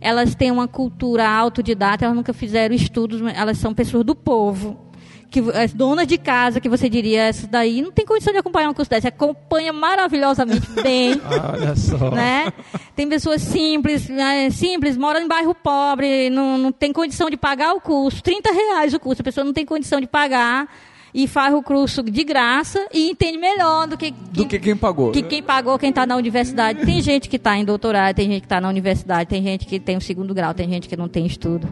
[0.00, 4.91] elas têm uma cultura autodidata, elas nunca fizeram estudos, elas são pessoas do povo.
[5.32, 8.68] Que, as donas de casa, que você diria, essa daí não tem condição de acompanhar
[8.68, 9.08] um curso desse.
[9.08, 11.18] Acompanha maravilhosamente bem
[11.52, 12.10] Olha só.
[12.10, 12.52] né?
[12.94, 17.72] Tem pessoas simples, né, simples, moram em bairro pobre, não, não tem condição de pagar
[17.72, 20.68] o curso, 30 reais o curso, a pessoa não tem condição de pagar
[21.14, 25.12] e faz o curso de graça e entende melhor do que, Do que quem pagou.
[25.12, 26.84] que quem pagou, quem está na universidade.
[26.84, 29.80] Tem gente que está em doutorado, tem gente que está na universidade, tem gente que
[29.80, 31.68] tem o segundo grau, tem gente que não tem estudo.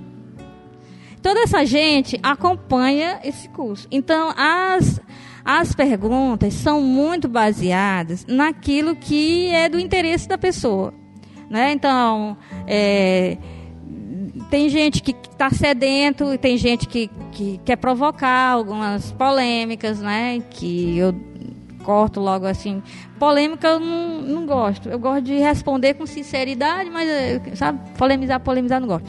[1.23, 3.87] Toda essa gente acompanha esse curso.
[3.91, 5.01] Então, as,
[5.45, 10.95] as perguntas são muito baseadas naquilo que é do interesse da pessoa.
[11.51, 11.73] Né?
[11.73, 12.37] Então,
[12.67, 13.37] é,
[14.51, 20.41] tem gente que está sedento, tem gente que, que quer provocar algumas polêmicas, né?
[20.51, 21.15] Que eu
[21.83, 22.83] corto logo assim.
[23.19, 24.89] Polêmica eu não, não gosto.
[24.89, 27.09] Eu gosto de responder com sinceridade, mas,
[27.57, 29.09] sabe, polemizar, polemizar, não gosto.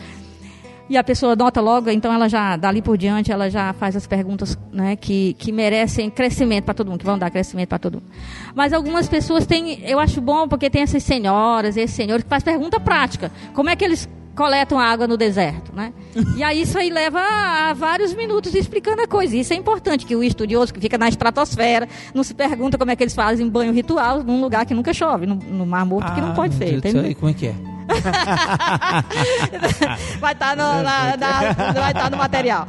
[0.92, 4.06] E a pessoa nota logo, então ela já, dali por diante, ela já faz as
[4.06, 7.94] perguntas né, que, que merecem crescimento para todo mundo, que vão dar crescimento para todo
[7.94, 8.12] mundo.
[8.54, 12.44] Mas algumas pessoas têm, eu acho bom porque tem essas senhoras, esses senhores que fazem
[12.54, 13.32] pergunta prática.
[13.54, 15.94] Como é que eles coletam água no deserto, né?
[16.36, 19.34] E aí isso aí leva a vários minutos explicando a coisa.
[19.38, 22.98] Isso é importante, que o estudioso que fica na estratosfera não se pergunta como é
[22.98, 26.20] que eles fazem banho ritual num lugar que nunca chove, no, no Mar Morto, que
[26.20, 26.74] não Ah, pode ser.
[26.74, 27.16] Entendeu?
[27.16, 27.71] Como é que é?
[30.20, 32.68] vai estar no, na- na- vai tá no material.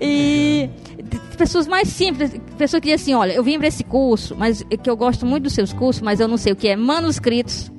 [0.00, 0.68] E
[1.36, 4.76] pessoas mais simples, pessoas que dizem assim, olha, eu vim para esse curso, mas é
[4.76, 7.70] que eu gosto muito dos seus cursos, mas eu não sei o que é manuscritos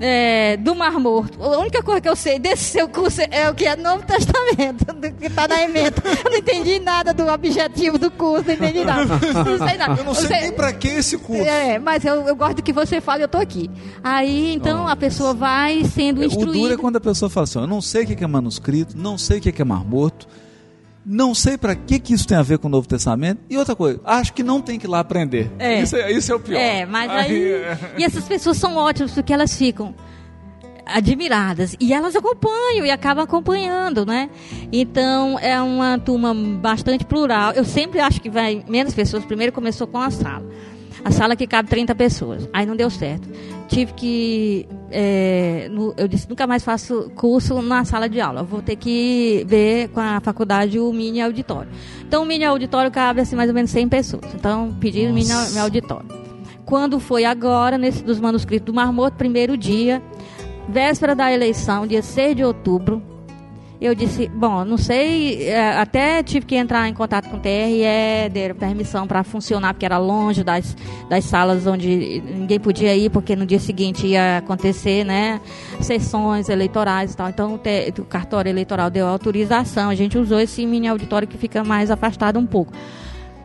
[0.00, 1.42] é, do Mar Morto.
[1.42, 4.84] A única coisa que eu sei desse seu curso é o que é Novo Testamento,
[4.94, 6.02] do que está na emenda.
[6.24, 9.04] Eu não entendi nada do objetivo do curso, não entendi nada.
[9.44, 10.00] Não sei nada.
[10.00, 11.44] Eu não sei nem pra que esse curso.
[11.44, 13.70] É, mas eu, eu gosto do que você fala e eu tô aqui.
[14.02, 16.78] Aí, então, a pessoa vai sendo O duro é instruída.
[16.78, 19.40] quando a pessoa fala assim: Eu não sei o que é manuscrito, não sei o
[19.40, 20.26] que é mar morto.
[21.10, 23.40] Não sei para que, que isso tem a ver com o Novo Testamento.
[23.48, 25.50] E outra coisa, acho que não tem que ir lá aprender.
[25.58, 25.80] É.
[25.80, 26.58] Isso, é, isso é o pior.
[26.58, 27.52] É, mas aí.
[27.52, 27.78] é.
[27.96, 29.94] E essas pessoas são ótimas porque elas ficam
[30.84, 34.28] admiradas e elas acompanham e acabam acompanhando, né?
[34.70, 37.52] Então é uma turma bastante plural.
[37.52, 39.24] Eu sempre acho que vai menos pessoas.
[39.24, 40.44] Primeiro começou com a sala.
[41.02, 42.48] A sala que cabe 30 pessoas.
[42.52, 43.28] Aí não deu certo.
[43.68, 44.66] Tive que.
[44.90, 48.42] é, no- eu disse, nunca mais faço curso na sala de aula.
[48.42, 51.70] Vou ter que ver com a faculdade o mini auditório.
[52.00, 54.24] Então, o mini auditório cabe assim, mais ou menos 100 pessoas.
[54.34, 55.30] Então, pedi o mini
[55.60, 56.08] auditório.
[56.64, 60.02] Quando foi agora, nesse dos manuscritos do Mar Morto, primeiro dia,
[60.68, 63.02] véspera da eleição, dia 6 de outubro,
[63.80, 68.28] eu disse, bom, não sei, é, até tive que entrar em contato com o TRE,
[68.32, 70.76] deram permissão para funcionar, porque era longe das,
[71.08, 75.40] das salas onde ninguém podia ir, porque no dia seguinte ia acontecer, né,
[75.80, 77.28] sessões eleitorais e tal.
[77.28, 81.62] Então o, o cartório eleitoral deu autorização, a gente usou esse mini auditório que fica
[81.62, 82.72] mais afastado um pouco.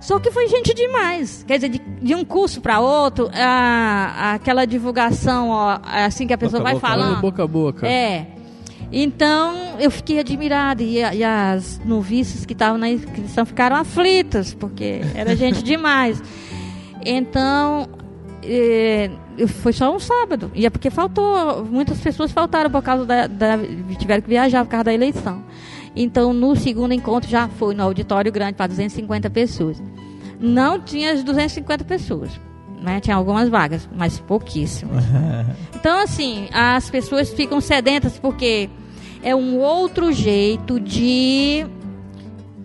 [0.02, 1.46] Só que foi gente demais.
[1.48, 6.38] Quer dizer, de, de um curso para outro, a- aquela divulgação, ó, assim que a
[6.38, 7.22] pessoa Boca vai boca, falando.
[7.22, 7.88] Boca a boca.
[7.88, 8.26] É.
[8.96, 15.02] Então, eu fiquei admirada e, e as noviças que estavam na inscrição ficaram aflitas, porque
[15.16, 16.22] era gente demais.
[17.04, 17.88] Então,
[18.44, 19.10] eh,
[19.48, 20.52] foi só um sábado.
[20.54, 23.58] E é porque faltou, muitas pessoas faltaram por causa da, da-
[23.98, 25.44] tiveram que viajar por causa da eleição.
[25.96, 29.82] Então, no segundo encontro já foi no auditório grande para 250 pessoas.
[30.40, 32.30] Não tinha as 250 pessoas,
[32.82, 33.00] né?
[33.00, 35.04] Tinha algumas vagas, mas pouquíssimas.
[35.76, 38.70] Então, assim, as pessoas ficam sedentas porque
[39.24, 41.66] é um outro jeito de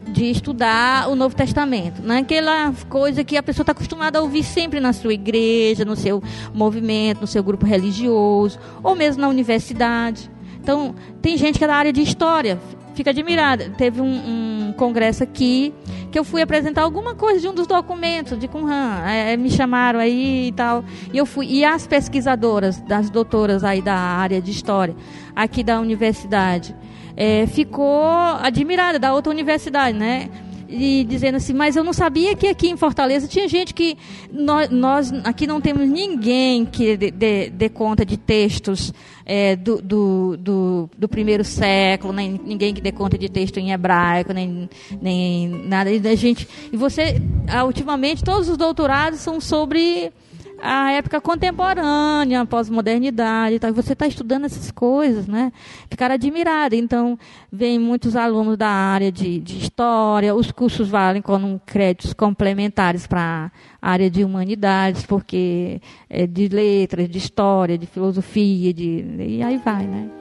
[0.08, 2.02] de estudar o Novo Testamento.
[2.02, 5.84] Não é aquela coisa que a pessoa está acostumada a ouvir sempre na sua igreja,
[5.84, 6.22] no seu
[6.52, 10.30] movimento, no seu grupo religioso, ou mesmo na universidade.
[10.60, 12.58] Então, tem gente que é da área de história,
[12.98, 13.70] fica admirada.
[13.70, 15.72] Teve um, um congresso aqui
[16.10, 19.04] que eu fui apresentar alguma coisa de um dos documentos de Qumran.
[19.06, 20.84] É, me chamaram aí e tal.
[21.12, 21.46] E eu fui.
[21.46, 24.96] E as pesquisadoras, das doutoras aí da área de história,
[25.34, 26.74] aqui da universidade,
[27.16, 28.04] é, ficou
[28.42, 30.28] admirada da outra universidade, né?
[30.68, 33.96] E dizendo assim, mas eu não sabia que aqui em Fortaleza tinha gente que
[34.30, 38.92] nós, nós aqui não temos ninguém que dê, conta de textos
[39.24, 43.72] é, do, do, do, do primeiro século, nem ninguém que dê conta de texto em
[43.72, 44.68] hebraico, nem,
[45.00, 45.90] nem nada.
[45.90, 50.12] E gente, e você, ah, ultimamente, todos os doutorados são sobre
[50.60, 53.56] a época contemporânea, pós-modernidade.
[53.62, 55.52] E você está estudando essas coisas, né?
[55.90, 56.74] Ficar admirada.
[56.74, 57.18] Então,
[57.50, 63.50] vem muitos alunos da área de, de história, os cursos valem com créditos complementares para
[63.80, 65.80] a área de humanidades, porque
[66.10, 70.17] é de letras, de história, de filosofia, de, e aí vai, né?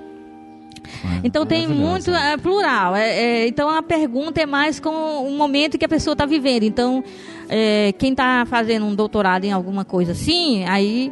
[1.24, 2.96] Então tem muito é, plural.
[2.96, 6.64] É, é, então a pergunta é mais com o momento que a pessoa está vivendo.
[6.64, 7.04] Então
[7.50, 11.12] é, quem está fazendo um doutorado em alguma coisa assim, aí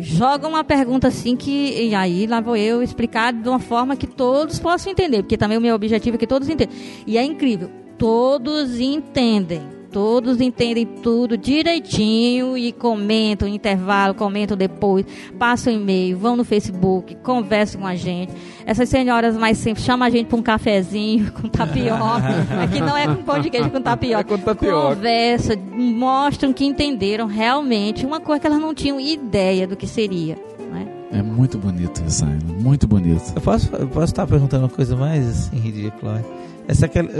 [0.00, 4.06] joga uma pergunta assim que e aí lá vou eu explicar de uma forma que
[4.06, 6.74] todos possam entender, porque também o meu objetivo é que todos entendam.
[7.06, 9.73] E é incrível, todos entendem.
[9.94, 15.06] Todos entendem tudo direitinho e comentam intervalo, comentam depois,
[15.38, 18.32] passam e-mail, vão no Facebook, conversam com a gente.
[18.66, 22.24] Essas senhoras mais simples chamam a gente para um cafezinho com tapioca.
[22.60, 24.34] Aqui não é com pão de queijo, é com tapioca.
[24.34, 24.96] É com tapioca.
[24.96, 30.36] Conversa, mostram que entenderam realmente uma coisa que elas não tinham ideia do que seria.
[30.72, 30.88] Né?
[31.12, 32.26] É muito bonito isso.
[32.60, 33.32] Muito bonito.
[33.36, 36.20] Eu posso, eu posso estar perguntando uma coisa mais assim, ridícula?
[36.66, 37.10] Essa aquela,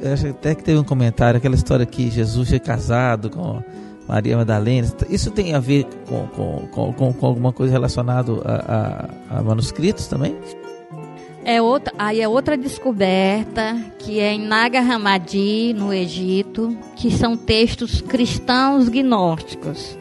[0.00, 3.62] eu acho até que teve um comentário, aquela história que Jesus é casado com
[4.08, 4.88] Maria Madalena.
[5.10, 10.06] Isso tem a ver com, com, com, com, alguma coisa relacionada a, a, a manuscritos
[10.06, 10.36] também?
[11.44, 17.36] É outra, aí é outra descoberta que é em Nag Hammadi, no Egito, que são
[17.36, 19.98] textos cristãos gnósticos.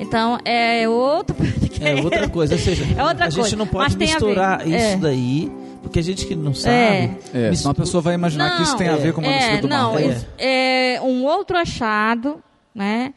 [0.00, 1.36] Então é outro
[1.80, 4.66] É outra coisa, ou seja, É outra a gente coisa, não mas pode a misturar
[4.66, 4.96] isso É.
[4.96, 5.52] daí,
[5.86, 6.74] porque a gente que não sabe.
[6.74, 7.18] É.
[7.32, 9.68] É, senão a pessoa vai imaginar que isso tem a ver com o manuscrito do
[9.68, 12.42] não, Mar isso é um outro achado,
[12.74, 13.12] né?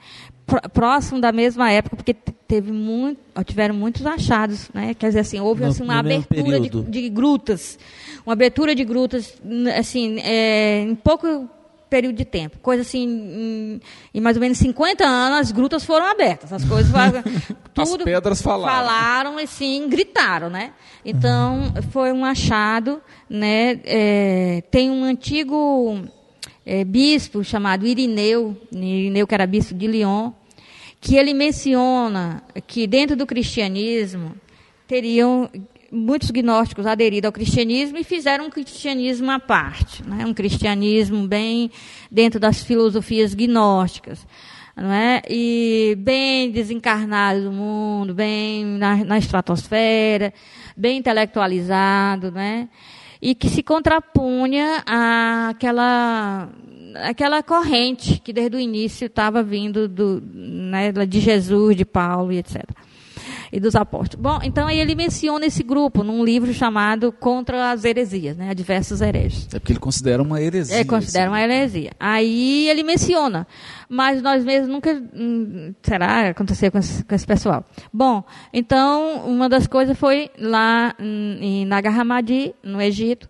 [0.45, 4.93] pró- Próximo da mesma época, porque te- teve muito, tiveram muitos achados, né?
[4.93, 7.77] Quer dizer assim, houve No- assim, uma abertura de, de grutas,
[8.25, 9.33] uma abertura de grutas,
[9.77, 11.47] assim, é, em pouco
[11.90, 13.82] período de tempo, coisa assim, em,
[14.14, 17.24] em mais ou menos 50 anos, as grutas foram abertas, as coisas foram,
[17.76, 18.76] As tudo pedras falaram.
[18.76, 20.74] falaram assim, gritaram, né?
[21.03, 23.80] Então foi um achado, né?
[23.86, 26.03] é, tem um antigo
[26.66, 30.32] é, bispo chamado Irineu, Irineu que era bispo de Lyon,
[31.02, 34.36] que ele menciona que dentro do cristianismo
[34.88, 35.49] teriam
[35.91, 40.26] muitos gnósticos aderiram ao cristianismo e fizeram um cristianismo à parte, né?
[40.26, 41.72] um cristianismo bem
[42.11, 44.26] dentro das filosofias gnósticas.
[44.76, 45.22] Não é?
[45.30, 50.34] E bem desencarnado do mundo, bem na, na estratosfera,
[50.78, 52.70] bem intelectualizado, né?
[53.22, 56.49] e que se contrapunha àquela
[57.03, 62.38] aquela corrente que desde o início estava vindo do, né, de Jesus, de Paulo e
[62.38, 62.64] etc
[63.51, 64.21] e dos apóstolos.
[64.21, 69.01] Bom, então aí ele menciona esse grupo num livro chamado Contra as Heresias, né, Diversos
[69.01, 69.47] Hereges.
[69.53, 70.77] É porque ele considera uma heresia.
[70.77, 71.91] É, considera uma heresia.
[71.99, 73.47] Aí ele menciona,
[73.88, 77.65] mas nós mesmos nunca, hum, será, acontecer com esse, com esse pessoal.
[77.91, 78.23] Bom,
[78.53, 83.30] então uma das coisas foi lá em Nag Hammadi, no Egito,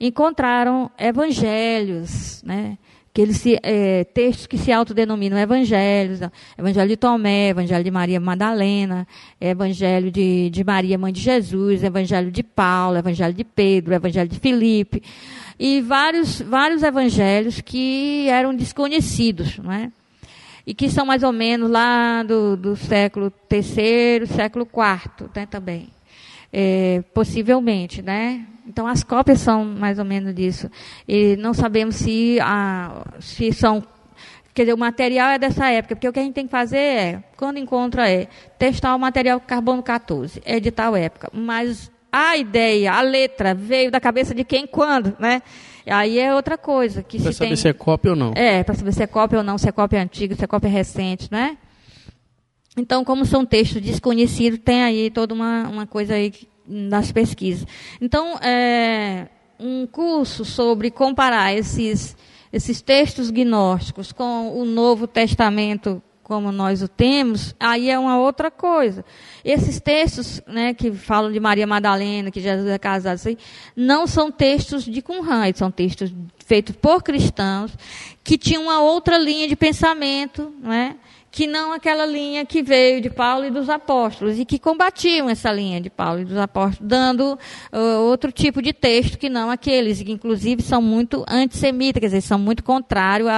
[0.00, 2.78] encontraram evangelhos, né,
[3.12, 6.20] aqueles se, é, textos que se autodenominam evangelhos,
[6.56, 9.06] evangelho de Tomé, evangelho de Maria Madalena,
[9.40, 14.38] evangelho de, de Maria, mãe de Jesus, evangelho de Paulo, evangelho de Pedro, evangelho de
[14.38, 15.02] Filipe,
[15.58, 19.90] e vários, vários evangelhos que eram desconhecidos, não é?
[20.66, 25.88] E que são mais ou menos lá do, do século III, século IV, né, também.
[26.52, 28.46] É, possivelmente, né?
[28.66, 30.70] Então, as cópias são mais ou menos disso.
[31.06, 33.82] E não sabemos se, a, se são.
[34.54, 36.78] Quer dizer, o material é dessa época, porque o que a gente tem que fazer
[36.78, 38.26] é, quando encontra, é
[38.58, 41.30] testar o material carbono 14, é de tal época.
[41.32, 45.42] Mas a ideia, a letra, veio da cabeça de quem quando, né?
[45.86, 47.02] Aí é outra coisa.
[47.02, 47.56] Que Para saber tem...
[47.56, 48.32] se é cópia ou não.
[48.34, 50.68] É, para saber se é cópia ou não, se é cópia antiga, se é cópia
[50.68, 51.56] recente, né?
[52.76, 57.66] Então, como são textos desconhecidos, tem aí toda uma, uma coisa aí que nas pesquisas.
[58.00, 59.28] Então, é,
[59.58, 62.16] um curso sobre comparar esses,
[62.52, 68.52] esses textos gnósticos com o Novo Testamento como nós o temos, aí é uma outra
[68.52, 69.04] coisa.
[69.44, 73.36] Esses textos, né, que falam de Maria Madalena, que Jesus é casado, assim,
[73.74, 76.14] não são textos de Qumran, são textos
[76.46, 77.72] feitos por cristãos
[78.22, 80.94] que tinham uma outra linha de pensamento, não é?
[81.30, 85.52] Que não aquela linha que veio de Paulo e dos apóstolos, e que combatiam essa
[85.52, 87.38] linha de Paulo e dos apóstolos, dando
[87.72, 92.20] uh, outro tipo de texto que não aqueles, que inclusive são muito antissemitas, quer dizer,
[92.20, 93.28] são muito contrários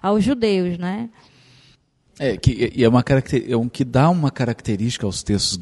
[0.00, 1.10] aos judeus, né?
[2.18, 3.02] É, que, e é, uma
[3.48, 5.58] é um que dá uma característica aos textos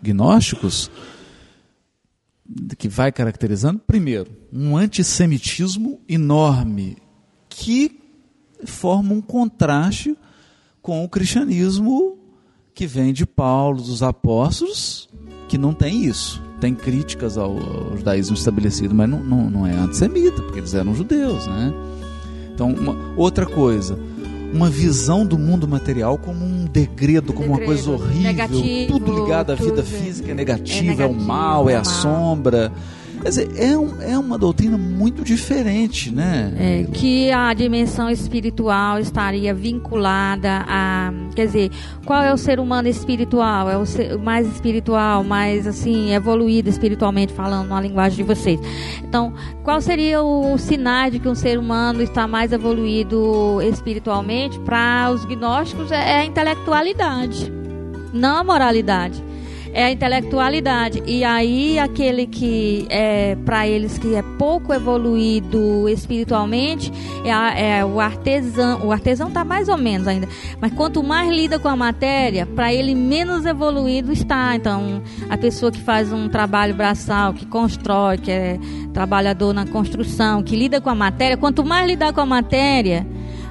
[0.00, 0.88] gnósticos
[2.78, 6.96] que vai caracterizando, primeiro, um antissemitismo enorme
[7.48, 8.00] que
[8.64, 10.16] forma um contraste
[10.82, 12.16] com o cristianismo
[12.74, 15.08] que vem de Paulo, dos apóstolos,
[15.48, 16.42] que não tem isso.
[16.60, 20.94] Tem críticas ao, ao judaísmo estabelecido, mas não, não, não, é antissemita, porque eles eram
[20.94, 21.72] judeus, né?
[22.54, 23.98] Então, uma, outra coisa,
[24.52, 29.50] uma visão do mundo material como um degredo, como uma coisa horrível, negativo, tudo ligado
[29.52, 29.84] à vida tudo.
[29.86, 31.84] física é É negativo, é, o mal, é é a mal.
[31.86, 32.72] sombra.
[33.22, 36.52] Quer dizer, é, um, é uma doutrina muito diferente, né?
[36.58, 41.12] É, que a dimensão espiritual estaria vinculada a.
[41.36, 41.70] Quer dizer,
[42.06, 43.68] qual é o ser humano espiritual?
[43.68, 48.58] É o, ser, mais espiritual, mais assim, evoluído espiritualmente, falando na linguagem de vocês.
[49.04, 54.58] Então, qual seria o sinal de que um ser humano está mais evoluído espiritualmente?
[54.60, 57.52] Para os gnósticos, é a intelectualidade,
[58.14, 59.29] não a moralidade
[59.72, 61.02] é a intelectualidade.
[61.06, 66.92] E aí aquele que é para eles que é pouco evoluído espiritualmente
[67.24, 68.86] é, a- é o artesão.
[68.86, 70.28] O artesão está mais ou menos ainda,
[70.60, 74.54] mas quanto mais lida com a matéria, para ele menos evoluído está.
[74.56, 78.58] Então a pessoa que faz um trabalho braçal, que constrói, que é
[78.92, 83.06] trabalhador na construção, que lida com a matéria, quanto mais lidar com a matéria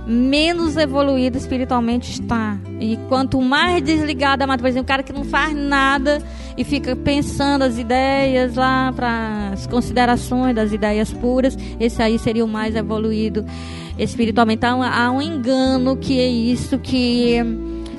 [0.10, 2.58] menos evoluído espiritualmente está.
[2.80, 6.22] E quanto mais desligado da matéria, por exemplo, um cara que não faz nada
[6.58, 12.44] e fica pensando as ideias lá para as considerações das ideias puras, esse aí seria
[12.44, 13.46] o mais evoluído
[13.98, 14.58] espiritualmente.
[14.58, 17.38] Então há um engano que é isso que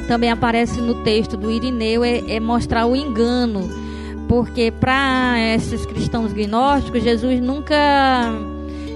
[0.09, 3.71] também aparece no texto do Irineu, é, é mostrar o engano.
[4.27, 8.33] Porque para esses cristãos gnósticos, Jesus nunca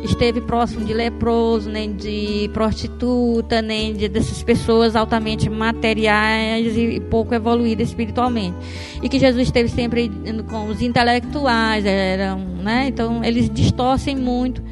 [0.04, 7.34] esteve próximo de leproso, nem de prostituta, nem de dessas pessoas altamente materiais e pouco
[7.34, 8.56] evoluídas espiritualmente.
[9.02, 10.10] E que Jesus esteve sempre
[10.48, 12.86] com os intelectuais, eram, né?
[12.88, 14.62] Então eles distorcem muito.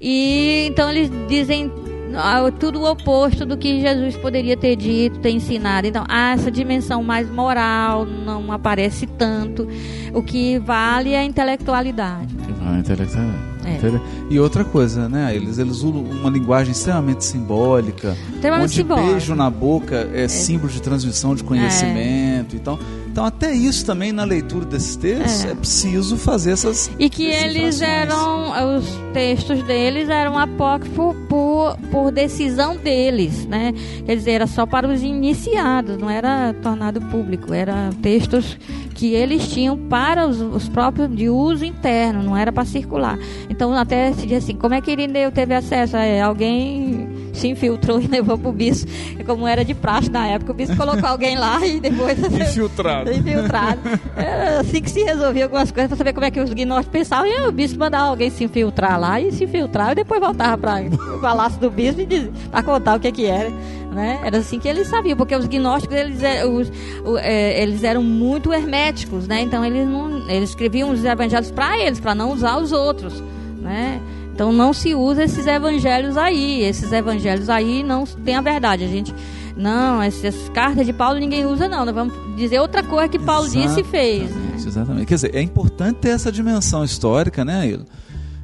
[0.00, 1.70] E então eles dizem
[2.16, 5.86] ah, tudo o oposto do que Jesus poderia ter dito, ter ensinado.
[5.86, 9.66] Então, essa dimensão mais moral, não aparece tanto.
[10.12, 12.34] O que vale é a intelectualidade.
[12.64, 13.53] Ah, intelectual.
[13.64, 13.80] É.
[14.30, 15.34] E outra coisa, né?
[15.34, 18.16] Eles, eles usam uma linguagem extremamente simbólica.
[18.34, 19.10] Extremamente onde simbólica.
[19.10, 22.56] beijo na boca é, símbolo de transmissão de conhecimento.
[22.56, 22.78] Então,
[23.14, 25.52] então, até isso também na leitura desses textos É.
[25.52, 26.90] é, preciso fazer essas.
[26.98, 33.72] E que eles eram, os textos deles eram apócrifos por, por decisão deles, né?
[34.04, 38.58] Quer dizer, era só para os iniciados, não era tornado público, eram textos
[38.94, 43.16] que eles tinham para os, os próprios de uso interno, não era para circular.
[43.54, 45.96] Então até se diz assim, como é que Irineu teve acesso?
[45.96, 48.90] É, alguém se infiltrou e levou para o bispo,
[49.24, 53.12] como era de praxe na época, o bispo colocou alguém lá e depois Infiltrado.
[53.12, 53.80] infiltrado.
[54.16, 57.26] Era assim que se resolvia algumas coisas para saber como é que os gnósticos pensavam.
[57.26, 60.82] E o bispo mandava alguém se infiltrar lá e se infiltrar e depois voltava para
[61.16, 63.50] o palácio do bispo e para contar o que que era.
[63.92, 64.18] Né?
[64.24, 66.68] Era assim que eles sabiam, porque os gnósticos eles, é- os-
[67.04, 69.40] o- é, eles eram muito herméticos, né?
[69.42, 73.22] Então eles não, eles escreviam os evangelhos para eles, para não usar os outros,
[73.64, 74.00] né?
[74.32, 78.84] Então não se usa esses evangelhos aí, esses evangelhos aí não tem a verdade.
[78.84, 79.14] A gente
[79.56, 81.84] não, essas cartas de Paulo ninguém usa não.
[81.84, 84.30] Nós vamos dizer outra coisa que Paulo disse e fez.
[84.30, 84.52] né?
[84.54, 85.06] Exatamente, Exatamente.
[85.06, 87.78] Quer dizer, é importante ter essa dimensão histórica, né?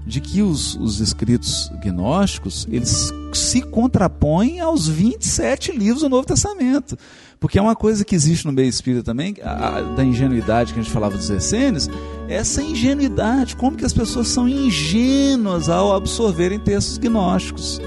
[0.07, 6.97] De que os, os escritos gnósticos, eles se contrapõem aos 27 livros do Novo Testamento.
[7.41, 10.83] Porque é uma coisa que existe no meio espírita também, a- da ingenuidade que a
[10.83, 11.89] gente falava dos essênios,
[12.29, 17.81] essa ingenuidade, como que as pessoas são ingênuas ao absorverem textos gnósticos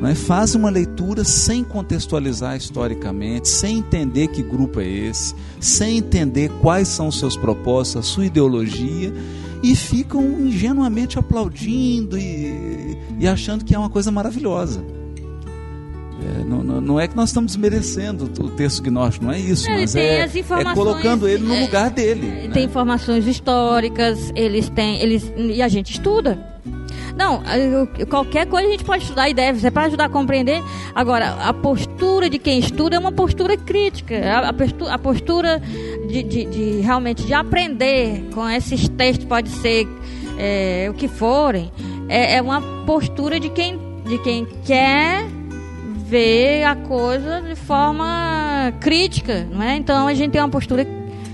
[0.00, 0.14] né?
[0.14, 6.88] faz uma leitura sem contextualizar historicamente, sem entender que grupo é esse, sem entender quais
[6.88, 9.12] são os seus propósitos, a sua ideologia,
[9.62, 14.82] e ficam ingenuamente aplaudindo e, e achando que é uma coisa maravilhosa.
[16.22, 19.80] É, não, não- é que nós estamos desmerecendo o texto gnóstico, não é isso, Ele
[19.80, 22.26] mas é, as é informações, colocando ele no é, lugar dele.
[22.26, 22.50] né?
[22.52, 26.38] Tem informações históricas, eles têm, eles e a gente estuda.
[27.16, 27.42] Não,
[28.08, 30.62] qualquer coisa a gente pode estudar e deve, é para ajudar a compreender.
[30.94, 34.16] Agora, a postura de quem estuda é uma postura crítica.
[34.16, 35.60] A, a postu- a postura
[36.08, 39.86] de, de- de realmente de aprender com esses textos, pode ser
[40.38, 41.70] é, o que forem,
[42.08, 45.26] é, é uma postura de quem, de quem quer
[46.10, 49.76] ver a coisa de forma crítica, não é?
[49.76, 50.84] Então a gente tem uma postura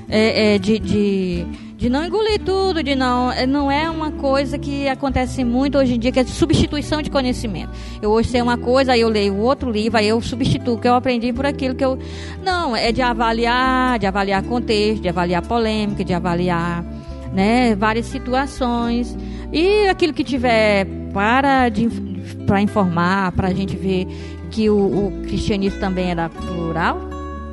[0.07, 1.47] é, é, de, de,
[1.79, 5.95] de não engolir tudo, de não é, não é uma coisa que acontece muito hoje
[5.95, 7.71] em dia que é substituição de conhecimento.
[8.03, 10.87] Eu hoje sei uma coisa, aí eu leio outro livro, aí eu substituo o que
[10.87, 11.99] eu aprendi por aquilo que eu
[12.45, 16.85] não é de avaliar, de avaliar contexto, de avaliar polêmica, de avaliar
[17.33, 19.17] né, várias situações
[19.51, 21.89] e aquilo que tiver para de,
[22.47, 24.07] para informar, para a gente ver
[24.51, 26.99] que o, o cristianismo também era plural,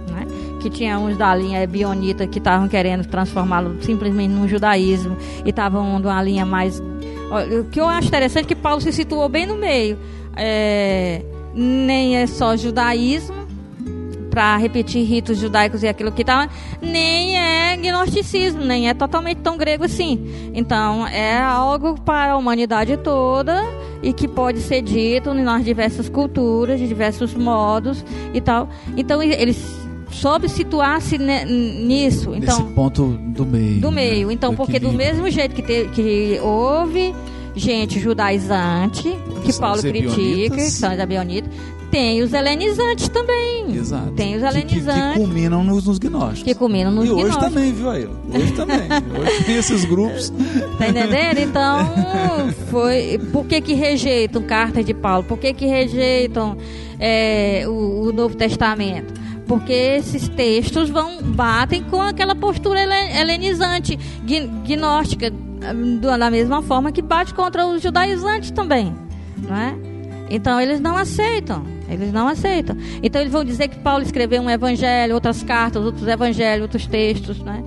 [0.10, 0.26] né?
[0.62, 6.00] que tinha uns da linha bionita que estavam querendo transformá-lo simplesmente num judaísmo e estavam
[6.00, 6.80] de uma linha mais.
[6.80, 9.98] O que eu acho interessante é que Paulo se situou bem no meio.
[10.36, 11.22] É,
[11.54, 13.43] nem é só judaísmo,
[14.34, 16.50] para repetir ritos judaicos e aquilo que estava,
[16.82, 20.52] nem é gnosticismo, nem é totalmente tão grego assim.
[20.56, 23.64] Então, é algo para a humanidade toda
[24.02, 28.04] e que pode ser dito nas diversas culturas, de diversos modos
[28.34, 28.68] e tal.
[28.98, 29.56] Então, ele
[30.10, 32.32] soube situar-se nisso.
[32.32, 33.80] Nesse Então, ponto do meio.
[33.82, 33.96] do né?
[33.96, 34.32] meio.
[34.32, 37.14] Então, porque do mesmo jeito que, te- que houve
[37.56, 39.16] gente judaizante,
[39.46, 41.48] que São Paulo critica, que são os abionita,
[41.94, 43.76] tem os helenizantes também.
[43.76, 44.12] Exato.
[44.14, 46.44] Tem os Que- que, que helenizantes culminam nos, nos gnósticos.
[46.44, 47.48] que combinam nos e hoje gnósticos.
[47.54, 48.12] também, viu, Aila?
[48.34, 48.80] Hoje também.
[49.20, 50.34] Hoje tem esses grupos.
[50.80, 51.38] Tá entendendo?
[51.40, 53.20] Então, foi.
[53.32, 55.24] Por que, que rejeitam cartas de Paulo?
[55.24, 56.58] Por que, que rejeitam
[57.00, 59.14] é, o, o Novo Testamento?
[59.48, 64.00] Porque esses textos vão batem com aquela postura hele- helenizante,
[64.66, 65.32] gnóstica,
[66.18, 68.96] da mesma forma que bate contra os judaizantes também,
[69.48, 69.76] não é?
[70.30, 72.76] Então eles não aceitam, eles não aceitam.
[73.02, 77.40] Então eles vão dizer que Paulo escreveu um evangelho, outras cartas, outros evangelhos, outros textos,
[77.40, 77.64] né?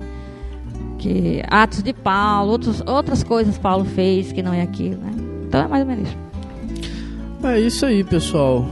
[0.97, 5.11] que Atos de Paulo, outros, outras coisas Paulo fez que não é aquilo, né?
[5.47, 6.17] Então é mais ou menos isso.
[7.43, 8.65] É isso aí, pessoal.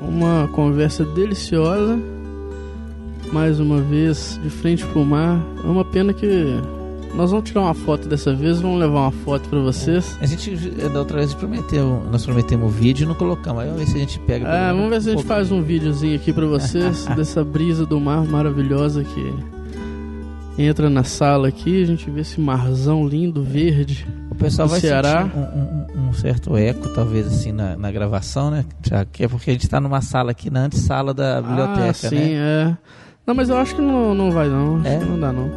[0.00, 1.98] Uma conversa deliciosa.
[3.32, 5.44] Mais uma vez, de frente pro mar.
[5.62, 6.26] É uma pena que
[7.14, 10.16] nós vamos tirar uma foto dessa vez, vamos levar uma foto pra vocês.
[10.20, 13.62] A gente, eh, da outra vez, prometeu, nós prometemos o vídeo e não colocamos.
[13.62, 14.46] Aí vamos ver se a gente pega.
[14.48, 17.98] É, vamos ver se a gente faz um videozinho aqui pra vocês dessa brisa do
[18.00, 19.34] mar maravilhosa que
[20.60, 24.06] entra na sala aqui, a gente vê esse marzão lindo, verde.
[24.30, 25.22] O pessoal vai Ceará.
[25.22, 28.64] sentir um, um- um certo eco, talvez, assim, na, na gravação, né?
[28.86, 31.92] Já que é porque a gente está numa sala aqui, na antessala da biblioteca, ah,
[31.94, 32.32] sim, né?
[32.34, 32.76] é.
[33.26, 34.98] Não, mas eu acho que não, não vai não, acho É?
[34.98, 35.50] que não dá não.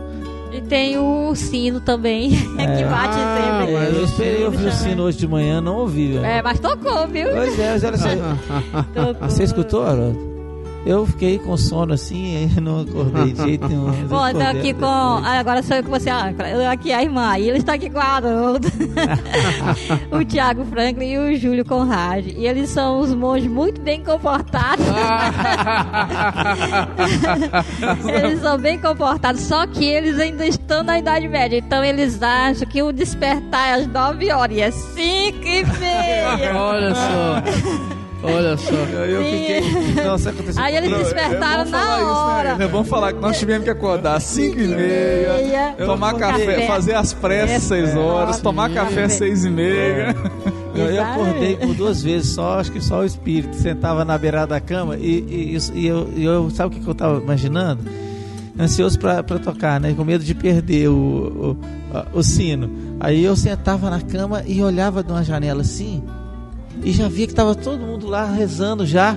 [0.64, 3.74] E tem o sino também, que bate Ah, sempre.
[3.98, 6.26] eu esperei ouvir o Chama- sino hoje de manhã, não ouvi, velho.
[6.26, 7.30] É, mas tocou, viu?
[7.32, 7.90] Pois é, só.
[8.94, 9.30] Tocou.
[9.30, 10.31] Você escutou, Haroldo?
[10.86, 13.91] Eu fiquei com sono assim não acordei de jeito nenhum.
[14.08, 14.86] Bom, eu tô aqui com.
[14.86, 16.10] ah, Agora sou eu que você.
[16.10, 18.68] Eu aqui a irmã, e ele está aqui com a Haroldo.
[20.12, 22.26] o Thiago Franklin e o Júlio Conrad.
[22.28, 24.86] E eles são os monges muito bem comportados.
[28.08, 31.58] eles são bem comportados, só que eles ainda estão na Idade Média.
[31.58, 34.98] Então eles acham que o despertar é às 9 horas e é 5
[35.45, 36.56] e meia.
[36.56, 38.01] Olha só.
[38.23, 38.72] Olha só.
[38.73, 40.03] Eu, eu fiquei.
[40.03, 40.61] Nossa, aconteceu.
[40.64, 42.14] Aí eles Não, é- é despertaram bom na falar isso, né?
[42.38, 42.56] hora.
[42.56, 42.68] Né?
[42.68, 46.68] Vamos falar que nós tivemos que acordar às 5 e meia, tomar café, café.
[46.68, 48.41] fazer as pressas 6 horas, É.
[48.41, 50.15] tomar café às 6 e meia.
[50.73, 51.22] Eu, eu Exatamente.
[51.30, 54.95] acordei por duas vezes só, acho que só o espírito sentava na beirada da cama
[54.98, 57.84] e, e, e eu, e eu- sabe o que eu tava imaginando?
[58.60, 59.93] Ansioso pra, pra tocar, né?
[59.98, 61.57] Com medo de perder o,
[62.14, 62.69] o, o sino.
[62.99, 66.03] Aí eu sentava na cama e olhava de uma janela assim
[66.84, 69.16] e já via que tava todo mundo lá rezando já.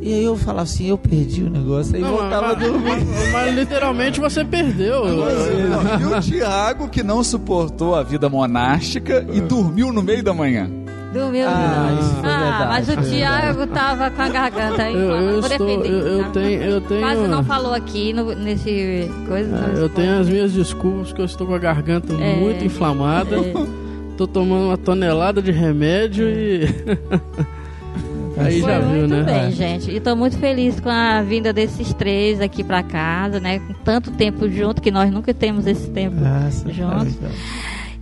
[0.00, 2.88] E aí eu falava assim, eu perdi o negócio, aí Não, voltava a mas, dormir.
[3.06, 5.02] mas- mas literalmente você perdeu.
[5.08, 10.68] E o Tiago, que não suportou a vida monástica e dormiu no meio da manhã.
[11.14, 12.00] Dormiu Ah, não.
[12.00, 14.94] isso foi Ah, verdade, mas o Tiago tava com a garganta aí.
[14.94, 15.88] Eu, eu vou estou, defender.
[15.90, 16.30] eu, eu tá?
[16.30, 19.56] tenho, eu tenho, Quase não falou aqui no- nesse coisa.
[19.56, 22.36] É, mas eu tenho as minhas desculpas que eu estou com a garganta É.
[22.36, 23.36] muito inflamada.
[23.36, 23.83] É.
[24.16, 26.64] Tô tomando uma tonelada de remédio e
[28.38, 29.22] aí Foi já viu, muito né?
[29.24, 29.90] bem, gente.
[29.90, 33.58] E tô muito feliz com a vinda desses três aqui pra casa, né?
[33.58, 37.16] Com tanto tempo junto, que nós nunca temos esse tempo Nossa, juntos.
[37.16, 37.32] cara,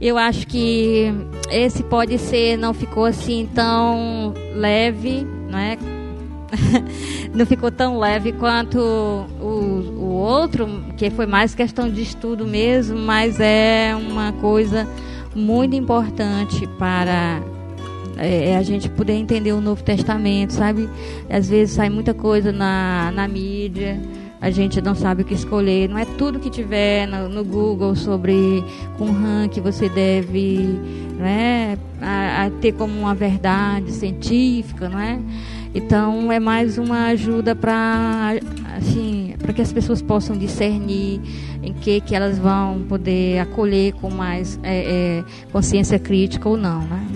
[0.01, 1.13] Eu acho que
[1.51, 5.79] esse pode ser, não ficou assim tão leve, né?
[7.33, 9.45] não ficou tão leve quanto o,
[9.97, 10.69] o outro,
[10.99, 14.87] que foi mais questão de estudo mesmo, mas é uma coisa
[15.35, 17.41] muito importante para
[18.17, 20.89] é, é a gente poder entender o Novo Testamento, sabe?
[21.31, 23.99] Às vezes sai muita coisa na, na mídia,
[24.41, 25.89] a gente não sabe o que escolher.
[25.89, 28.65] Não é tudo que tiver no, no Google sobre
[28.99, 30.79] Qumran que você deve
[31.17, 35.19] né, a, a ter como uma verdade científica, não é?
[35.75, 38.35] Então é mais uma ajuda para
[38.77, 41.21] assim, para que as pessoas possam discernir
[41.63, 46.81] em que que elas vão poder acolher com mais é, é, consciência crítica ou não,
[46.81, 47.07] né?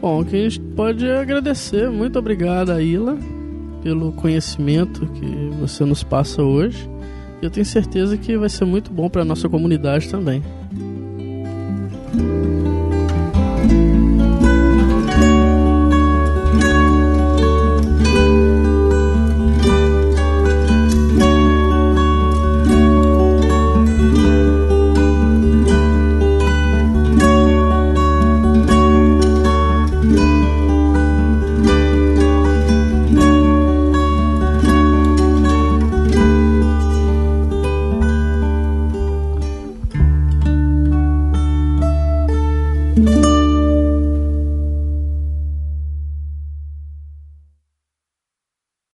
[0.00, 1.90] Bom, que a gente pode agradecer.
[1.90, 3.18] Muito obrigado, Ila,
[3.82, 6.88] pelo conhecimento que você nos passa hoje.
[7.42, 10.42] Eu tenho certeza que vai ser muito bom para nossa comunidade também.